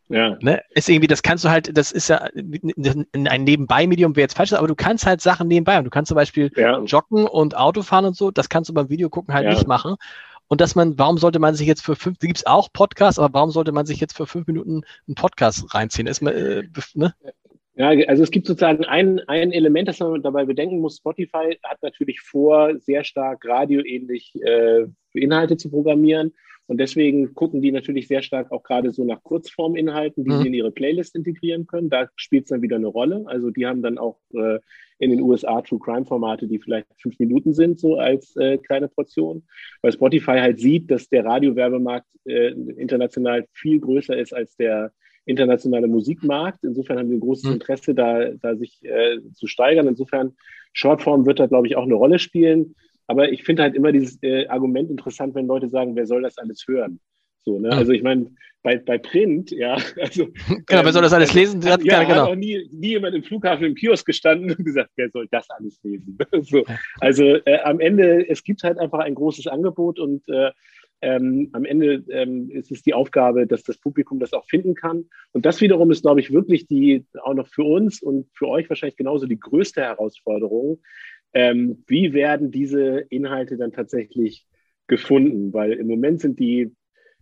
Ja. 0.09 0.37
Ne? 0.41 0.61
Ist 0.69 0.87
irgendwie, 0.87 1.07
das 1.07 1.23
kannst 1.23 1.45
du 1.45 1.49
halt, 1.49 1.75
das 1.75 1.91
ist 1.91 2.09
ja 2.09 2.27
ein 2.35 3.43
Nebenbei-Medium, 3.43 4.15
wäre 4.15 4.25
jetzt 4.25 4.37
falsch, 4.37 4.53
aber 4.53 4.67
du 4.67 4.75
kannst 4.75 5.05
halt 5.07 5.21
Sachen 5.21 5.47
nebenbei. 5.47 5.77
Und 5.79 5.85
du 5.85 5.89
kannst 5.89 6.09
zum 6.09 6.15
Beispiel 6.15 6.51
ja. 6.55 6.79
joggen 6.81 7.25
und 7.25 7.57
Auto 7.57 7.81
fahren 7.81 8.05
und 8.05 8.15
so, 8.15 8.29
das 8.29 8.49
kannst 8.49 8.69
du 8.69 8.73
beim 8.73 8.89
Video 8.89 9.09
gucken 9.09 9.33
halt 9.33 9.45
ja. 9.45 9.51
nicht 9.51 9.67
machen 9.67 9.95
und 10.47 10.61
dass 10.61 10.75
man, 10.75 10.97
warum 10.97 11.17
sollte 11.17 11.39
man 11.39 11.55
sich 11.55 11.67
jetzt 11.67 11.83
für 11.83 11.95
fünf, 11.95 12.19
gibt 12.19 12.37
es 12.37 12.45
auch 12.45 12.69
Podcasts, 12.71 13.19
aber 13.19 13.33
warum 13.33 13.51
sollte 13.51 13.71
man 13.71 13.85
sich 13.85 13.99
jetzt 13.99 14.15
für 14.15 14.27
fünf 14.27 14.47
Minuten 14.47 14.81
einen 15.07 15.15
Podcast 15.15 15.73
reinziehen? 15.73 16.07
Ist 16.07 16.21
man, 16.21 16.33
äh, 16.33 16.63
ne? 16.93 17.13
Ja, 17.77 17.89
also 18.07 18.23
es 18.23 18.31
gibt 18.31 18.47
sozusagen 18.47 18.85
ein, 18.85 19.19
ein 19.27 19.51
Element, 19.51 19.89
das 19.89 19.99
man 19.99 20.21
dabei 20.21 20.45
bedenken 20.45 20.79
muss. 20.79 20.97
Spotify 20.97 21.59
hat 21.63 21.83
natürlich 21.83 22.21
vor, 22.21 22.77
sehr 22.79 23.03
stark 23.03 23.43
radioähnlich 23.45 24.33
äh, 24.41 24.85
Inhalte 25.13 25.57
zu 25.57 25.69
programmieren. 25.69 26.33
Und 26.67 26.79
deswegen 26.79 27.35
gucken 27.35 27.61
die 27.61 27.71
natürlich 27.71 28.07
sehr 28.07 28.23
stark 28.23 28.51
auch 28.51 28.63
gerade 28.63 28.91
so 28.91 29.03
nach 29.03 29.21
Kurzforminhalten, 29.23 30.23
die 30.23 30.31
mhm. 30.31 30.41
sie 30.41 30.47
in 30.47 30.53
ihre 30.53 30.71
Playlist 30.71 31.15
integrieren 31.15 31.67
können. 31.67 31.89
Da 31.89 32.09
spielt 32.15 32.45
es 32.45 32.49
dann 32.49 32.61
wieder 32.61 32.77
eine 32.77 32.87
Rolle. 32.87 33.23
Also 33.27 33.51
die 33.51 33.67
haben 33.67 33.83
dann 33.83 33.97
auch 33.97 34.17
äh, 34.33 34.59
in 34.97 35.11
den 35.11 35.21
USA 35.21 35.61
True 35.61 35.79
Crime 35.79 36.05
Formate, 36.05 36.47
die 36.47 36.59
vielleicht 36.59 36.87
fünf 36.99 37.19
Minuten 37.19 37.53
sind, 37.53 37.79
so 37.79 37.97
als 37.97 38.35
äh, 38.37 38.57
kleine 38.57 38.87
Portion. 38.87 39.43
Weil 39.81 39.91
Spotify 39.91 40.39
halt 40.39 40.59
sieht, 40.59 40.89
dass 40.89 41.07
der 41.07 41.25
Radiowerbemarkt 41.25 42.07
äh, 42.25 42.51
international 42.51 43.45
viel 43.53 43.79
größer 43.79 44.17
ist 44.17 44.33
als 44.33 44.55
der 44.55 44.91
internationale 45.25 45.87
Musikmarkt. 45.87 46.63
Insofern 46.63 46.97
haben 46.97 47.09
wir 47.09 47.17
ein 47.17 47.21
großes 47.21 47.45
mhm. 47.45 47.53
Interesse, 47.53 47.93
da, 47.93 48.31
da 48.31 48.55
sich 48.55 48.83
äh, 48.83 49.19
zu 49.33 49.47
steigern. 49.47 49.87
Insofern 49.87 50.35
Shortform 50.73 51.25
wird 51.25 51.39
da, 51.39 51.47
glaube 51.47 51.67
ich, 51.67 51.75
auch 51.75 51.83
eine 51.83 51.95
Rolle 51.95 52.19
spielen. 52.19 52.75
Aber 53.07 53.31
ich 53.31 53.43
finde 53.43 53.63
halt 53.63 53.75
immer 53.75 53.91
dieses 53.91 54.21
äh, 54.23 54.47
Argument 54.47 54.89
interessant, 54.89 55.35
wenn 55.35 55.47
Leute 55.47 55.69
sagen, 55.69 55.95
wer 55.95 56.07
soll 56.07 56.23
das 56.23 56.37
alles 56.37 56.63
hören? 56.67 56.99
So, 57.43 57.59
ne? 57.59 57.69
Also 57.69 57.91
ich 57.91 58.01
meine, 58.01 58.31
bei, 58.63 58.77
bei 58.77 58.97
Print, 58.97 59.51
ja, 59.51 59.77
also. 60.01 60.27
Genau, 60.65 60.83
wer 60.83 60.91
soll 60.91 61.03
das 61.03 61.13
alles 61.13 61.33
lesen? 61.33 61.63
Hat, 61.65 61.83
ja, 61.83 62.03
genau. 62.03 62.23
hat 62.23 62.29
auch 62.29 62.35
nie, 62.35 62.67
nie 62.71 62.89
jemand 62.89 63.15
im 63.15 63.23
Flughafen 63.23 63.65
im 63.65 63.75
Kiosk 63.75 64.05
gestanden 64.05 64.55
und 64.55 64.65
gesagt, 64.65 64.89
wer 64.95 65.09
soll 65.09 65.27
das 65.29 65.49
alles 65.51 65.79
lesen? 65.83 66.17
so. 66.41 66.65
Also 66.99 67.23
äh, 67.45 67.59
am 67.63 67.79
Ende, 67.79 68.27
es 68.27 68.43
gibt 68.43 68.63
halt 68.63 68.79
einfach 68.79 68.99
ein 68.99 69.13
großes 69.13 69.45
Angebot 69.47 69.99
und 69.99 70.27
äh, 70.27 70.51
ähm, 71.01 71.49
am 71.53 71.65
Ende 71.65 72.03
ähm, 72.09 72.49
ist 72.49 72.71
es 72.71 72.81
die 72.81 72.95
Aufgabe, 72.95 73.45
dass 73.45 73.63
das 73.63 73.77
Publikum 73.77 74.19
das 74.19 74.33
auch 74.33 74.45
finden 74.45 74.73
kann. 74.73 75.05
Und 75.33 75.45
das 75.45 75.61
wiederum 75.61 75.91
ist, 75.91 76.01
glaube 76.01 76.21
ich, 76.21 76.33
wirklich 76.33 76.65
die 76.65 77.05
auch 77.21 77.35
noch 77.35 77.47
für 77.47 77.63
uns 77.63 78.01
und 78.01 78.27
für 78.33 78.47
euch 78.47 78.67
wahrscheinlich 78.69 78.97
genauso 78.97 79.27
die 79.27 79.39
größte 79.39 79.81
Herausforderung, 79.81 80.79
ähm, 81.35 81.83
wie 81.87 82.13
werden 82.13 82.49
diese 82.49 82.99
Inhalte 83.09 83.57
dann 83.57 83.73
tatsächlich 83.73 84.47
gefunden? 84.87 85.53
Weil 85.53 85.73
im 85.73 85.87
Moment 85.87 86.21
sind 86.21 86.39
die, 86.39 86.73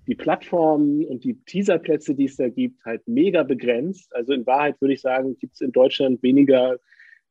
die 0.07 0.15
Plattformen 0.15 1.03
und 1.03 1.23
die 1.23 1.43
Teaserplätze, 1.43 2.13
die 2.13 2.25
es 2.25 2.37
da 2.37 2.47
gibt, 2.47 2.85
halt 2.85 3.01
mega 3.07 3.43
begrenzt. 3.43 4.15
Also 4.15 4.33
in 4.33 4.45
Wahrheit 4.45 4.79
würde 4.79 4.93
ich 4.93 5.01
sagen, 5.01 5.37
gibt 5.39 5.55
es 5.55 5.61
in 5.61 5.71
Deutschland 5.71 6.21
weniger 6.21 6.77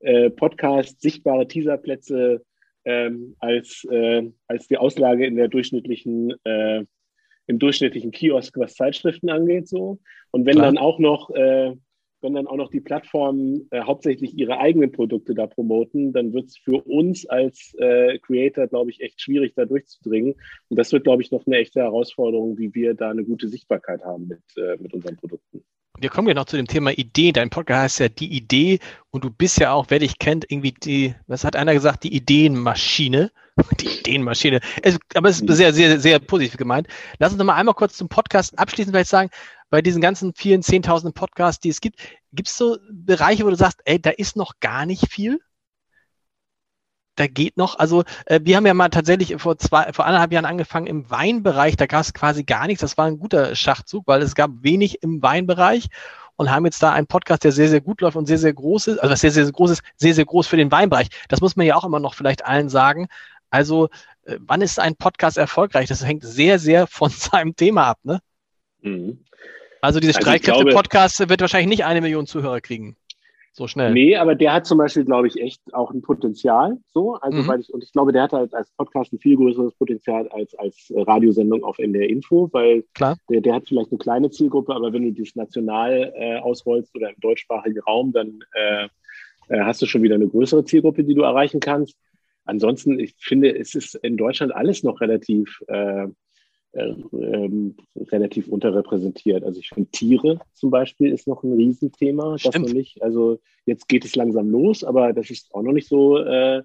äh, 0.01 0.29
Podcasts, 0.29 1.01
sichtbare 1.01 1.47
Teaserplätze 1.47 2.43
ähm, 2.85 3.37
als, 3.39 3.87
äh, 3.89 4.29
als 4.49 4.67
die 4.67 4.77
Auslage 4.77 5.25
in 5.25 5.37
der 5.37 5.47
durchschnittlichen 5.47 6.35
äh, 6.45 6.85
im 7.47 7.59
durchschnittlichen 7.59 8.11
Kiosk, 8.11 8.57
was 8.57 8.75
Zeitschriften 8.75 9.31
angeht, 9.31 9.69
so. 9.69 9.99
Und 10.31 10.47
wenn 10.47 10.55
Klar. 10.55 10.67
dann 10.67 10.79
auch 10.79 10.99
noch 10.99 11.31
äh, 11.31 11.75
wenn 12.23 12.35
dann 12.35 12.47
auch 12.47 12.57
noch 12.57 12.71
die 12.71 12.81
Plattformen 12.81 13.69
äh, 13.71 13.83
hauptsächlich 13.83 14.37
ihre 14.39 14.59
eigenen 14.59 14.93
Produkte 14.93 15.35
da 15.35 15.47
promoten, 15.47 16.13
dann 16.13 16.33
wird 16.33 16.47
es 16.47 16.57
für 16.57 16.83
uns 16.87 17.27
als 17.27 17.75
äh, 17.79 18.19
Creator, 18.19 18.69
glaube 18.69 18.91
ich, 18.91 19.01
echt 19.01 19.21
schwierig, 19.21 19.55
da 19.55 19.65
durchzudringen. 19.65 20.35
Und 20.69 20.79
das 20.79 20.93
wird, 20.93 21.05
glaube 21.05 21.23
ich, 21.23 21.31
noch 21.31 21.47
eine 21.47 21.57
echte 21.59 21.81
Herausforderung, 21.81 22.59
wie 22.59 22.75
wir 22.75 22.95
da 22.95 23.11
eine 23.11 23.25
gute 23.25 23.49
Sichtbarkeit 23.49 24.03
haben 24.05 24.29
mit, 24.29 24.41
äh, 24.57 24.77
mit 24.81 24.95
unseren 24.95 25.17
Produkten. 25.17 25.65
Wir 25.99 26.09
kommen 26.09 26.29
ja 26.29 26.35
noch 26.35 26.47
zu 26.47 26.57
dem 26.57 26.67
Thema 26.67 26.91
Idee. 26.91 27.33
Dein 27.33 27.51
Podcast 27.51 27.83
heißt 27.83 28.01
ja 28.01 28.09
die 28.09 28.35
Idee 28.35 28.79
und 29.11 29.25
du 29.25 29.31
bist 29.31 29.61
ja 29.61 29.73
auch, 29.73 29.87
wer 29.89 29.99
dich 29.99 30.19
kennt, 30.19 30.51
irgendwie 30.51 30.73
die, 30.73 31.15
was 31.27 31.45
hat 31.45 31.55
einer 31.55 31.75
gesagt, 31.75 32.05
die 32.05 32.15
Ideenmaschine. 32.15 33.31
Die 33.81 33.99
Ideenmaschine. 33.99 34.61
Es, 34.83 34.99
aber 35.15 35.29
es 35.29 35.41
ist 35.41 35.57
sehr, 35.57 35.73
sehr, 35.73 36.01
sehr 36.01 36.19
positiv 36.19 36.57
gemeint. 36.57 36.89
Lass 37.19 37.33
uns 37.33 37.39
noch 37.39 37.45
mal 37.45 37.55
einmal 37.55 37.75
kurz 37.75 37.97
zum 37.97 38.09
Podcast 38.09 38.59
abschließend 38.59 38.95
vielleicht 38.95 39.11
sagen, 39.11 39.31
bei 39.71 39.83
diesen 39.83 40.03
ganzen 40.03 40.35
vielen 40.35 40.63
Zehntausenden 40.63 41.15
Podcasts, 41.15 41.61
die 41.61 41.71
es 41.71 41.81
gibt, 41.81 41.99
gibt 42.33 42.49
es 42.49 42.57
so 42.57 42.79
Bereiche, 42.91 43.45
wo 43.45 43.51
du 43.51 43.57
sagst, 43.57 43.81
ey, 43.85 44.01
da 44.01 44.11
ist 44.11 44.37
noch 44.37 44.61
gar 44.61 44.87
nicht 44.87 45.11
viel? 45.11 45.41
Da 47.17 47.27
geht 47.27 47.59
noch, 47.59 47.79
also 47.79 48.05
äh, 48.25 48.41
wir 48.43 48.57
haben 48.57 48.67
ja 48.67 48.73
mal 48.73 48.89
tatsächlich 48.89 49.35
vor 49.37 49.59
zwei, 49.59 49.93
vor 49.93 50.07
anderthalb 50.07 50.33
Jahren 50.33 50.47
angefangen 50.47 50.87
im 50.87 51.11
Weinbereich, 51.11 51.77
da 51.77 51.87
gab 51.87 52.01
es 52.01 52.15
quasi 52.15 52.43
gar 52.45 52.67
nichts. 52.67 52.81
Das 52.81 52.97
war 52.97 53.05
ein 53.05 53.19
guter 53.19 53.55
Schachzug, 53.55 54.07
weil 54.07 54.23
es 54.23 54.35
gab 54.35 54.51
wenig 54.63 55.03
im 55.03 55.23
Weinbereich 55.23 55.89
und 56.37 56.51
haben 56.51 56.65
jetzt 56.65 56.83
da 56.83 56.93
einen 56.93 57.07
Podcast, 57.07 57.45
der 57.45 57.53
sehr, 57.53 57.69
sehr 57.69 57.81
gut 57.81 58.01
läuft 58.01 58.17
und 58.17 58.27
sehr, 58.27 58.39
sehr 58.39 58.53
groß 58.53 58.89
ist, 58.89 58.99
also 58.99 59.15
sehr, 59.15 59.31
sehr 59.31 59.51
groß 59.51 59.73
ist, 59.73 59.83
sehr, 59.97 60.15
sehr 60.15 60.25
groß 60.25 60.47
für 60.47 60.57
den 60.57 60.73
Weinbereich. 60.73 61.09
Das 61.29 61.41
muss 61.41 61.57
man 61.57 61.67
ja 61.67 61.77
auch 61.77 61.85
immer 61.85 62.01
noch 62.01 62.15
vielleicht 62.15 62.45
allen 62.45 62.69
sagen. 62.69 63.09
Also, 63.53 63.91
äh, 64.25 64.39
wann 64.41 64.63
ist 64.63 64.81
ein 64.81 64.97
Podcast 64.97 65.37
erfolgreich? 65.37 65.89
Das 65.89 66.05
hängt 66.05 66.25
sehr, 66.25 66.59
sehr 66.59 66.87
von 66.87 67.11
seinem 67.11 67.55
Thema 67.55 67.89
ab, 67.89 67.99
ne? 68.03 68.21
Mhm. 68.81 69.19
Also 69.83 70.01
dieses 70.01 70.17
also 70.17 70.31
Streitkräfte-Podcast 70.31 71.29
wird 71.29 71.41
wahrscheinlich 71.41 71.69
nicht 71.69 71.85
eine 71.85 72.01
Million 72.01 72.27
Zuhörer 72.27 72.61
kriegen. 72.61 72.97
So 73.55 73.67
schnell. 73.67 73.93
Nee, 73.93 74.17
aber 74.17 74.35
der 74.35 74.55
hat 74.55 74.67
zum 74.67 74.79
Beispiel, 74.79 75.05
glaube 75.05 75.27
ich, 75.27 75.39
echt 75.39 75.61
auch 75.75 75.91
ein 75.91 76.01
Potenzial. 76.01 76.79
So, 76.95 77.17
also 77.17 77.43
mhm. 77.43 77.49
weil 77.49 77.61
ich, 77.61 77.75
und 77.75 77.85
ich 77.85 77.93
glaube, 77.93 78.13
der 78.13 78.23
hat 78.23 78.33
halt 78.33 78.55
als 78.55 78.71
Podcast 78.71 79.13
ein 79.13 79.19
viel 79.19 79.37
größeres 79.37 79.75
Potenzial 79.75 80.27
als 80.29 80.55
als 80.55 80.91
Radiosendung 80.97 81.63
auf 81.63 81.79
NDR 81.79 82.09
Info, 82.09 82.49
weil 82.53 82.85
Klar. 82.95 83.19
Der, 83.29 83.43
der 83.43 83.55
hat 83.55 83.69
vielleicht 83.69 83.91
eine 83.91 83.99
kleine 83.99 84.31
Zielgruppe, 84.31 84.75
aber 84.75 84.95
wenn 84.95 85.03
du 85.03 85.23
das 85.23 85.35
national 85.37 86.15
äh, 86.17 86.39
ausrollst 86.39 86.95
oder 86.95 87.11
im 87.11 87.21
deutschsprachigen 87.21 87.81
Raum, 87.81 88.13
dann 88.13 88.39
äh, 88.55 88.89
äh, 89.49 89.61
hast 89.61 89.83
du 89.83 89.87
schon 89.87 90.03
wieder 90.03 90.15
eine 90.15 90.29
größere 90.29 90.65
Zielgruppe, 90.65 91.05
die 91.05 91.15
du 91.15 91.23
erreichen 91.23 91.61
kannst. 91.61 91.99
Ansonsten, 92.45 92.99
ich 92.99 93.15
finde, 93.19 93.57
es 93.57 93.75
ist 93.75 93.95
in 93.97 94.17
Deutschland 94.17 94.55
alles 94.55 94.83
noch 94.83 95.01
relativ 95.01 95.63
äh, 95.69 96.09
äh, 96.75 96.95
ähm, 97.13 97.77
relativ 98.11 98.49
unterrepräsentiert. 98.49 99.45
Also 99.45 99.61
ich 99.61 99.69
finde 99.69 99.91
Tiere 99.91 100.41
zum 100.55 100.71
Beispiel 100.71 101.13
ist 101.13 101.29
noch 101.29 101.43
ein 101.43 101.53
Riesenthema. 101.53 102.37
Das 102.43 102.55
noch 102.55 102.73
nicht. 102.73 103.03
Also 103.03 103.41
jetzt 103.67 103.89
geht 103.89 104.07
es 104.07 104.17
langsam 104.17 104.51
los, 104.51 104.83
aber 104.83 105.13
das 105.13 105.29
ist 105.29 105.55
auch 105.55 105.61
noch 105.61 105.73
nicht 105.73 105.87
so, 105.87 106.19
äh, 106.19 106.63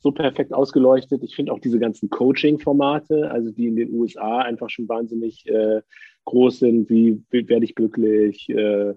so 0.00 0.12
perfekt 0.12 0.52
ausgeleuchtet. 0.52 1.22
Ich 1.22 1.34
finde 1.34 1.52
auch 1.52 1.60
diese 1.60 1.78
ganzen 1.78 2.10
Coaching-Formate, 2.10 3.30
also 3.30 3.50
die 3.50 3.66
in 3.66 3.76
den 3.76 3.92
USA 3.92 4.40
einfach 4.40 4.70
schon 4.70 4.88
wahnsinnig 4.88 5.46
äh, 5.48 5.82
groß 6.24 6.58
sind, 6.58 6.90
wie 6.90 7.22
werde 7.30 7.64
ich 7.64 7.74
glücklich, 7.74 8.48
äh, 8.48 8.94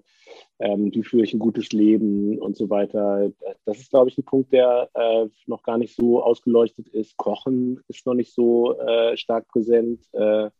ähm, 0.58 0.92
wie 0.92 1.02
führe 1.02 1.24
ich 1.24 1.32
ein 1.32 1.38
gutes 1.38 1.72
Leben 1.72 2.38
und 2.38 2.56
so 2.56 2.68
weiter. 2.70 3.30
Das 3.64 3.78
ist, 3.78 3.90
glaube 3.90 4.10
ich, 4.10 4.18
ein 4.18 4.24
Punkt, 4.24 4.52
der 4.52 4.90
äh, 4.94 5.26
noch 5.46 5.62
gar 5.62 5.78
nicht 5.78 5.94
so 5.94 6.22
ausgeleuchtet 6.22 6.88
ist. 6.88 7.16
Kochen 7.16 7.80
ist 7.88 8.06
noch 8.06 8.14
nicht 8.14 8.34
so 8.34 8.78
äh, 8.78 9.16
stark 9.16 9.48
präsent. 9.48 10.04
Äh, 10.12 10.50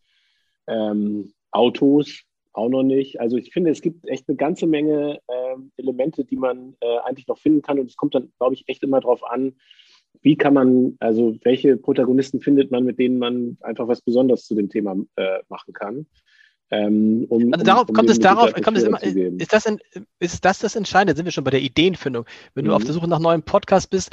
ähm, 0.66 1.32
Autos 1.50 2.22
auch 2.52 2.68
noch 2.68 2.82
nicht. 2.82 3.20
Also 3.20 3.36
ich 3.36 3.52
finde, 3.52 3.70
es 3.70 3.80
gibt 3.80 4.08
echt 4.08 4.28
eine 4.28 4.36
ganze 4.36 4.66
Menge 4.66 5.20
ähm, 5.28 5.72
Elemente, 5.76 6.24
die 6.24 6.36
man 6.36 6.76
äh, 6.80 6.98
eigentlich 7.04 7.28
noch 7.28 7.38
finden 7.38 7.62
kann. 7.62 7.78
Und 7.78 7.86
es 7.86 7.96
kommt 7.96 8.14
dann, 8.14 8.32
glaube 8.38 8.54
ich, 8.54 8.68
echt 8.68 8.82
immer 8.82 9.00
darauf 9.00 9.24
an, 9.24 9.54
wie 10.22 10.36
kann 10.36 10.54
man, 10.54 10.96
also 11.00 11.36
welche 11.42 11.76
Protagonisten 11.76 12.40
findet 12.40 12.70
man, 12.70 12.84
mit 12.84 12.98
denen 12.98 13.18
man 13.18 13.56
einfach 13.60 13.88
was 13.88 14.02
Besonderes 14.02 14.44
zu 14.44 14.54
dem 14.54 14.68
Thema 14.68 14.96
äh, 15.16 15.38
machen 15.48 15.72
kann. 15.72 16.06
Ähm, 16.70 17.26
um, 17.28 17.52
also 17.52 17.64
darauf 17.64 17.84
um, 17.84 17.88
um 17.90 17.94
kommt 17.94 18.10
es 18.10 18.18
darauf, 18.18 18.52
kommt 18.54 18.76
es 18.76 18.84
immer, 18.84 19.02
ist 19.02 19.52
das, 19.52 19.66
in, 19.66 19.80
ist 20.20 20.44
das 20.44 20.60
das 20.60 20.76
Entscheidende? 20.76 21.16
Sind 21.16 21.24
wir 21.24 21.32
schon 21.32 21.44
bei 21.44 21.50
der 21.50 21.62
Ideenfindung? 21.62 22.26
Wenn 22.54 22.64
mhm. 22.64 22.68
du 22.68 22.74
auf 22.74 22.84
der 22.84 22.92
Suche 22.92 23.08
nach 23.08 23.18
neuen 23.18 23.42
Podcasts 23.42 23.88
bist, 23.88 24.10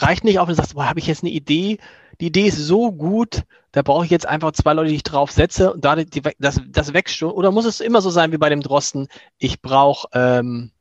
reicht 0.00 0.24
nicht 0.24 0.38
auf 0.38 0.48
und 0.48 0.54
sagst, 0.54 0.74
boah, 0.74 0.88
habe 0.88 0.98
ich 0.98 1.06
jetzt 1.06 1.22
eine 1.22 1.32
Idee? 1.32 1.78
Die 2.20 2.26
Idee 2.26 2.46
ist 2.46 2.58
so 2.58 2.90
gut, 2.90 3.42
da 3.70 3.82
brauche 3.82 4.04
ich 4.04 4.10
jetzt 4.10 4.26
einfach 4.26 4.52
zwei 4.52 4.72
Leute, 4.72 4.90
die 4.90 4.96
ich 4.96 5.02
drauf 5.02 5.30
setze 5.30 5.72
und 5.72 5.84
da 5.84 5.96
die, 5.96 6.22
das, 6.38 6.60
das 6.68 6.92
wächst 6.92 7.16
schon. 7.16 7.30
Oder 7.30 7.52
muss 7.52 7.64
es 7.64 7.80
immer 7.80 8.00
so 8.00 8.10
sein 8.10 8.32
wie 8.32 8.38
bei 8.38 8.48
dem 8.48 8.60
Drosten? 8.60 9.08
Ich 9.38 9.62
brauche 9.62 10.08
ähm, 10.12 10.72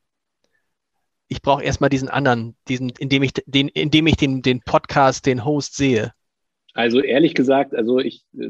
ich 1.31 1.41
brauche 1.41 1.63
erstmal 1.63 1.89
diesen 1.89 2.09
anderen, 2.09 2.55
diesen, 2.67 2.91
indem 2.99 3.23
ich 3.23 3.31
den, 3.45 3.69
indem 3.69 4.05
ich 4.05 4.17
den, 4.17 4.41
den 4.41 4.59
Podcast, 4.59 5.25
den 5.25 5.45
Host 5.45 5.77
sehe. 5.77 6.11
Also 6.73 6.99
ehrlich 6.99 7.35
gesagt, 7.35 7.73
also 7.73 7.99
ich 7.99 8.25
äh, 8.37 8.47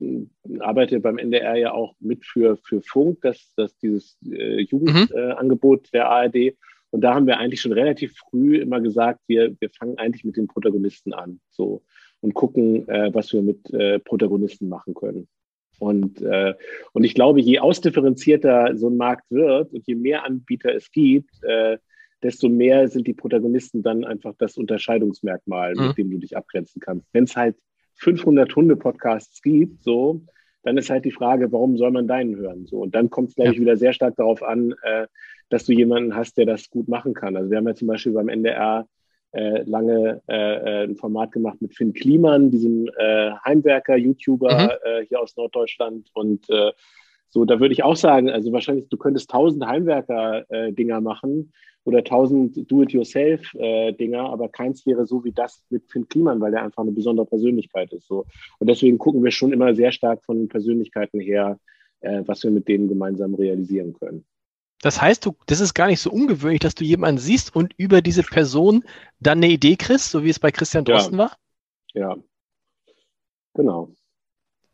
äh, 0.00 0.60
arbeite 0.60 1.00
beim 1.00 1.18
NDR 1.18 1.56
ja 1.56 1.72
auch 1.72 1.96
mit 1.98 2.24
für, 2.24 2.56
für 2.56 2.82
Funk, 2.82 3.18
das, 3.22 3.52
das 3.56 3.76
dieses 3.78 4.16
äh, 4.30 4.60
Jugendangebot 4.60 5.80
mhm. 5.80 5.86
äh, 5.86 5.90
der 5.92 6.08
ARD. 6.08 6.56
Und 6.90 7.00
da 7.00 7.14
haben 7.14 7.26
wir 7.26 7.38
eigentlich 7.38 7.60
schon 7.60 7.72
relativ 7.72 8.16
früh 8.16 8.58
immer 8.58 8.80
gesagt, 8.80 9.20
wir, 9.26 9.56
wir 9.58 9.70
fangen 9.70 9.98
eigentlich 9.98 10.24
mit 10.24 10.36
den 10.36 10.46
Protagonisten 10.46 11.12
an 11.12 11.40
so 11.50 11.82
und 12.20 12.34
gucken, 12.34 12.88
äh, 12.88 13.12
was 13.12 13.32
wir 13.32 13.42
mit 13.42 13.72
äh, 13.72 13.98
Protagonisten 13.98 14.68
machen 14.68 14.94
können. 14.94 15.26
Und, 15.80 16.20
äh, 16.22 16.54
und 16.92 17.02
ich 17.02 17.14
glaube, 17.14 17.40
je 17.40 17.58
ausdifferenzierter 17.58 18.76
so 18.76 18.88
ein 18.88 18.96
Markt 18.96 19.24
wird 19.30 19.72
und 19.72 19.84
je 19.86 19.96
mehr 19.96 20.24
Anbieter 20.24 20.72
es 20.74 20.92
gibt, 20.92 21.30
äh, 21.42 21.78
desto 22.22 22.48
mehr 22.48 22.88
sind 22.88 23.06
die 23.06 23.14
Protagonisten 23.14 23.82
dann 23.82 24.04
einfach 24.04 24.34
das 24.38 24.56
Unterscheidungsmerkmal, 24.56 25.74
mhm. 25.74 25.88
mit 25.88 25.98
dem 25.98 26.10
du 26.10 26.18
dich 26.18 26.36
abgrenzen 26.36 26.80
kannst. 26.80 27.06
Wenn 27.12 27.24
es 27.24 27.36
halt 27.36 27.56
500 27.96 28.54
Hunde-Podcasts 28.54 29.42
gibt, 29.42 29.82
so, 29.82 30.22
dann 30.62 30.76
ist 30.76 30.90
halt 30.90 31.04
die 31.04 31.12
Frage, 31.12 31.52
warum 31.52 31.76
soll 31.76 31.90
man 31.90 32.06
deinen 32.06 32.36
hören? 32.36 32.66
So, 32.66 32.78
und 32.78 32.94
dann 32.94 33.10
kommt 33.10 33.30
es, 33.30 33.34
glaube 33.34 33.48
ja. 33.48 33.52
ich, 33.54 33.60
wieder 33.60 33.76
sehr 33.76 33.92
stark 33.92 34.16
darauf 34.16 34.42
an, 34.42 34.74
äh, 34.82 35.06
dass 35.48 35.64
du 35.64 35.72
jemanden 35.72 36.14
hast, 36.14 36.36
der 36.36 36.46
das 36.46 36.70
gut 36.70 36.88
machen 36.88 37.14
kann. 37.14 37.36
Also 37.36 37.50
wir 37.50 37.58
haben 37.58 37.68
ja 37.68 37.74
zum 37.74 37.88
Beispiel 37.88 38.12
beim 38.12 38.28
NDR 38.28 38.86
äh, 39.32 39.62
lange 39.62 40.22
äh, 40.28 40.34
äh, 40.34 40.84
ein 40.84 40.96
Format 40.96 41.32
gemacht 41.32 41.60
mit 41.62 41.74
Finn 41.74 41.92
Kliman, 41.92 42.50
diesem 42.50 42.88
äh, 42.96 43.30
Heimwerker, 43.44 43.96
YouTuber 43.96 44.64
mhm. 44.64 44.70
Äh, 44.84 45.06
hier 45.06 45.20
aus 45.20 45.36
Norddeutschland. 45.36 46.10
Und 46.14 46.46
so, 47.30 47.44
da 47.44 47.60
würde 47.60 47.72
ich 47.72 47.84
auch 47.84 47.96
sagen, 47.96 48.28
also 48.28 48.52
wahrscheinlich, 48.52 48.88
du 48.88 48.96
könntest 48.96 49.30
tausend 49.30 49.64
Heimwerker-Dinger 49.64 51.00
machen 51.00 51.52
oder 51.84 52.02
tausend 52.02 52.70
Do-it-yourself-Dinger, 52.70 54.20
aber 54.20 54.48
keins 54.48 54.84
wäre 54.84 55.06
so 55.06 55.24
wie 55.24 55.32
das 55.32 55.64
mit 55.70 55.90
Finn 55.90 56.08
Kliman, 56.08 56.40
weil 56.40 56.50
der 56.50 56.64
einfach 56.64 56.82
eine 56.82 56.92
besondere 56.92 57.26
Persönlichkeit 57.26 57.92
ist. 57.92 58.08
So. 58.08 58.26
Und 58.58 58.68
deswegen 58.68 58.98
gucken 58.98 59.22
wir 59.22 59.30
schon 59.30 59.52
immer 59.52 59.74
sehr 59.74 59.92
stark 59.92 60.24
von 60.24 60.48
Persönlichkeiten 60.48 61.20
her, 61.20 61.58
äh, 62.00 62.22
was 62.26 62.42
wir 62.42 62.50
mit 62.50 62.66
denen 62.66 62.88
gemeinsam 62.88 63.34
realisieren 63.34 63.92
können. 63.92 64.24
Das 64.82 65.00
heißt, 65.00 65.24
du, 65.24 65.36
das 65.46 65.60
ist 65.60 65.74
gar 65.74 65.86
nicht 65.86 66.00
so 66.00 66.10
ungewöhnlich, 66.10 66.60
dass 66.60 66.74
du 66.74 66.84
jemanden 66.84 67.20
siehst 67.20 67.54
und 67.54 67.74
über 67.76 68.00
diese 68.02 68.22
Person 68.22 68.82
dann 69.20 69.38
eine 69.38 69.48
Idee 69.48 69.76
kriegst, 69.76 70.10
so 70.10 70.24
wie 70.24 70.30
es 70.30 70.40
bei 70.40 70.50
Christian 70.50 70.84
Drosten 70.84 71.18
ja. 71.18 71.24
war? 71.24 71.36
Ja, 71.92 72.16
genau. 73.54 73.92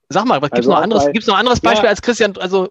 Sag 0.09 0.27
mal, 0.27 0.41
gibt 0.41 0.53
es 0.53 0.59
also 0.59 0.71
noch, 0.71 0.83
anderes, 0.83 1.07
noch 1.07 1.35
ein 1.35 1.41
anderes 1.41 1.61
Beispiel 1.61 1.85
ja, 1.85 1.91
als 1.91 2.03
Christian? 2.03 2.37
Also 2.39 2.69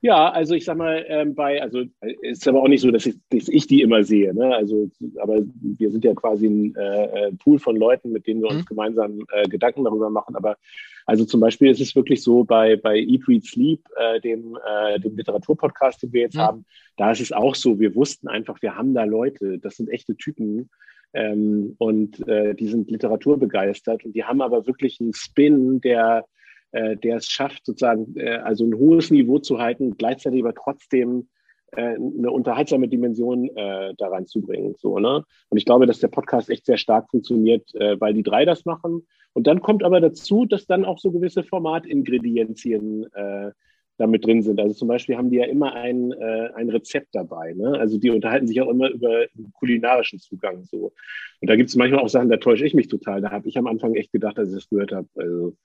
ja, 0.00 0.30
also 0.30 0.54
ich 0.54 0.64
sag 0.64 0.76
mal, 0.76 1.04
ähm, 1.08 1.34
bei, 1.34 1.60
also 1.60 1.82
ist 2.22 2.46
aber 2.46 2.62
auch 2.62 2.68
nicht 2.68 2.82
so, 2.82 2.90
dass 2.92 3.04
ich, 3.04 3.16
dass 3.30 3.48
ich 3.48 3.66
die 3.66 3.82
immer 3.82 4.04
sehe. 4.04 4.32
Ne? 4.32 4.54
Also, 4.54 4.88
aber 5.20 5.40
wir 5.60 5.90
sind 5.90 6.04
ja 6.04 6.14
quasi 6.14 6.46
ein 6.46 6.76
äh, 6.76 7.32
Pool 7.32 7.58
von 7.58 7.74
Leuten, 7.74 8.12
mit 8.12 8.26
denen 8.28 8.40
wir 8.40 8.48
uns 8.48 8.62
mhm. 8.62 8.66
gemeinsam 8.66 9.24
äh, 9.32 9.48
Gedanken 9.48 9.82
darüber 9.84 10.08
machen. 10.08 10.36
Aber 10.36 10.56
also 11.04 11.24
zum 11.24 11.40
Beispiel 11.40 11.70
ist 11.70 11.80
es 11.80 11.96
wirklich 11.96 12.22
so 12.22 12.44
bei, 12.44 12.76
bei 12.76 12.96
Eat, 12.96 13.26
Read, 13.26 13.44
Sleep, 13.44 13.80
äh, 13.96 14.20
dem, 14.20 14.56
äh, 14.64 15.00
dem 15.00 15.16
Literaturpodcast, 15.16 16.02
den 16.02 16.12
wir 16.12 16.20
jetzt 16.20 16.36
mhm. 16.36 16.42
haben, 16.42 16.64
da 16.96 17.10
ist 17.10 17.20
es 17.20 17.32
auch 17.32 17.56
so, 17.56 17.80
wir 17.80 17.96
wussten 17.96 18.28
einfach, 18.28 18.62
wir 18.62 18.76
haben 18.76 18.94
da 18.94 19.02
Leute, 19.02 19.58
das 19.58 19.76
sind 19.76 19.88
echte 19.88 20.16
Typen. 20.16 20.70
Ähm, 21.14 21.74
und 21.78 22.26
äh, 22.28 22.54
die 22.54 22.68
sind 22.68 22.90
literaturbegeistert 22.90 24.04
und 24.04 24.14
die 24.14 24.24
haben 24.24 24.42
aber 24.42 24.66
wirklich 24.66 25.00
einen 25.00 25.14
Spin, 25.14 25.80
der 25.80 26.24
äh, 26.72 26.96
der 26.96 27.16
es 27.16 27.28
schafft, 27.28 27.64
sozusagen 27.64 28.14
äh, 28.16 28.36
also 28.36 28.64
ein 28.64 28.74
hohes 28.74 29.10
Niveau 29.10 29.38
zu 29.38 29.58
halten, 29.58 29.96
gleichzeitig 29.96 30.42
aber 30.42 30.54
trotzdem 30.54 31.28
äh, 31.72 31.94
eine 31.94 32.30
unterhaltsame 32.30 32.88
Dimension 32.88 33.48
äh, 33.56 33.94
da 33.96 34.08
reinzubringen. 34.08 34.74
So, 34.76 34.98
ne? 34.98 35.24
Und 35.48 35.58
ich 35.58 35.64
glaube, 35.64 35.86
dass 35.86 36.00
der 36.00 36.08
Podcast 36.08 36.50
echt 36.50 36.66
sehr 36.66 36.78
stark 36.78 37.10
funktioniert, 37.10 37.74
äh, 37.74 38.00
weil 38.00 38.14
die 38.14 38.22
drei 38.22 38.44
das 38.44 38.64
machen. 38.64 39.06
Und 39.32 39.46
dann 39.46 39.60
kommt 39.60 39.82
aber 39.82 40.00
dazu, 40.00 40.44
dass 40.44 40.66
dann 40.66 40.84
auch 40.84 40.98
so 40.98 41.10
gewisse 41.10 41.42
Formatingredienzien 41.42 43.06
äh, 43.14 43.50
damit 43.98 44.24
drin 44.24 44.42
sind. 44.42 44.60
Also 44.60 44.74
zum 44.74 44.88
Beispiel 44.88 45.16
haben 45.16 45.30
die 45.30 45.36
ja 45.36 45.44
immer 45.44 45.74
ein, 45.74 46.12
äh, 46.12 46.50
ein 46.54 46.70
Rezept 46.70 47.08
dabei. 47.12 47.52
Ne? 47.52 47.78
Also 47.78 47.98
die 47.98 48.10
unterhalten 48.10 48.46
sich 48.46 48.60
auch 48.60 48.70
immer 48.70 48.88
über 48.90 49.26
kulinarischen 49.52 50.20
Zugang. 50.20 50.64
So. 50.64 50.92
Und 51.40 51.50
da 51.50 51.56
gibt 51.56 51.68
es 51.68 51.76
manchmal 51.76 52.00
auch 52.00 52.08
Sachen, 52.08 52.30
da 52.30 52.36
täusche 52.36 52.64
ich 52.64 52.74
mich 52.74 52.88
total. 52.88 53.20
Da 53.20 53.30
habe 53.30 53.48
ich 53.48 53.58
am 53.58 53.66
Anfang 53.66 53.94
echt 53.94 54.12
gedacht, 54.12 54.38
als 54.38 54.50
ich 54.50 54.54
das 54.54 54.68
gehört 54.70 54.92
habe, 54.92 55.08
also 55.16 55.56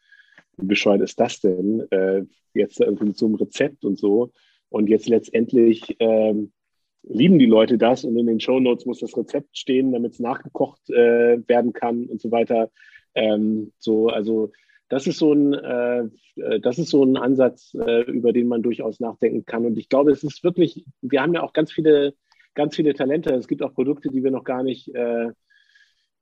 wie 0.57 0.65
bescheuert 0.65 1.01
ist 1.01 1.19
das 1.19 1.39
denn? 1.39 1.85
Äh, 1.91 2.23
jetzt 2.53 2.79
irgendwie 2.79 3.05
mit 3.05 3.17
so 3.17 3.27
einem 3.27 3.35
Rezept 3.35 3.85
und 3.85 3.97
so. 3.97 4.31
Und 4.69 4.89
jetzt 4.89 5.07
letztendlich 5.07 5.95
ähm, 5.99 6.51
lieben 7.03 7.37
die 7.37 7.45
Leute 7.45 7.77
das 7.77 8.03
und 8.03 8.17
in 8.17 8.25
den 8.25 8.39
Show 8.39 8.59
Notes 8.59 8.85
muss 8.85 8.99
das 8.99 9.15
Rezept 9.15 9.55
stehen, 9.57 9.91
damit 9.91 10.13
es 10.13 10.19
nachgekocht 10.19 10.89
äh, 10.89 11.47
werden 11.47 11.73
kann 11.73 12.05
und 12.05 12.19
so 12.21 12.31
weiter. 12.31 12.71
Ähm, 13.13 13.71
so, 13.77 14.07
also 14.07 14.51
das 14.89 15.07
ist 15.07 15.17
so 15.17 15.33
ein, 15.33 15.53
äh, 15.53 16.03
das 16.61 16.79
ist 16.79 16.89
so 16.89 17.03
ein 17.03 17.17
Ansatz, 17.17 17.73
äh, 17.73 18.01
über 18.03 18.33
den 18.33 18.47
man 18.47 18.61
durchaus 18.61 18.99
nachdenken 18.99 19.45
kann. 19.45 19.65
Und 19.65 19.77
ich 19.77 19.89
glaube, 19.89 20.11
es 20.11 20.23
ist 20.23 20.43
wirklich, 20.43 20.85
wir 21.01 21.21
haben 21.21 21.33
ja 21.33 21.43
auch 21.43 21.53
ganz 21.53 21.71
viele, 21.71 22.13
ganz 22.53 22.75
viele 22.75 22.93
Talente. 22.93 23.33
Es 23.33 23.47
gibt 23.47 23.63
auch 23.63 23.73
Produkte, 23.73 24.09
die 24.09 24.23
wir 24.23 24.31
noch 24.31 24.43
gar 24.43 24.63
nicht, 24.63 24.93
äh, 24.93 25.29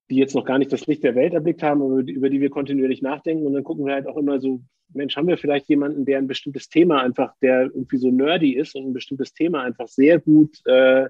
die 0.10 0.18
jetzt 0.18 0.36
noch 0.36 0.46
gar 0.46 0.58
nicht 0.58 0.72
das 0.72 0.88
Licht 0.88 1.04
der 1.04 1.16
Welt 1.16 1.34
erblickt 1.34 1.64
haben, 1.64 1.82
über 1.82 2.04
die, 2.04 2.14
über 2.14 2.30
die 2.30 2.42
wir 2.42 2.50
kontinuierlich 2.50 3.02
nachdenken. 3.02 3.46
Und 3.46 3.54
dann 3.54 3.64
gucken 3.64 3.86
wir 3.86 3.94
halt 3.94 4.08
auch 4.08 4.18
immer 4.18 4.40
so, 4.40 4.62
Mensch, 4.94 5.16
haben 5.16 5.28
wir 5.28 5.38
vielleicht 5.38 5.70
jemanden, 5.70 6.06
der 6.06 6.18
ein 6.18 6.28
bestimmtes 6.28 6.68
Thema 6.68 7.02
einfach, 7.02 7.34
der 7.42 7.64
irgendwie 7.64 7.98
so 7.98 8.12
nerdy 8.12 8.54
ist 8.54 8.76
und 8.76 8.88
ein 8.88 8.94
bestimmtes 8.94 9.34
Thema 9.34 9.64
einfach 9.64 9.88
sehr 9.88 10.20
gut, 10.20 10.60
äh, 10.66 11.08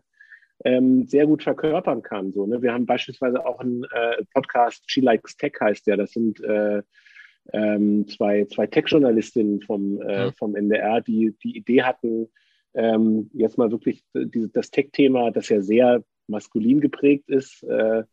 ähm, 0.64 1.08
sehr 1.08 1.26
gut 1.26 1.41
verkörpern 1.41 2.04
kann. 2.04 2.32
So, 2.32 2.45
ne? 2.45 2.62
Wir 2.62 2.74
haben 2.74 2.86
beispielsweise 2.86 3.43
auch 3.43 3.60
einen 3.60 3.84
äh, 3.86 4.24
Podcast, 4.34 4.84
She 4.86 5.02
Likes 5.02 5.36
Tech 5.36 5.54
heißt 5.60 5.88
der. 5.88 5.97
Das 5.97 6.12
sind 6.12 6.39
äh, 6.43 6.84
ähm, 7.54 8.08
zwei, 8.08 8.46
zwei 8.46 8.68
Tech-Journalistinnen 8.68 9.62
vom, 9.62 10.02
äh, 10.02 10.28
mhm. 10.28 10.34
vom 10.34 10.56
NDR, 10.56 11.02
die 11.02 11.36
die 11.44 11.58
Idee 11.58 11.84
hatten, 11.84 12.30
ähm, 12.74 13.30
jetzt 13.34 13.58
mal 13.58 13.72
wirklich 13.72 14.04
die, 14.14 14.50
das 14.52 14.72
Tech-Thema, 14.72 15.32
das 15.32 15.50
ja 15.50 15.62
sehr 15.62 16.04
maskulin 16.28 16.80
geprägt 16.80 17.30
ist, 17.30 17.64
äh, 17.64 18.04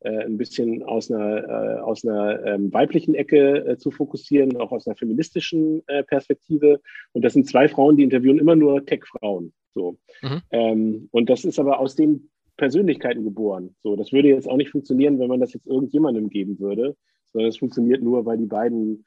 äh, 0.00 0.24
ein 0.24 0.36
bisschen 0.36 0.82
aus 0.82 1.10
einer, 1.10 1.48
äh, 1.48 1.80
aus 1.80 2.06
einer 2.06 2.44
ähm, 2.44 2.72
weiblichen 2.72 3.14
Ecke 3.14 3.66
äh, 3.66 3.76
zu 3.78 3.90
fokussieren, 3.90 4.56
auch 4.58 4.70
aus 4.70 4.86
einer 4.86 4.96
feministischen 4.96 5.82
äh, 5.88 6.04
Perspektive. 6.04 6.80
Und 7.12 7.24
das 7.24 7.32
sind 7.32 7.48
zwei 7.48 7.68
Frauen, 7.68 7.96
die 7.96 8.04
interviewen 8.04 8.38
immer 8.38 8.54
nur 8.54 8.84
Tech-Frauen. 8.84 9.52
So. 9.72 9.98
Mhm. 10.22 10.42
Ähm, 10.50 11.08
und 11.10 11.30
das 11.30 11.44
ist 11.44 11.58
aber 11.58 11.80
aus 11.80 11.96
den 11.96 12.30
Persönlichkeiten 12.56 13.24
geboren. 13.24 13.74
So, 13.82 13.96
das 13.96 14.12
würde 14.12 14.28
jetzt 14.28 14.48
auch 14.48 14.56
nicht 14.56 14.70
funktionieren, 14.70 15.18
wenn 15.18 15.28
man 15.28 15.40
das 15.40 15.54
jetzt 15.54 15.66
irgendjemandem 15.66 16.28
geben 16.28 16.60
würde 16.60 16.96
sondern 17.34 17.50
es 17.50 17.58
funktioniert 17.58 18.02
nur, 18.02 18.24
weil 18.24 18.38
die 18.38 18.46
beiden 18.46 19.04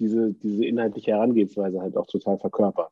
diese, 0.00 0.32
diese 0.32 0.64
inhaltliche 0.64 1.12
Herangehensweise 1.12 1.80
halt 1.80 1.96
auch 1.96 2.06
total 2.06 2.38
verkörpern. 2.38 2.88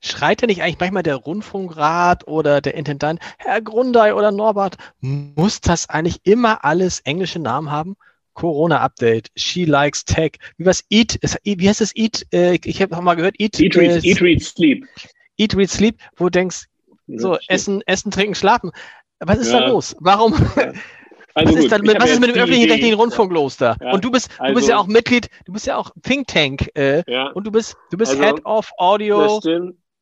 Schreit 0.00 0.40
denn 0.40 0.48
nicht 0.48 0.62
eigentlich 0.62 0.80
manchmal 0.80 1.02
der 1.02 1.16
Rundfunkrat 1.16 2.26
oder 2.26 2.60
der 2.60 2.74
Intendant, 2.74 3.20
Herr 3.38 3.60
Grundei 3.60 4.14
oder 4.14 4.32
Norbert, 4.32 4.76
muss 5.00 5.60
das 5.60 5.88
eigentlich 5.90 6.20
immer 6.24 6.64
alles 6.64 7.00
englische 7.00 7.38
Namen 7.38 7.70
haben? 7.70 7.96
Corona-Update, 8.32 9.30
She 9.36 9.66
Likes 9.66 10.06
Tech, 10.06 10.38
wie 10.56 10.64
was 10.64 10.84
Eat, 10.88 11.18
wie 11.44 11.68
heißt 11.68 11.82
das 11.82 11.94
Eat? 11.94 12.26
Äh, 12.32 12.58
ich 12.64 12.80
habe 12.80 12.98
mal 13.02 13.14
gehört, 13.14 13.38
Eat, 13.38 13.60
Eat, 13.60 13.76
read, 13.76 14.02
äh, 14.02 14.08
Eat, 14.08 14.22
Read, 14.22 14.42
Sleep. 14.42 14.88
Eat, 15.36 15.54
Read, 15.54 15.70
Sleep, 15.70 15.98
wo 16.16 16.24
du 16.24 16.30
denkst, 16.30 16.66
so, 17.08 17.36
Essen, 17.48 17.82
Essen, 17.84 18.10
Trinken, 18.10 18.34
Schlafen. 18.34 18.70
Was 19.18 19.38
ist 19.38 19.52
ja. 19.52 19.60
da 19.60 19.68
los? 19.68 19.94
Warum? 20.00 20.34
Ja. 20.56 20.72
Also 21.34 21.54
was, 21.54 21.64
ist, 21.64 21.72
dann, 21.72 21.86
was 21.86 22.10
ist 22.10 22.20
mit 22.20 22.30
dem 22.30 22.36
öffentlichen 22.36 22.70
rechtlichen 22.70 22.94
Rundfunk 22.94 23.32
los 23.32 23.56
da? 23.56 23.76
Ja, 23.80 23.92
und 23.92 24.04
du 24.04 24.10
bist, 24.10 24.30
du 24.38 24.42
also, 24.42 24.54
bist 24.54 24.68
ja 24.68 24.78
auch 24.78 24.86
Mitglied, 24.86 25.28
du 25.46 25.52
bist 25.52 25.66
ja 25.66 25.76
auch 25.76 25.90
Think 26.02 26.26
Tank 26.26 26.70
äh, 26.74 27.02
ja, 27.10 27.28
und 27.28 27.46
du 27.46 27.50
bist, 27.50 27.76
du 27.90 27.96
bist 27.96 28.12
also, 28.12 28.22
Head 28.22 28.44
of 28.44 28.70
Audio 28.78 29.40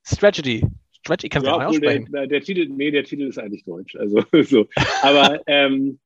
Strategy. 0.05 0.65
Strategy 0.93 1.29
kannst 1.29 1.47
du 1.47 1.51
ja, 1.51 1.57
auch 1.57 1.65
aussprechen. 1.65 2.13
Der, 2.13 2.27
der, 2.27 2.41
Titel, 2.41 2.67
nee, 2.69 2.91
der 2.91 3.05
Titel 3.05 3.23
ist 3.23 3.39
eigentlich 3.39 3.65
deutsch. 3.65 3.97
Also 3.97 4.23
so. 4.43 4.67
Aber 5.03 5.41
ähm, 5.47 5.99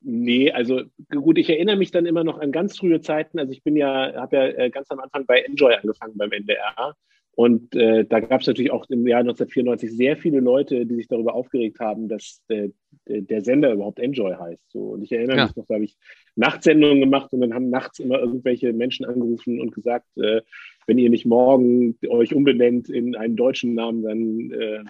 nee, 0.00 0.50
also 0.52 0.82
gut, 1.10 1.38
ich 1.38 1.50
erinnere 1.50 1.76
mich 1.76 1.90
dann 1.90 2.06
immer 2.06 2.24
noch 2.24 2.38
an 2.38 2.52
ganz 2.52 2.78
frühe 2.78 3.00
Zeiten. 3.00 3.38
Also 3.38 3.52
ich 3.52 3.62
bin 3.62 3.76
ja, 3.76 4.14
habe 4.14 4.36
ja 4.36 4.44
äh, 4.46 4.70
ganz 4.70 4.90
am 4.90 5.00
Anfang 5.00 5.26
bei 5.26 5.40
Enjoy 5.40 5.74
angefangen 5.74 6.16
beim 6.16 6.32
NDR. 6.32 6.94
Und 7.36 7.74
äh, 7.74 8.04
da 8.04 8.20
gab 8.20 8.42
es 8.42 8.46
natürlich 8.46 8.70
auch 8.70 8.88
im 8.88 9.06
Jahr 9.06 9.20
1994 9.20 9.90
sehr 9.96 10.16
viele 10.16 10.40
Leute, 10.40 10.86
die 10.86 10.94
sich 10.94 11.08
darüber 11.08 11.34
aufgeregt 11.34 11.80
haben, 11.80 12.08
dass 12.08 12.40
äh, 12.48 12.68
der 13.06 13.42
Sender 13.42 13.72
überhaupt 13.72 13.98
Enjoy 13.98 14.34
heißt. 14.34 14.70
So. 14.70 14.90
Und 14.90 15.02
ich 15.02 15.12
erinnere 15.12 15.38
ja. 15.38 15.44
mich 15.46 15.56
noch, 15.56 15.66
da 15.66 15.74
habe 15.74 15.84
ich 15.84 15.96
Nachtsendungen 16.36 17.00
gemacht 17.00 17.32
und 17.32 17.40
dann 17.40 17.52
haben 17.52 17.70
nachts 17.70 17.98
immer 17.98 18.20
irgendwelche 18.20 18.72
Menschen 18.72 19.04
angerufen 19.04 19.60
und 19.60 19.74
gesagt, 19.74 20.06
äh, 20.16 20.42
wenn 20.86 20.98
ihr 20.98 21.10
nicht 21.10 21.26
morgen 21.26 21.98
euch 22.08 22.34
umbenennt 22.34 22.88
in 22.88 23.16
einen 23.16 23.36
deutschen 23.36 23.74
Namen, 23.74 24.02
dann 24.02 24.50
äh, 24.52 24.84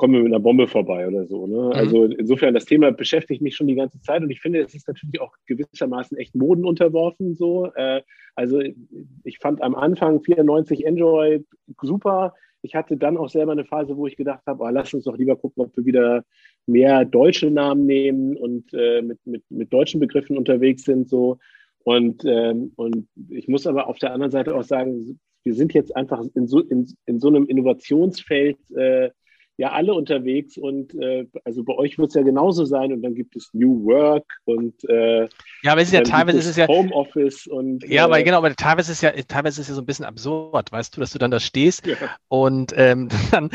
kommen 0.00 0.14
wir 0.14 0.22
mit 0.22 0.32
einer 0.32 0.40
Bombe 0.40 0.66
vorbei 0.66 1.06
oder 1.06 1.26
so. 1.26 1.46
Ne? 1.46 1.58
Mhm. 1.58 1.72
Also 1.72 2.04
insofern, 2.04 2.54
das 2.54 2.64
Thema 2.64 2.90
beschäftigt 2.90 3.42
mich 3.42 3.54
schon 3.54 3.66
die 3.66 3.74
ganze 3.74 4.00
Zeit 4.00 4.22
und 4.22 4.30
ich 4.30 4.40
finde, 4.40 4.60
es 4.60 4.74
ist 4.74 4.88
natürlich 4.88 5.20
auch 5.20 5.34
gewissermaßen 5.44 6.16
echt 6.16 6.34
Moden 6.34 6.64
unterworfen. 6.64 7.34
So. 7.34 7.70
Äh, 7.74 8.00
also 8.34 8.62
ich 9.24 9.38
fand 9.40 9.60
am 9.60 9.74
Anfang 9.74 10.22
94 10.22 10.86
Enjoy 10.86 11.44
super. 11.82 12.32
Ich 12.62 12.74
hatte 12.74 12.96
dann 12.96 13.18
auch 13.18 13.28
selber 13.28 13.52
eine 13.52 13.66
Phase, 13.66 13.94
wo 13.94 14.06
ich 14.06 14.16
gedacht 14.16 14.40
habe, 14.46 14.64
oh, 14.64 14.70
lass 14.70 14.94
uns 14.94 15.04
doch 15.04 15.18
lieber 15.18 15.36
gucken, 15.36 15.64
ob 15.64 15.76
wir 15.76 15.84
wieder 15.84 16.24
mehr 16.64 17.04
deutsche 17.04 17.50
Namen 17.50 17.84
nehmen 17.84 18.38
und 18.38 18.72
äh, 18.72 19.02
mit, 19.02 19.18
mit, 19.26 19.44
mit 19.50 19.70
deutschen 19.70 20.00
Begriffen 20.00 20.38
unterwegs 20.38 20.84
sind. 20.84 21.10
So. 21.10 21.36
Und, 21.84 22.24
ähm, 22.24 22.72
und 22.76 23.06
ich 23.28 23.48
muss 23.48 23.66
aber 23.66 23.86
auf 23.86 23.98
der 23.98 24.14
anderen 24.14 24.30
Seite 24.30 24.56
auch 24.56 24.64
sagen, 24.64 25.20
wir 25.42 25.54
sind 25.54 25.74
jetzt 25.74 25.94
einfach 25.94 26.24
in 26.34 26.46
so, 26.46 26.60
in, 26.60 26.86
in 27.04 27.20
so 27.20 27.28
einem 27.28 27.44
Innovationsfeld 27.44 28.56
äh, 28.70 29.10
ja 29.60 29.72
alle 29.72 29.92
unterwegs 29.92 30.56
und 30.56 30.94
äh, 30.94 31.26
also 31.44 31.62
bei 31.62 31.74
euch 31.74 31.98
wird 31.98 32.08
es 32.08 32.14
ja 32.14 32.22
genauso 32.22 32.64
sein 32.64 32.94
und 32.94 33.02
dann 33.02 33.14
gibt 33.14 33.36
es 33.36 33.50
New 33.52 33.84
Work 33.84 34.24
und 34.46 34.74
äh, 34.88 35.28
ja, 35.62 35.72
aber 35.72 35.82
es 35.82 35.88
ist 35.88 35.94
ja 35.94 36.00
teilweise 36.00 36.38
ist 36.38 36.46
es 36.46 36.56
ja 36.56 36.66
Homeoffice 36.66 37.46
und 37.46 37.86
ja, 37.86 38.04
aber 38.04 38.18
äh, 38.18 38.22
genau, 38.22 38.38
aber 38.38 38.56
teilweise 38.56 38.90
ist 38.90 39.02
ja 39.02 39.12
teilweise 39.28 39.60
ist 39.60 39.68
ja 39.68 39.74
so 39.74 39.82
ein 39.82 39.86
bisschen 39.86 40.06
absurd, 40.06 40.72
weißt 40.72 40.96
du, 40.96 41.00
dass 41.00 41.10
du 41.10 41.18
dann 41.18 41.30
da 41.30 41.40
stehst 41.40 41.86
ja. 41.86 41.96
und 42.28 42.72
ähm, 42.74 43.10
dann, 43.32 43.50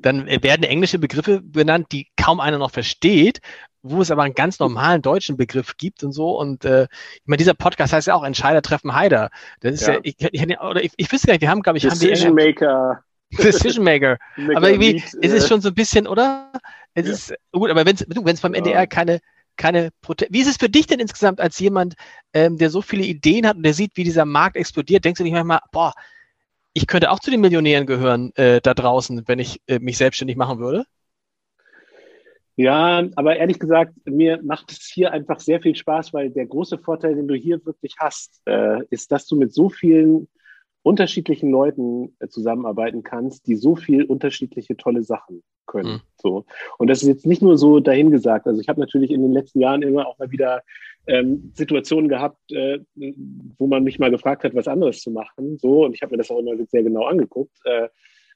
dann 0.00 0.26
werden 0.26 0.62
englische 0.62 0.98
Begriffe 0.98 1.42
benannt, 1.42 1.88
die 1.92 2.08
kaum 2.16 2.40
einer 2.40 2.56
noch 2.56 2.70
versteht 2.70 3.40
wo 3.82 4.02
es 4.02 4.10
aber 4.10 4.24
einen 4.24 4.34
ganz 4.34 4.58
normalen 4.58 5.00
deutschen 5.00 5.38
Begriff 5.38 5.78
gibt 5.78 6.04
und 6.04 6.12
so. 6.12 6.38
Und 6.38 6.66
äh, 6.66 6.82
ich 6.82 7.22
meine, 7.24 7.38
dieser 7.38 7.54
Podcast 7.54 7.94
heißt 7.94 8.08
ja 8.08 8.14
auch 8.14 8.24
Entscheider 8.24 8.60
treffen 8.60 8.94
Heider. 8.94 9.30
Das 9.60 9.72
ist 9.72 9.86
ja, 9.86 9.94
ja 9.94 10.00
ich, 10.02 10.16
ich, 10.20 10.60
oder 10.60 10.84
ich, 10.84 10.92
ich 10.98 11.10
wüsste 11.10 11.28
gar 11.28 11.32
nicht, 11.32 11.40
wir 11.40 11.48
haben, 11.48 11.62
glaube 11.62 11.78
ich, 11.78 11.84
Decision 11.84 12.32
haben 12.32 12.36
wir, 12.36 12.44
Maker. 12.44 13.04
Decision 13.30 13.84
Maker. 13.84 14.18
aber 14.54 14.70
irgendwie 14.70 15.02
ist 15.20 15.32
es 15.32 15.48
schon 15.48 15.60
so 15.60 15.68
ein 15.68 15.74
bisschen, 15.74 16.06
oder? 16.06 16.50
Es 16.94 17.06
ja. 17.06 17.12
ist 17.12 17.34
gut, 17.52 17.70
aber 17.70 17.86
wenn 17.86 17.96
es 17.96 18.40
beim 18.40 18.54
NDR 18.54 18.86
keine, 18.86 19.20
keine 19.56 19.90
Prote 20.00 20.26
Wie 20.30 20.40
ist 20.40 20.48
es 20.48 20.56
für 20.56 20.68
dich 20.68 20.86
denn 20.86 21.00
insgesamt 21.00 21.40
als 21.40 21.58
jemand, 21.58 21.94
ähm, 22.32 22.56
der 22.56 22.70
so 22.70 22.82
viele 22.82 23.04
Ideen 23.04 23.46
hat 23.46 23.56
und 23.56 23.62
der 23.62 23.74
sieht, 23.74 23.92
wie 23.94 24.04
dieser 24.04 24.24
Markt 24.24 24.56
explodiert? 24.56 25.04
Denkst 25.04 25.18
du 25.18 25.24
nicht 25.24 25.32
manchmal, 25.32 25.60
boah, 25.72 25.92
ich 26.72 26.86
könnte 26.86 27.10
auch 27.10 27.20
zu 27.20 27.30
den 27.30 27.40
Millionären 27.40 27.86
gehören 27.86 28.32
äh, 28.36 28.60
da 28.60 28.74
draußen, 28.74 29.24
wenn 29.26 29.38
ich 29.38 29.60
äh, 29.66 29.78
mich 29.78 29.98
selbstständig 29.98 30.36
machen 30.36 30.58
würde? 30.58 30.84
Ja, 32.56 33.08
aber 33.16 33.36
ehrlich 33.36 33.58
gesagt, 33.58 33.94
mir 34.04 34.40
macht 34.42 34.70
es 34.70 34.90
hier 34.92 35.12
einfach 35.12 35.40
sehr 35.40 35.60
viel 35.60 35.74
Spaß, 35.74 36.12
weil 36.12 36.30
der 36.30 36.46
große 36.46 36.78
Vorteil, 36.78 37.14
den 37.14 37.26
du 37.26 37.34
hier 37.34 37.64
wirklich 37.64 37.94
hast, 37.98 38.42
äh, 38.44 38.84
ist, 38.90 39.12
dass 39.12 39.26
du 39.26 39.36
mit 39.36 39.54
so 39.54 39.70
vielen 39.70 40.28
unterschiedlichen 40.82 41.50
Leuten 41.50 42.16
äh, 42.20 42.28
zusammenarbeiten 42.28 43.02
kannst, 43.02 43.46
die 43.46 43.56
so 43.56 43.76
viel 43.76 44.04
unterschiedliche 44.04 44.76
tolle 44.76 45.02
Sachen 45.02 45.42
können. 45.66 45.92
Mhm. 45.92 46.00
So. 46.16 46.44
Und 46.78 46.88
das 46.88 47.02
ist 47.02 47.08
jetzt 47.08 47.26
nicht 47.26 47.42
nur 47.42 47.56
so 47.58 47.80
dahingesagt. 47.80 48.46
Also 48.46 48.60
ich 48.60 48.68
habe 48.68 48.80
natürlich 48.80 49.10
in 49.10 49.22
den 49.22 49.32
letzten 49.32 49.60
Jahren 49.60 49.82
immer 49.82 50.06
auch 50.06 50.18
mal 50.18 50.30
wieder 50.30 50.62
ähm, 51.06 51.52
Situationen 51.54 52.08
gehabt, 52.08 52.38
äh, 52.52 52.80
wo 53.58 53.66
man 53.66 53.84
mich 53.84 53.98
mal 53.98 54.10
gefragt 54.10 54.44
hat, 54.44 54.54
was 54.54 54.68
anderes 54.68 55.00
zu 55.00 55.10
machen. 55.10 55.58
So, 55.58 55.84
und 55.84 55.94
ich 55.94 56.02
habe 56.02 56.12
mir 56.12 56.18
das 56.18 56.30
auch 56.30 56.38
immer 56.38 56.52
sehr 56.70 56.82
genau 56.82 57.04
angeguckt. 57.04 57.56
Äh, 57.64 57.88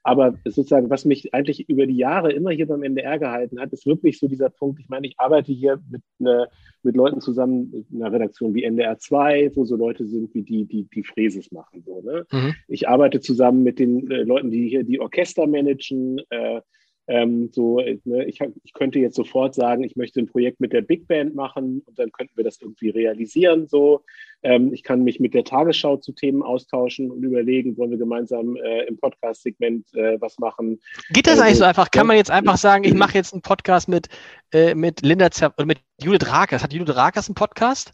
aber 0.04 0.38
sozusagen, 0.44 0.90
was 0.90 1.06
mich 1.06 1.32
eigentlich 1.32 1.66
über 1.68 1.86
die 1.86 1.96
Jahre 1.96 2.30
immer 2.30 2.50
hier 2.50 2.66
beim 2.66 2.82
NDR 2.82 3.18
gehalten 3.18 3.58
hat, 3.58 3.72
ist 3.72 3.86
wirklich 3.86 4.18
so 4.18 4.28
dieser 4.28 4.50
Punkt. 4.50 4.78
Ich 4.78 4.90
meine, 4.90 5.06
ich 5.06 5.18
arbeite 5.18 5.50
hier 5.50 5.82
mit, 5.90 6.02
ne, 6.18 6.46
mit 6.82 6.94
Leuten 6.94 7.22
zusammen 7.22 7.86
in 7.90 8.02
einer 8.02 8.12
Redaktion 8.12 8.52
wie 8.54 8.64
NDR 8.64 8.98
2, 8.98 9.52
wo 9.54 9.64
so 9.64 9.76
Leute 9.76 10.06
sind 10.06 10.34
wie 10.34 10.42
die, 10.42 10.66
die, 10.66 10.86
die 10.94 11.02
Fräses 11.02 11.50
machen. 11.52 11.82
So, 11.86 12.02
ne? 12.02 12.26
Mhm. 12.30 12.54
Ich 12.68 12.86
arbeite 12.86 13.20
zusammen 13.20 13.62
mit 13.62 13.78
den 13.78 14.10
äh, 14.10 14.24
Leuten, 14.24 14.50
die 14.50 14.68
hier 14.68 14.84
die 14.84 15.00
Orchester 15.00 15.46
managen. 15.46 16.20
Äh, 16.28 16.60
ähm, 17.06 17.50
so, 17.52 17.80
ne, 18.04 18.24
ich, 18.24 18.40
ich 18.62 18.72
könnte 18.72 18.98
jetzt 18.98 19.16
sofort 19.16 19.54
sagen, 19.54 19.84
ich 19.84 19.96
möchte 19.96 20.20
ein 20.20 20.26
Projekt 20.26 20.60
mit 20.60 20.72
der 20.72 20.80
Big 20.80 21.06
Band 21.06 21.34
machen 21.34 21.82
und 21.84 21.98
dann 21.98 22.10
könnten 22.12 22.36
wir 22.36 22.44
das 22.44 22.60
irgendwie 22.60 22.88
realisieren. 22.90 23.66
So, 23.68 24.02
ähm, 24.42 24.72
ich 24.72 24.82
kann 24.82 25.04
mich 25.04 25.20
mit 25.20 25.34
der 25.34 25.44
Tagesschau 25.44 25.98
zu 25.98 26.12
Themen 26.12 26.42
austauschen 26.42 27.10
und 27.10 27.22
überlegen, 27.22 27.76
wollen 27.76 27.90
wir 27.90 27.98
gemeinsam 27.98 28.56
äh, 28.56 28.84
im 28.84 28.96
Podcast-Segment 28.96 29.94
äh, 29.94 30.20
was 30.20 30.38
machen. 30.38 30.80
Geht 31.10 31.26
das 31.26 31.34
also, 31.34 31.44
eigentlich 31.44 31.58
so 31.58 31.64
einfach? 31.64 31.90
Kann 31.90 32.06
man 32.06 32.16
jetzt 32.16 32.30
einfach 32.30 32.56
sagen, 32.56 32.84
ich 32.84 32.94
mache 32.94 33.14
jetzt 33.14 33.34
einen 33.34 33.42
Podcast 33.42 33.88
mit, 33.88 34.08
äh, 34.52 34.74
mit 34.74 35.02
Linda 35.02 35.30
Zer 35.30 35.52
oder 35.56 35.66
mit 35.66 35.80
Judith 36.00 36.30
Rakers? 36.30 36.62
Hat 36.62 36.72
Judith 36.72 36.96
Rakers 36.96 37.28
einen 37.28 37.34
Podcast? 37.34 37.92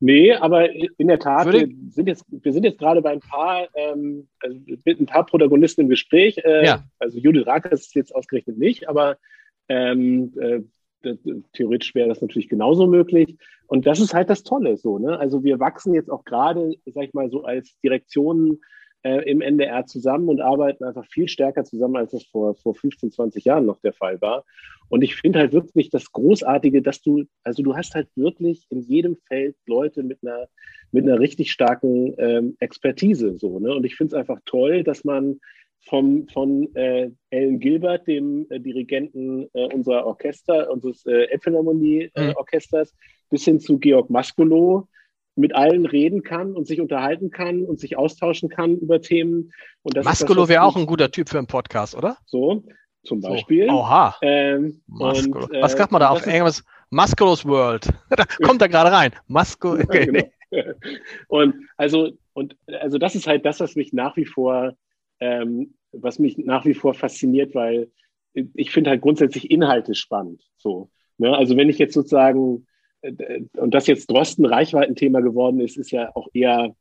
Nee, 0.00 0.32
aber 0.32 0.70
in 0.70 1.08
der 1.08 1.18
Tat, 1.18 1.52
wir 1.52 1.68
sind 1.90 2.06
jetzt, 2.06 2.24
wir 2.30 2.52
sind 2.52 2.64
jetzt 2.64 2.78
gerade 2.78 3.02
bei 3.02 3.10
ein 3.10 3.20
paar, 3.20 3.66
ähm, 3.74 4.28
also 4.40 4.56
mit 4.84 5.00
ein 5.00 5.06
paar 5.06 5.26
Protagonisten 5.26 5.82
im 5.82 5.88
Gespräch. 5.88 6.38
Äh, 6.38 6.64
ja. 6.64 6.84
Also 7.00 7.18
Judith 7.18 7.46
Raker 7.46 7.72
ist 7.72 7.94
jetzt 7.96 8.14
ausgerechnet 8.14 8.58
nicht, 8.58 8.88
aber 8.88 9.16
ähm, 9.68 10.32
äh, 10.40 10.60
theoretisch 11.52 11.94
wäre 11.94 12.08
das 12.08 12.20
natürlich 12.20 12.48
genauso 12.48 12.86
möglich. 12.86 13.36
Und 13.66 13.86
das 13.86 13.98
ist 14.00 14.14
halt 14.14 14.30
das 14.30 14.44
Tolle 14.44 14.76
so, 14.76 14.98
ne? 14.98 15.18
Also 15.18 15.42
wir 15.42 15.58
wachsen 15.58 15.94
jetzt 15.94 16.10
auch 16.10 16.24
gerade, 16.24 16.74
sag 16.86 17.04
ich 17.04 17.14
mal, 17.14 17.30
so 17.30 17.44
als 17.44 17.78
Direktion 17.82 18.60
äh, 19.02 19.30
im 19.30 19.40
NDR 19.40 19.86
zusammen 19.86 20.28
und 20.28 20.40
arbeiten 20.40 20.84
einfach 20.84 21.06
viel 21.06 21.28
stärker 21.28 21.64
zusammen, 21.64 21.96
als 21.96 22.12
das 22.12 22.24
vor, 22.24 22.54
vor 22.54 22.74
15, 22.74 23.12
20 23.12 23.44
Jahren 23.44 23.66
noch 23.66 23.80
der 23.80 23.92
Fall 23.92 24.20
war. 24.20 24.44
Und 24.88 25.02
ich 25.02 25.16
finde 25.16 25.38
halt 25.38 25.52
wirklich 25.52 25.90
das 25.90 26.12
Großartige, 26.12 26.82
dass 26.82 27.02
du, 27.02 27.24
also 27.44 27.62
du 27.62 27.76
hast 27.76 27.94
halt 27.94 28.08
wirklich 28.16 28.66
in 28.70 28.80
jedem 28.82 29.16
Feld 29.26 29.56
Leute 29.66 30.02
mit 30.02 30.18
einer, 30.22 30.48
mit 30.92 31.04
einer 31.04 31.20
richtig 31.20 31.52
starken 31.52 32.14
ähm, 32.18 32.56
Expertise. 32.58 33.38
So, 33.38 33.58
ne? 33.58 33.74
Und 33.74 33.84
ich 33.84 33.96
finde 33.96 34.14
es 34.16 34.18
einfach 34.20 34.40
toll, 34.44 34.82
dass 34.82 35.04
man 35.04 35.40
vom, 35.86 36.26
von 36.28 36.74
äh, 36.74 37.10
Alan 37.32 37.60
Gilbert, 37.60 38.06
dem 38.06 38.46
äh, 38.50 38.60
Dirigenten 38.60 39.48
äh, 39.52 39.72
unserer 39.72 40.06
Orchester, 40.06 40.70
unseres 40.70 41.06
äh, 41.06 41.24
Elbphilharmonie-Orchesters, 41.30 42.92
mhm. 42.92 42.98
bis 43.30 43.44
hin 43.44 43.60
zu 43.60 43.78
Georg 43.78 44.10
Maskolo, 44.10 44.88
mit 45.38 45.54
allen 45.54 45.86
reden 45.86 46.22
kann 46.22 46.54
und 46.54 46.66
sich 46.66 46.80
unterhalten 46.80 47.30
kann 47.30 47.64
und 47.64 47.78
sich 47.78 47.96
austauschen 47.96 48.48
kann 48.48 48.76
über 48.76 49.00
Themen. 49.00 49.52
Maskolo 50.02 50.48
wäre 50.48 50.62
auch 50.64 50.76
ein 50.76 50.86
guter 50.86 51.10
Typ 51.10 51.28
für 51.28 51.38
einen 51.38 51.46
Podcast, 51.46 51.94
oder? 51.94 52.18
So, 52.26 52.64
zum 53.04 53.20
Beispiel. 53.20 53.66
So. 53.68 53.72
Oha. 53.72 54.16
Ähm, 54.20 54.82
und, 54.88 55.52
äh, 55.52 55.62
Was 55.62 55.72
sagt 55.72 55.92
man 55.92 56.00
da 56.00 56.08
auf 56.10 56.26
irgendwas? 56.26 56.64
Maskolos 56.90 57.44
World. 57.44 57.86
da 58.10 58.24
kommt 58.42 58.62
er 58.62 58.68
gerade 58.68 58.90
rein. 58.90 59.12
Masko. 59.26 59.72
Okay. 59.72 60.30
Ja, 60.50 60.62
genau. 60.62 60.78
und 61.28 61.54
also, 61.76 62.12
und 62.32 62.56
also 62.80 62.96
das 62.96 63.14
ist 63.14 63.26
halt 63.26 63.44
das, 63.44 63.60
was 63.60 63.76
mich 63.76 63.92
nach 63.92 64.16
wie 64.16 64.24
vor, 64.24 64.72
ähm, 65.20 65.74
was 65.92 66.18
mich 66.18 66.38
nach 66.38 66.64
wie 66.64 66.72
vor 66.72 66.94
fasziniert, 66.94 67.54
weil 67.54 67.90
ich 68.32 68.70
finde 68.70 68.88
halt 68.88 69.02
grundsätzlich 69.02 69.50
Inhalte 69.50 69.94
spannend. 69.94 70.42
So. 70.56 70.90
Ne? 71.18 71.36
Also 71.36 71.54
wenn 71.58 71.68
ich 71.68 71.76
jetzt 71.76 71.92
sozusagen 71.92 72.66
und 73.02 73.74
dass 73.74 73.86
jetzt 73.86 74.10
Drosten 74.10 74.44
Reichweitenthema 74.44 75.20
geworden 75.20 75.60
ist, 75.60 75.76
ist 75.76 75.90
ja 75.92 76.10
auch 76.14 76.28
eher, 76.32 76.74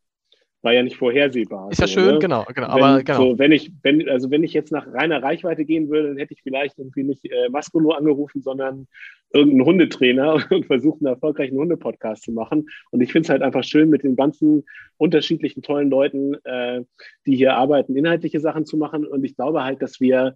war 0.61 0.73
ja 0.73 0.81
nicht 0.81 0.97
vorhersehbar. 0.97 1.71
Ist 1.71 1.79
ja 1.79 1.87
schön, 1.87 2.15
ne? 2.15 2.19
genau, 2.19 2.43
genau. 2.53 2.67
Wenn, 2.67 2.83
aber 2.83 3.03
genau. 3.03 3.17
So, 3.17 3.39
wenn 3.39 3.51
ich, 3.51 3.71
wenn, 3.83 4.09
also 4.09 4.31
wenn 4.31 4.43
ich 4.43 4.53
jetzt 4.53 4.71
nach 4.71 4.87
reiner 4.91 5.21
Reichweite 5.21 5.63
gehen 5.63 5.89
würde, 5.89 6.09
dann 6.09 6.17
hätte 6.17 6.33
ich 6.33 6.41
vielleicht 6.41 6.79
irgendwie 6.79 7.03
nicht 7.03 7.25
äh, 7.25 7.49
Maskulo 7.49 7.91
angerufen, 7.91 8.41
sondern 8.41 8.87
irgendeinen 9.31 9.65
Hundetrainer 9.65 10.43
und 10.49 10.65
versucht, 10.65 11.01
einen 11.01 11.13
erfolgreichen 11.13 11.57
Hundepodcast 11.57 12.23
zu 12.23 12.31
machen. 12.31 12.67
Und 12.91 13.01
ich 13.01 13.11
finde 13.11 13.27
es 13.27 13.29
halt 13.29 13.43
einfach 13.43 13.63
schön, 13.63 13.89
mit 13.89 14.03
den 14.03 14.15
ganzen 14.15 14.65
unterschiedlichen 14.97 15.61
tollen 15.61 15.89
Leuten, 15.89 16.35
äh, 16.45 16.81
die 17.27 17.35
hier 17.35 17.55
arbeiten, 17.55 17.95
inhaltliche 17.95 18.39
Sachen 18.39 18.65
zu 18.65 18.77
machen. 18.77 19.05
Und 19.05 19.23
ich 19.23 19.35
glaube 19.35 19.63
halt, 19.63 19.81
dass 19.83 19.99
wir 19.99 20.27
äh, 20.27 20.33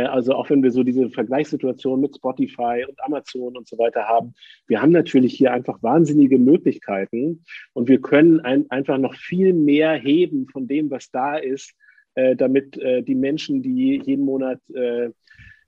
also 0.00 0.34
auch 0.34 0.48
wenn 0.50 0.62
wir 0.62 0.70
so 0.70 0.82
diese 0.82 1.10
Vergleichssituation 1.10 2.00
mit 2.00 2.16
Spotify 2.16 2.84
und 2.88 3.02
Amazon 3.02 3.56
und 3.56 3.68
so 3.68 3.78
weiter 3.78 4.04
haben, 4.04 4.34
wir 4.66 4.80
haben 4.80 4.92
natürlich 4.92 5.34
hier 5.34 5.52
einfach 5.52 5.82
wahnsinnige 5.82 6.38
Möglichkeiten 6.38 7.44
und 7.74 7.88
wir 7.88 8.00
können 8.00 8.40
ein, 8.40 8.70
einfach 8.70 8.98
noch 8.98 9.14
viel 9.14 9.52
mehr 9.52 9.94
heben 9.94 10.46
von 10.48 10.66
dem, 10.66 10.90
was 10.90 11.10
da 11.10 11.36
ist, 11.36 11.74
äh, 12.14 12.36
damit 12.36 12.76
äh, 12.78 13.02
die 13.02 13.14
Menschen, 13.14 13.62
die 13.62 14.00
jeden 14.04 14.24
Monat 14.24 14.60
äh, 14.74 15.10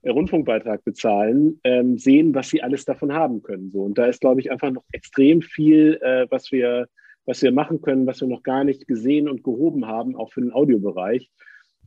Rundfunkbeitrag 0.07 0.83
bezahlen, 0.83 1.59
ähm, 1.63 1.97
sehen, 1.97 2.35
was 2.35 2.49
sie 2.49 2.61
alles 2.61 2.85
davon 2.85 3.13
haben 3.13 3.41
können. 3.41 3.71
So. 3.71 3.81
Und 3.81 3.97
da 3.97 4.05
ist, 4.05 4.21
glaube 4.21 4.39
ich, 4.39 4.51
einfach 4.51 4.71
noch 4.71 4.83
extrem 4.91 5.41
viel, 5.41 5.99
äh, 6.01 6.27
was 6.29 6.51
wir 6.51 6.87
was 7.25 7.41
wir 7.41 7.51
machen 7.51 7.81
können, 7.81 8.05
was 8.05 8.21
wir 8.21 8.27
noch 8.27 8.43
gar 8.43 8.63
nicht 8.63 8.87
gesehen 8.87 9.27
und 9.27 9.43
gehoben 9.43 9.87
haben, 9.87 10.15
auch 10.15 10.31
für 10.31 10.41
den 10.41 10.53
Audiobereich. 10.53 11.29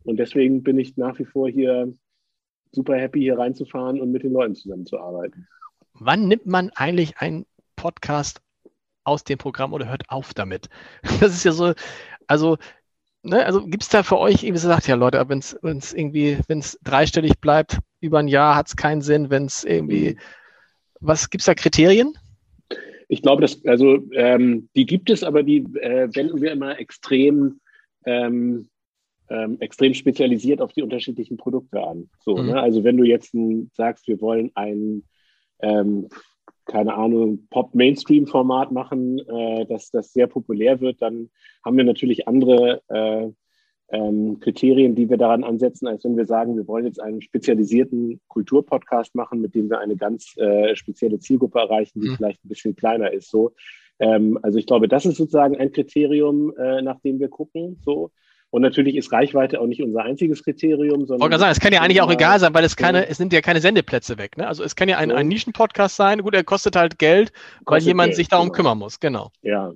Und 0.05 0.19
deswegen 0.19 0.63
bin 0.63 0.79
ich 0.79 0.97
nach 0.97 1.19
wie 1.19 1.25
vor 1.25 1.49
hier 1.49 1.93
super 2.73 2.97
happy, 2.97 3.21
hier 3.21 3.39
reinzufahren 3.39 4.01
und 4.01 4.11
mit 4.11 4.23
den 4.23 4.33
Leuten 4.33 4.55
zusammenzuarbeiten. 4.55 5.49
Wann 5.95 6.29
nimmt 6.29 6.47
man 6.47 6.71
eigentlich 6.71 7.19
einen 7.19 7.47
Podcast 7.77 8.41
aus 9.05 9.25
dem 9.25 9.39
Programm 9.39 9.73
oder 9.73 9.89
hört 9.89 10.09
auf 10.09 10.35
damit? 10.35 10.69
Das 11.21 11.33
ist 11.33 11.45
ja 11.45 11.53
so, 11.53 11.73
also, 12.27 12.59
ne, 13.23 13.45
also 13.45 13.65
gibt 13.65 13.83
es 13.83 13.89
da 13.89 14.03
für 14.03 14.19
euch 14.19 14.43
irgendwie 14.43 14.61
so 14.61 14.69
sagt, 14.69 14.87
ja 14.87 14.95
Leute, 14.95 15.29
wenn 15.29 15.39
es 15.39 15.93
irgendwie, 15.93 16.39
wenn 16.47 16.59
es 16.59 16.79
dreistellig 16.85 17.41
bleibt, 17.41 17.79
über 18.01 18.19
ein 18.19 18.29
Jahr 18.29 18.55
hat 18.55 18.69
es 18.69 18.77
keinen 18.77 19.03
Sinn, 19.03 19.31
wenn 19.31 19.47
es 19.47 19.65
irgendwie, 19.65 20.11
mhm. 20.11 20.19
was 21.01 21.31
gibt 21.31 21.43
es 21.43 21.47
da 21.47 21.55
Kriterien? 21.55 22.15
Ich 23.09 23.23
glaube, 23.23 23.41
dass, 23.41 23.65
also 23.65 24.05
ähm, 24.13 24.69
die 24.77 24.85
gibt 24.85 25.09
es, 25.09 25.25
aber 25.25 25.43
die 25.43 25.65
äh, 25.81 26.15
wenden 26.15 26.43
wir 26.43 26.53
immer 26.53 26.79
extrem 26.79 27.61
ähm, 28.05 28.69
ähm, 29.31 29.59
extrem 29.61 29.95
spezialisiert 29.95 30.61
auf 30.61 30.73
die 30.73 30.83
unterschiedlichen 30.83 31.37
Produkte 31.37 31.83
an. 31.83 32.09
So, 32.21 32.37
mhm. 32.37 32.47
ne? 32.47 32.61
Also 32.61 32.85
wenn 32.85 32.97
du 32.97 33.05
jetzt 33.05 33.35
ein, 33.35 33.71
sagst, 33.75 34.09
wir 34.09 34.21
wollen 34.21 34.51
ein, 34.55 35.05
ähm, 35.61 36.09
keine 36.65 36.95
Ahnung, 36.95 37.47
Pop-Mainstream-Format 37.51 38.73
machen, 38.73 39.19
äh, 39.19 39.67
dass 39.67 39.91
das 39.91 40.13
sehr 40.13 40.27
populär 40.27 40.81
wird, 40.81 41.01
dann 41.03 41.31
haben 41.65 41.77
wir 41.77 41.85
natürlich 41.85 42.29
andere 42.29 42.83
äh, 42.89 43.31
ähm, 43.91 44.39
Kriterien, 44.41 44.95
die 44.95 45.09
wir 45.09 45.17
daran 45.17 45.45
ansetzen, 45.45 45.87
als 45.87 46.05
wenn 46.05 46.17
wir 46.17 46.27
sagen, 46.27 46.57
wir 46.57 46.69
wollen 46.69 46.85
jetzt 46.85 47.01
einen 47.01 47.23
spezialisierten 47.23 48.21
Kulturpodcast 48.29 49.15
machen, 49.15 49.41
mit 49.41 49.55
dem 49.55 49.71
wir 49.71 49.79
eine 49.79 49.97
ganz 49.97 50.37
äh, 50.37 50.77
spezielle 50.77 51.19
Zielgruppe 51.19 51.59
erreichen, 51.59 52.01
die 52.01 52.11
mhm. 52.11 52.17
vielleicht 52.17 52.45
ein 52.45 52.49
bisschen 52.49 52.77
kleiner 52.77 53.13
ist. 53.13 53.31
So, 53.31 53.55
ähm, 53.99 54.39
also 54.43 54.59
ich 54.59 54.67
glaube, 54.67 54.89
das 54.89 55.07
ist 55.07 55.17
sozusagen 55.17 55.57
ein 55.57 55.73
Kriterium, 55.73 56.55
äh, 56.57 56.83
nach 56.83 57.01
dem 57.01 57.19
wir 57.19 57.29
gucken. 57.29 57.79
So, 57.83 58.11
und 58.51 58.63
natürlich 58.63 58.97
ist 58.97 59.13
Reichweite 59.13 59.61
auch 59.61 59.67
nicht 59.67 59.83
unser 59.83 60.03
einziges 60.03 60.43
Kriterium, 60.43 61.07
sondern. 61.07 61.31
Ich 61.31 61.39
sagen, 61.39 61.53
es 61.53 61.61
kann 61.61 61.73
ja 61.73 61.83
eigentlich 61.83 62.01
auch 62.01 62.11
egal 62.11 62.41
sein, 62.41 62.55
weil 62.55 62.65
es 62.65 62.77
keine, 62.77 63.07
es 63.09 63.19
nimmt 63.19 63.33
ja 63.33 63.43
keine 63.43 63.61
Sendeplätze 63.61 64.17
weg. 64.17 64.39
Ne? 64.39 64.47
Also 64.47 64.65
es 64.65 64.75
kann 64.75 64.89
ja 64.89 64.97
ein, 64.97 65.13
ein 65.13 65.29
Nischenpodcast 65.29 65.97
sein. 65.97 66.23
Gut, 66.23 66.35
er 66.35 66.45
kostet 66.45 66.75
halt 66.75 66.99
Geld, 66.99 67.33
weil 67.67 67.83
jemand 67.83 68.09
Geld, 68.09 68.17
sich 68.17 68.29
darum 68.29 68.47
genau. 68.47 68.57
kümmern 68.57 68.79
muss. 68.79 69.01
Genau. 69.01 69.31
Ja. 69.43 69.75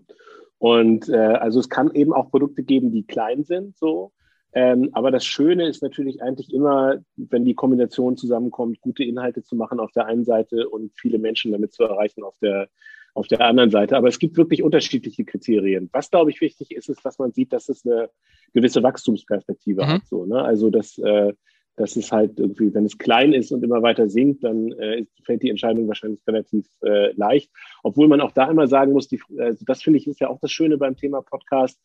Und 0.58 1.08
äh, 1.08 1.16
also 1.16 1.60
es 1.60 1.68
kann 1.68 1.92
eben 1.92 2.14
auch 2.14 2.30
Produkte 2.30 2.62
geben, 2.62 2.92
die 2.92 3.02
klein 3.02 3.44
sind, 3.44 3.76
so. 3.76 4.12
Ähm, 4.54 4.90
aber 4.92 5.10
das 5.10 5.24
Schöne 5.24 5.66
ist 5.66 5.82
natürlich 5.82 6.22
eigentlich 6.22 6.52
immer, 6.52 6.96
wenn 7.16 7.44
die 7.44 7.54
Kombination 7.54 8.16
zusammenkommt, 8.16 8.80
gute 8.80 9.02
Inhalte 9.02 9.42
zu 9.42 9.56
machen 9.56 9.80
auf 9.80 9.92
der 9.92 10.06
einen 10.06 10.24
Seite 10.24 10.68
und 10.68 10.92
viele 10.94 11.18
Menschen 11.18 11.52
damit 11.52 11.72
zu 11.72 11.84
erreichen 11.84 12.22
auf 12.22 12.34
der, 12.40 12.68
auf 13.14 13.26
der 13.28 13.40
anderen 13.40 13.70
Seite. 13.70 13.96
Aber 13.96 14.08
es 14.08 14.18
gibt 14.18 14.36
wirklich 14.36 14.62
unterschiedliche 14.62 15.24
Kriterien. 15.24 15.88
Was, 15.92 16.10
glaube 16.10 16.30
ich, 16.30 16.40
wichtig 16.40 16.70
ist, 16.70 16.88
ist, 16.88 17.04
dass 17.04 17.18
man 17.18 17.32
sieht, 17.32 17.52
dass 17.52 17.68
es 17.68 17.84
eine 17.84 18.08
gewisse 18.52 18.82
Wachstumsperspektive 18.82 19.82
mhm. 19.82 19.86
hat. 19.88 20.06
So, 20.06 20.24
ne? 20.24 20.42
Also, 20.42 20.70
dass, 20.70 20.98
äh, 20.98 21.32
dass 21.76 21.96
es 21.96 22.12
halt 22.12 22.38
irgendwie, 22.38 22.72
wenn 22.74 22.84
es 22.84 22.98
klein 22.98 23.32
ist 23.32 23.52
und 23.52 23.62
immer 23.64 23.82
weiter 23.82 24.08
sinkt, 24.08 24.44
dann 24.44 24.72
äh, 24.72 25.04
fällt 25.24 25.42
die 25.42 25.50
Entscheidung 25.50 25.88
wahrscheinlich 25.88 26.20
relativ 26.26 26.66
äh, 26.82 27.12
leicht. 27.12 27.50
Obwohl 27.82 28.08
man 28.08 28.20
auch 28.20 28.32
da 28.32 28.50
immer 28.50 28.66
sagen 28.66 28.92
muss, 28.92 29.08
die, 29.08 29.20
also 29.38 29.64
das 29.66 29.82
finde 29.82 29.98
ich 29.98 30.06
ist 30.06 30.20
ja 30.20 30.28
auch 30.28 30.40
das 30.40 30.52
Schöne 30.52 30.78
beim 30.78 30.96
Thema 30.96 31.22
Podcast. 31.22 31.80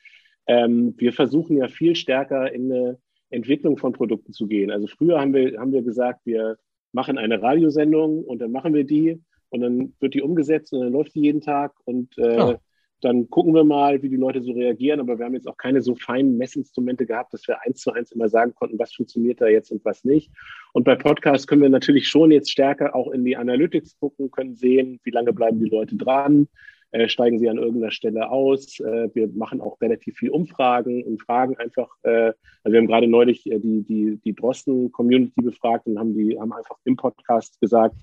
Ähm, 0.48 0.94
wir 0.98 1.14
versuchen 1.14 1.58
ja 1.58 1.68
viel 1.68 1.96
stärker 1.96 2.52
in 2.52 2.72
eine 2.72 2.98
Entwicklung 3.30 3.78
von 3.78 3.94
Produkten 3.94 4.32
zu 4.32 4.48
gehen. 4.48 4.72
Also 4.72 4.88
früher 4.88 5.20
haben 5.20 5.34
wir, 5.34 5.60
haben 5.60 5.74
wir 5.74 5.82
gesagt, 5.82 6.22
wir 6.26 6.58
machen 6.94 7.18
eine 7.18 7.42
Radiosendung 7.42 8.24
und 8.24 8.40
dann 8.40 8.52
machen 8.52 8.74
wir 8.74 8.86
die 8.86 9.22
und 9.50 9.62
dann 9.62 9.94
wird 10.00 10.14
die 10.14 10.22
umgesetzt 10.22 10.74
und 10.74 10.82
dann 10.82 10.92
läuft 10.92 11.16
die 11.16 11.22
jeden 11.22 11.42
Tag 11.42 11.74
und 11.86 12.18
äh, 12.18 12.38
ja. 12.38 12.60
dann 13.02 13.30
gucken 13.30 13.54
wir 13.54 13.64
mal, 13.64 14.02
wie 14.02 14.10
die 14.10 14.16
Leute 14.16 14.42
so 14.42 14.52
reagieren. 14.52 15.00
Aber 15.00 15.18
wir 15.18 15.26
haben 15.26 15.36
jetzt 15.36 15.48
auch 15.48 15.58
keine 15.58 15.82
so 15.82 15.96
feinen 15.96 16.38
Messinstrumente 16.38 17.06
gehabt, 17.06 17.34
dass 17.34 17.48
wir 17.48 17.62
eins 17.62 17.82
zu 17.82 17.92
eins 17.92 18.12
immer 18.12 18.30
sagen 18.30 18.54
konnten, 18.56 18.80
was 18.80 18.94
funktioniert 18.94 19.42
da 19.42 19.48
jetzt 19.48 19.72
und 19.72 19.84
was 19.86 20.04
nicht. 20.04 20.32
Und 20.74 20.84
bei 20.84 20.96
Podcasts 20.96 21.48
können 21.48 21.62
wir 21.62 21.70
natürlich 21.70 22.08
schon 22.08 22.32
jetzt 22.32 22.52
stärker 22.52 22.96
auch 22.96 23.12
in 23.12 23.24
die 23.24 23.38
Analytics 23.38 23.98
gucken, 24.00 24.32
können 24.32 24.56
sehen, 24.56 25.00
wie 25.04 25.12
lange 25.12 25.34
bleiben 25.34 25.60
die 25.60 25.70
Leute 25.70 25.96
dran. 25.96 26.48
Äh, 26.92 27.10
steigen 27.10 27.38
sie 27.38 27.50
an 27.50 27.58
irgendeiner 27.58 27.92
Stelle 27.92 28.30
aus. 28.32 28.80
Äh, 28.80 29.10
wir 29.14 29.28
machen 29.28 29.60
auch 29.60 29.80
relativ 29.82 30.18
viel 30.18 30.30
Umfragen 30.30 31.04
und 31.04 31.22
fragen 31.22 31.58
einfach, 31.58 31.90
äh, 32.04 32.32
also 32.64 32.72
wir 32.72 32.78
haben 32.78 32.88
gerade 32.88 33.08
neulich 33.08 33.46
äh, 33.52 33.60
die, 33.60 33.84
die, 33.84 34.18
die 34.24 34.34
Drosten-Community 34.34 35.42
befragt 35.42 35.86
und 35.88 36.00
haben 36.00 36.14
die 36.14 36.40
haben 36.40 36.54
einfach 36.54 36.78
im 36.86 36.96
Podcast 36.96 37.60
gesagt, 37.60 37.98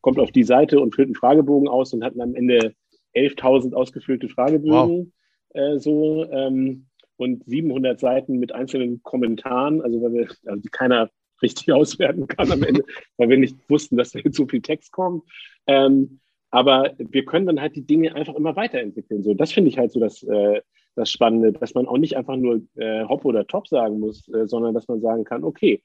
kommt 0.00 0.18
auf 0.18 0.32
die 0.32 0.44
Seite 0.44 0.80
und 0.80 0.94
füllt 0.94 1.08
einen 1.08 1.14
Fragebogen 1.14 1.68
aus 1.68 1.92
und 1.92 2.04
hatten 2.04 2.20
am 2.20 2.34
Ende 2.34 2.74
11.000 3.14 3.74
ausgefüllte 3.74 4.28
Fragebögen. 4.28 4.70
Wow. 4.72 5.06
Äh, 5.54 5.78
so, 5.78 6.30
ähm, 6.30 6.86
und 7.16 7.44
700 7.44 8.00
Seiten 8.00 8.38
mit 8.38 8.52
einzelnen 8.52 9.02
Kommentaren, 9.02 9.82
also 9.82 10.00
weil 10.00 10.12
wir, 10.12 10.28
also 10.46 10.68
keiner 10.72 11.10
richtig 11.42 11.72
auswerten 11.72 12.26
kann 12.26 12.50
am 12.50 12.62
Ende, 12.62 12.84
weil 13.16 13.28
wir 13.28 13.38
nicht 13.38 13.56
wussten, 13.68 13.96
dass 13.96 14.12
da 14.12 14.18
jetzt 14.20 14.36
so 14.36 14.46
viel 14.46 14.62
Text 14.62 14.92
kommt. 14.92 15.24
Ähm, 15.66 16.20
aber 16.50 16.94
wir 16.98 17.24
können 17.24 17.46
dann 17.46 17.60
halt 17.60 17.76
die 17.76 17.86
Dinge 17.86 18.14
einfach 18.14 18.34
immer 18.34 18.56
weiterentwickeln. 18.56 19.22
So, 19.22 19.34
das 19.34 19.52
finde 19.52 19.70
ich 19.70 19.78
halt 19.78 19.92
so 19.92 20.00
das, 20.00 20.22
äh, 20.22 20.60
das 20.96 21.10
Spannende, 21.10 21.52
dass 21.52 21.74
man 21.74 21.86
auch 21.86 21.98
nicht 21.98 22.16
einfach 22.16 22.36
nur 22.36 22.62
äh, 22.76 23.04
Hop 23.04 23.24
oder 23.24 23.46
Top 23.46 23.68
sagen 23.68 24.00
muss, 24.00 24.28
äh, 24.28 24.46
sondern 24.46 24.74
dass 24.74 24.88
man 24.88 25.00
sagen 25.00 25.24
kann, 25.24 25.44
okay, 25.44 25.82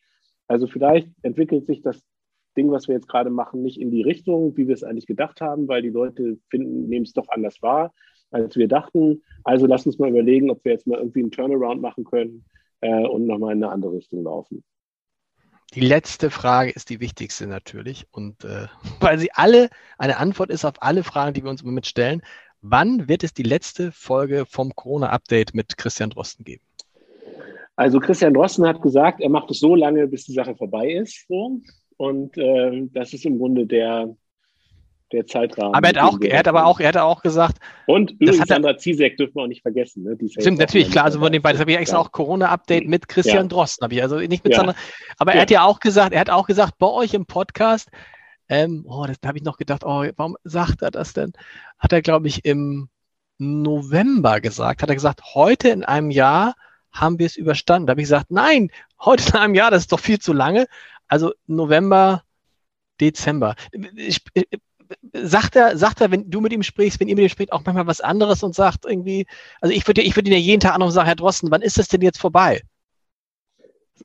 also 0.47 0.68
vielleicht 0.68 1.09
entwickelt 1.22 1.66
sich 1.68 1.82
das 1.82 2.01
Ding, 2.55 2.71
was 2.71 2.87
wir 2.87 2.95
jetzt 2.95 3.07
gerade 3.07 3.29
machen, 3.29 3.61
nicht 3.61 3.79
in 3.79 3.91
die 3.91 4.01
Richtung, 4.01 4.55
wie 4.57 4.67
wir 4.67 4.73
es 4.73 4.83
eigentlich 4.83 5.05
gedacht 5.05 5.41
haben, 5.41 5.67
weil 5.67 5.81
die 5.81 5.89
Leute 5.89 6.37
finden, 6.49 6.87
nehmen 6.87 7.05
es 7.05 7.13
doch 7.13 7.27
anders 7.29 7.61
wahr, 7.61 7.93
als 8.31 8.55
wir 8.55 8.67
dachten. 8.67 9.21
Also 9.43 9.65
lass 9.65 9.85
uns 9.85 9.99
mal 9.99 10.09
überlegen, 10.09 10.49
ob 10.49 10.63
wir 10.63 10.71
jetzt 10.71 10.87
mal 10.87 10.99
irgendwie 10.99 11.21
einen 11.21 11.31
Turnaround 11.31 11.81
machen 11.81 12.03
können 12.03 12.45
äh, 12.81 13.05
und 13.05 13.25
nochmal 13.25 13.53
in 13.53 13.63
eine 13.63 13.71
andere 13.71 13.93
Richtung 13.93 14.23
laufen. 14.23 14.63
Die 15.73 15.81
letzte 15.81 16.29
Frage 16.29 16.71
ist 16.71 16.89
die 16.89 16.99
wichtigste 16.99 17.47
natürlich 17.47 18.07
und 18.11 18.43
äh, 18.45 18.67
weil 18.99 19.19
sie 19.19 19.31
alle 19.33 19.69
eine 19.97 20.17
Antwort 20.17 20.49
ist 20.49 20.65
auf 20.65 20.81
alle 20.81 21.03
Fragen, 21.03 21.33
die 21.33 21.43
wir 21.43 21.49
uns 21.49 21.61
immer 21.61 21.71
mitstellen. 21.71 22.21
Wann 22.61 23.07
wird 23.07 23.23
es 23.23 23.33
die 23.33 23.43
letzte 23.43 23.91
Folge 23.91 24.45
vom 24.47 24.73
Corona-Update 24.73 25.53
mit 25.53 25.77
Christian 25.77 26.09
Drosten 26.09 26.45
geben? 26.45 26.63
Also 27.75 27.99
Christian 27.99 28.33
Drosten 28.33 28.65
hat 28.65 28.81
gesagt, 28.81 29.21
er 29.21 29.29
macht 29.29 29.51
es 29.51 29.59
so 29.59 29.75
lange, 29.75 30.07
bis 30.07 30.25
die 30.25 30.33
Sache 30.33 30.55
vorbei 30.55 30.91
ist. 30.91 31.27
So. 31.27 31.59
Und 31.97 32.37
äh, 32.37 32.87
das 32.93 33.13
ist 33.13 33.25
im 33.25 33.37
Grunde 33.37 33.65
der, 33.65 34.15
der 35.11 35.25
Zeitrahmen. 35.25 35.75
Aber 35.75 35.87
er 35.87 36.01
hat, 36.01 36.13
auch, 36.13 36.19
er 36.21 36.39
hat 36.39 36.47
aber 36.47 36.65
auch, 36.65 36.79
er 36.79 36.89
hat 36.89 36.97
auch 36.97 37.21
gesagt. 37.21 37.57
Und 37.87 38.11
übrigens, 38.11 38.41
hat 38.41 38.49
er, 38.49 38.55
Sandra 38.55 38.77
Zizek 38.77 39.17
dürfen 39.17 39.35
wir 39.35 39.43
auch 39.43 39.47
nicht 39.47 39.61
vergessen. 39.61 40.03
Ne? 40.03 40.15
Die 40.15 40.29
stimmt, 40.29 40.59
natürlich, 40.59 40.91
klar. 40.91 41.05
Also 41.05 41.19
von 41.19 41.31
den 41.31 41.41
beiden, 41.41 41.55
das 41.55 41.61
habe 41.61 41.71
ich 41.71 41.77
extra 41.77 41.97
ja. 41.97 42.03
auch 42.03 42.11
Corona-Update 42.11 42.87
mit 42.87 43.07
Christian 43.07 43.43
ja. 43.45 43.47
Drosten, 43.47 43.83
habe 43.83 43.93
ich 43.93 44.01
also 44.01 44.17
nicht 44.17 44.43
mit 44.43 44.53
ja. 44.53 44.57
Sandra. 44.57 44.75
Aber 45.17 45.33
er 45.33 45.41
hat 45.41 45.51
ja 45.51 45.63
auch 45.63 45.79
gesagt, 45.79 46.13
er 46.13 46.19
hat 46.19 46.29
auch 46.29 46.47
gesagt, 46.47 46.77
bei 46.79 46.87
euch 46.87 47.13
im 47.13 47.25
Podcast, 47.25 47.89
ähm, 48.49 48.85
oh, 48.87 49.05
das 49.07 49.17
habe 49.25 49.37
ich 49.37 49.43
noch 49.43 49.57
gedacht, 49.57 49.83
oh, 49.85 50.05
warum 50.15 50.37
sagt 50.43 50.81
er 50.81 50.91
das 50.91 51.13
denn? 51.13 51.33
Hat 51.79 51.93
er, 51.93 52.01
glaube 52.01 52.27
ich, 52.27 52.45
im 52.45 52.89
November 53.37 54.39
gesagt, 54.41 54.81
hat 54.81 54.89
er 54.89 54.95
gesagt, 54.95 55.21
heute 55.33 55.69
in 55.69 55.83
einem 55.83 56.11
Jahr 56.11 56.55
haben 56.91 57.19
wir 57.19 57.25
es 57.25 57.35
überstanden. 57.35 57.87
Da 57.87 57.91
habe 57.91 58.01
ich 58.01 58.05
gesagt, 58.05 58.31
nein, 58.31 58.69
heute 59.03 59.29
in 59.29 59.35
einem 59.35 59.55
Jahr, 59.55 59.71
das 59.71 59.83
ist 59.83 59.91
doch 59.91 59.99
viel 59.99 60.19
zu 60.19 60.33
lange. 60.33 60.67
Also 61.07 61.33
November, 61.47 62.23
Dezember. 62.99 63.55
Ich, 63.95 64.21
ich, 64.33 64.47
sagt 65.13 65.55
er, 65.55 65.77
sagt 65.77 66.01
er, 66.01 66.11
wenn 66.11 66.29
du 66.29 66.41
mit 66.41 66.53
ihm 66.53 66.63
sprichst, 66.63 66.99
wenn 66.99 67.07
ihr 67.07 67.15
mit 67.15 67.25
ihm 67.25 67.29
spricht, 67.29 67.51
auch 67.51 67.63
manchmal 67.65 67.87
was 67.87 68.01
anderes 68.01 68.43
und 68.43 68.55
sagt 68.55 68.85
irgendwie, 68.85 69.25
also 69.61 69.73
ich 69.73 69.87
würde 69.87 70.01
ich 70.01 70.15
würde 70.15 70.29
ihn 70.29 70.33
ja 70.33 70.39
jeden 70.39 70.59
Tag 70.59 70.73
anrufen 70.73 70.89
und 70.89 70.93
sagen, 70.93 71.07
Herr 71.07 71.15
Drosten, 71.15 71.51
wann 71.51 71.61
ist 71.61 71.77
das 71.77 71.87
denn 71.87 72.01
jetzt 72.01 72.19
vorbei? 72.19 72.61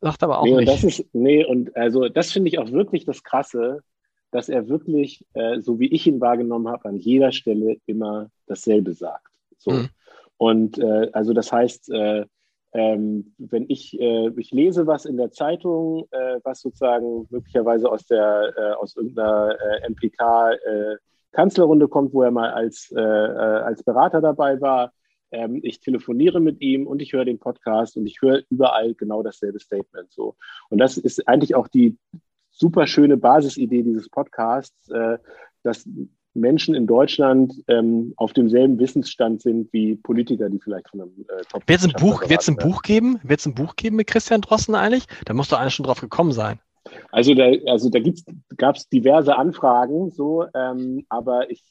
Sagt 0.01 0.23
aber 0.23 0.39
auch 0.39 0.45
nee, 0.45 0.57
nicht. 0.57 0.69
Das 0.69 0.85
ist, 0.85 1.05
nee, 1.13 1.45
und 1.45 1.77
also 1.77 2.09
das 2.09 2.33
finde 2.33 2.49
ich 2.49 2.59
auch 2.59 2.71
wirklich 2.71 3.05
das 3.05 3.23
Krasse, 3.23 3.83
dass 4.31 4.49
er 4.49 4.69
wirklich, 4.69 5.25
äh, 5.35 5.61
so 5.61 5.81
wie 5.81 5.89
ich 5.89 6.07
ihn 6.07 6.21
wahrgenommen 6.21 6.69
habe, 6.69 6.89
an 6.89 6.97
jeder 6.97 7.33
Stelle 7.33 7.77
immer 7.87 8.31
dasselbe 8.47 8.93
sagt. 8.93 9.33
So. 9.59 9.73
Mhm. 9.73 9.89
Und 10.37 10.79
äh, 10.79 11.11
also 11.13 11.33
das 11.33 11.53
heißt, 11.53 11.91
äh, 11.91 12.25
ähm, 12.73 13.35
wenn 13.39 13.67
ich, 13.69 13.99
äh, 14.01 14.31
ich 14.37 14.53
lese 14.53 14.87
was 14.87 15.05
in 15.05 15.17
der 15.17 15.33
Zeitung, 15.33 16.07
äh, 16.13 16.39
was 16.45 16.61
sozusagen 16.61 17.27
möglicherweise 17.31 17.91
aus 17.91 18.07
der 18.07 18.53
äh, 18.57 18.73
aus 18.75 18.97
irgendeiner 18.97 19.57
äh, 19.61 19.89
MPK 19.91 20.53
äh, 20.53 20.97
Kanzlerrunde 21.33 21.89
kommt, 21.89 22.13
wo 22.15 22.23
er 22.23 22.31
mal 22.31 22.51
als, 22.51 22.93
äh, 22.95 23.01
als 23.01 23.83
Berater 23.83 24.21
dabei 24.21 24.61
war. 24.61 24.93
Ähm, 25.33 25.61
ich 25.63 25.81
telefoniere 25.81 26.41
mit 26.41 26.61
ihm 26.61 26.87
und 26.87 27.03
ich 27.03 27.13
höre 27.13 27.25
den 27.25 27.39
Podcast 27.39 27.97
und 27.97 28.07
ich 28.07 28.21
höre 28.21 28.43
überall 28.51 28.95
genau 28.95 29.23
dasselbe 29.23 29.59
Statement. 29.59 30.13
So. 30.13 30.37
Und 30.71 30.79
das 30.79 30.97
ist 30.97 31.27
eigentlich 31.27 31.55
auch 31.55 31.69
die 31.69 31.97
super 32.51 32.87
schöne 32.87 33.17
Basisidee 33.17 33.83
dieses 33.83 34.09
Podcasts, 34.09 34.91
dass 35.63 35.89
Menschen 36.41 36.75
in 36.75 36.87
Deutschland 36.87 37.55
ähm, 37.69 38.15
auf 38.17 38.33
demselben 38.33 38.79
Wissensstand 38.79 39.43
sind 39.43 39.73
wie 39.73 39.97
Politiker, 39.97 40.49
die 40.49 40.59
vielleicht 40.59 40.89
von 40.89 41.03
einem 41.03 41.27
äh, 41.29 41.43
Top 41.49 41.63
Wird 41.69 41.81
es 41.81 41.87
ein 41.87 41.93
Buch, 41.93 42.29
wird's 42.29 42.49
ein 42.49 42.57
Buch 42.57 42.83
geben? 42.83 43.21
Wird 43.23 43.41
es 43.41 43.47
ein 43.47 43.55
Buch 43.55 43.77
geben 43.77 43.97
mit 43.97 44.07
Christian 44.07 44.41
Drosten 44.41 44.75
eigentlich? 44.75 45.07
Da 45.25 45.35
muss 45.35 45.49
doch 45.49 45.59
einer 45.59 45.71
schon 45.71 45.85
drauf 45.85 46.01
gekommen 46.01 46.33
sein. 46.33 46.61
Also 47.13 47.35
da, 47.35 47.51
also 47.67 47.91
da 47.91 48.01
gab 48.57 48.77
es 48.77 48.89
diverse 48.89 49.37
Anfragen, 49.37 50.11
so, 50.11 50.47
ähm, 50.55 51.05
aber 51.09 51.51
ich 51.51 51.63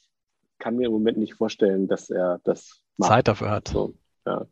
kann 0.58 0.76
mir 0.76 0.86
im 0.86 0.92
Moment 0.92 1.18
nicht 1.18 1.34
vorstellen, 1.34 1.88
dass 1.88 2.10
er 2.10 2.40
das 2.44 2.82
macht. 2.96 3.10
Zeit 3.10 3.28
dafür 3.28 3.50
hat. 3.50 3.68
So, 3.68 3.94
ja. 4.26 4.46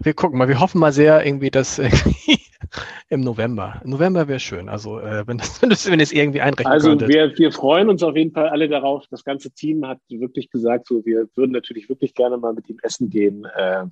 Wir 0.00 0.14
gucken 0.14 0.38
mal, 0.38 0.48
wir 0.48 0.60
hoffen 0.60 0.80
mal 0.80 0.92
sehr 0.92 1.24
irgendwie, 1.24 1.50
dass 1.50 1.78
irgendwie 1.78 2.40
im 3.08 3.20
November. 3.20 3.80
November 3.84 4.28
wäre 4.28 4.40
schön, 4.40 4.68
also 4.68 5.00
äh, 5.00 5.26
wenn, 5.26 5.38
das, 5.38 5.60
wenn, 5.62 5.70
das, 5.70 5.90
wenn 5.90 6.00
es 6.00 6.12
irgendwie 6.12 6.40
einrechnen 6.40 6.72
Also 6.72 6.98
wir, 7.00 7.36
wir 7.36 7.52
freuen 7.52 7.88
uns 7.88 8.02
auf 8.02 8.16
jeden 8.16 8.32
Fall 8.32 8.48
alle 8.48 8.68
darauf. 8.68 9.04
Das 9.10 9.24
ganze 9.24 9.50
Team 9.50 9.86
hat 9.86 9.98
wirklich 10.08 10.50
gesagt, 10.50 10.86
so 10.86 11.04
wir 11.04 11.28
würden 11.34 11.52
natürlich 11.52 11.88
wirklich 11.88 12.14
gerne 12.14 12.36
mal 12.36 12.52
mit 12.52 12.68
ihm 12.68 12.78
essen 12.82 13.10
gehen. 13.10 13.44
Äh, 13.56 13.84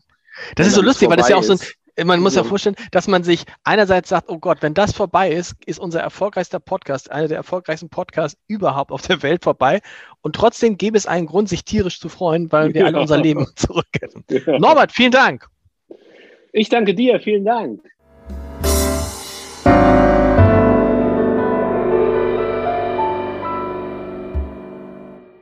das 0.57 0.69
ist 0.69 0.75
so 0.75 0.83
lustig, 0.83 1.09
weil 1.09 1.17
das 1.17 1.29
ja 1.29 1.37
auch 1.37 1.43
so 1.43 1.55
ein, 1.55 1.59
man 2.07 2.21
muss 2.21 2.35
ja 2.35 2.45
vorstellen, 2.45 2.77
dass 2.93 3.09
man 3.09 3.23
sich 3.23 3.45
einerseits 3.65 4.09
sagt, 4.09 4.29
oh 4.29 4.39
Gott, 4.39 4.59
wenn 4.61 4.75
das 4.75 4.93
vorbei 4.93 5.31
ist, 5.31 5.55
ist 5.67 5.79
unser 5.79 6.01
erfolgreichster 6.01 6.61
Podcast, 6.61 7.11
einer 7.11 7.29
der 7.29 7.37
erfolgreichsten 7.37 7.89
Podcasts 7.89 8.39
überhaupt 8.47 8.93
auf 8.93 9.03
der 9.03 9.23
Welt 9.23 9.45
vorbei. 9.45 9.81
Und 10.23 10.37
trotzdem 10.37 10.77
gäbe 10.77 10.97
es 10.97 11.07
einen 11.07 11.27
Grund, 11.27 11.49
sich 11.49 11.65
tierisch 11.65 12.01
zu 12.01 12.09
freuen, 12.09 12.51
weil 12.53 12.75
wir 12.75 12.83
ja. 12.83 12.87
alle 12.87 13.01
unser 13.01 13.19
Leben 13.19 13.47
zurückkehren. 13.57 14.25
Ja. 14.31 14.59
Norbert, 14.59 14.93
vielen 14.93 15.13
Dank. 15.13 15.47
Ich 16.53 16.69
danke 16.69 16.95
dir, 16.95 17.21
vielen 17.21 17.45
Dank. 17.45 17.81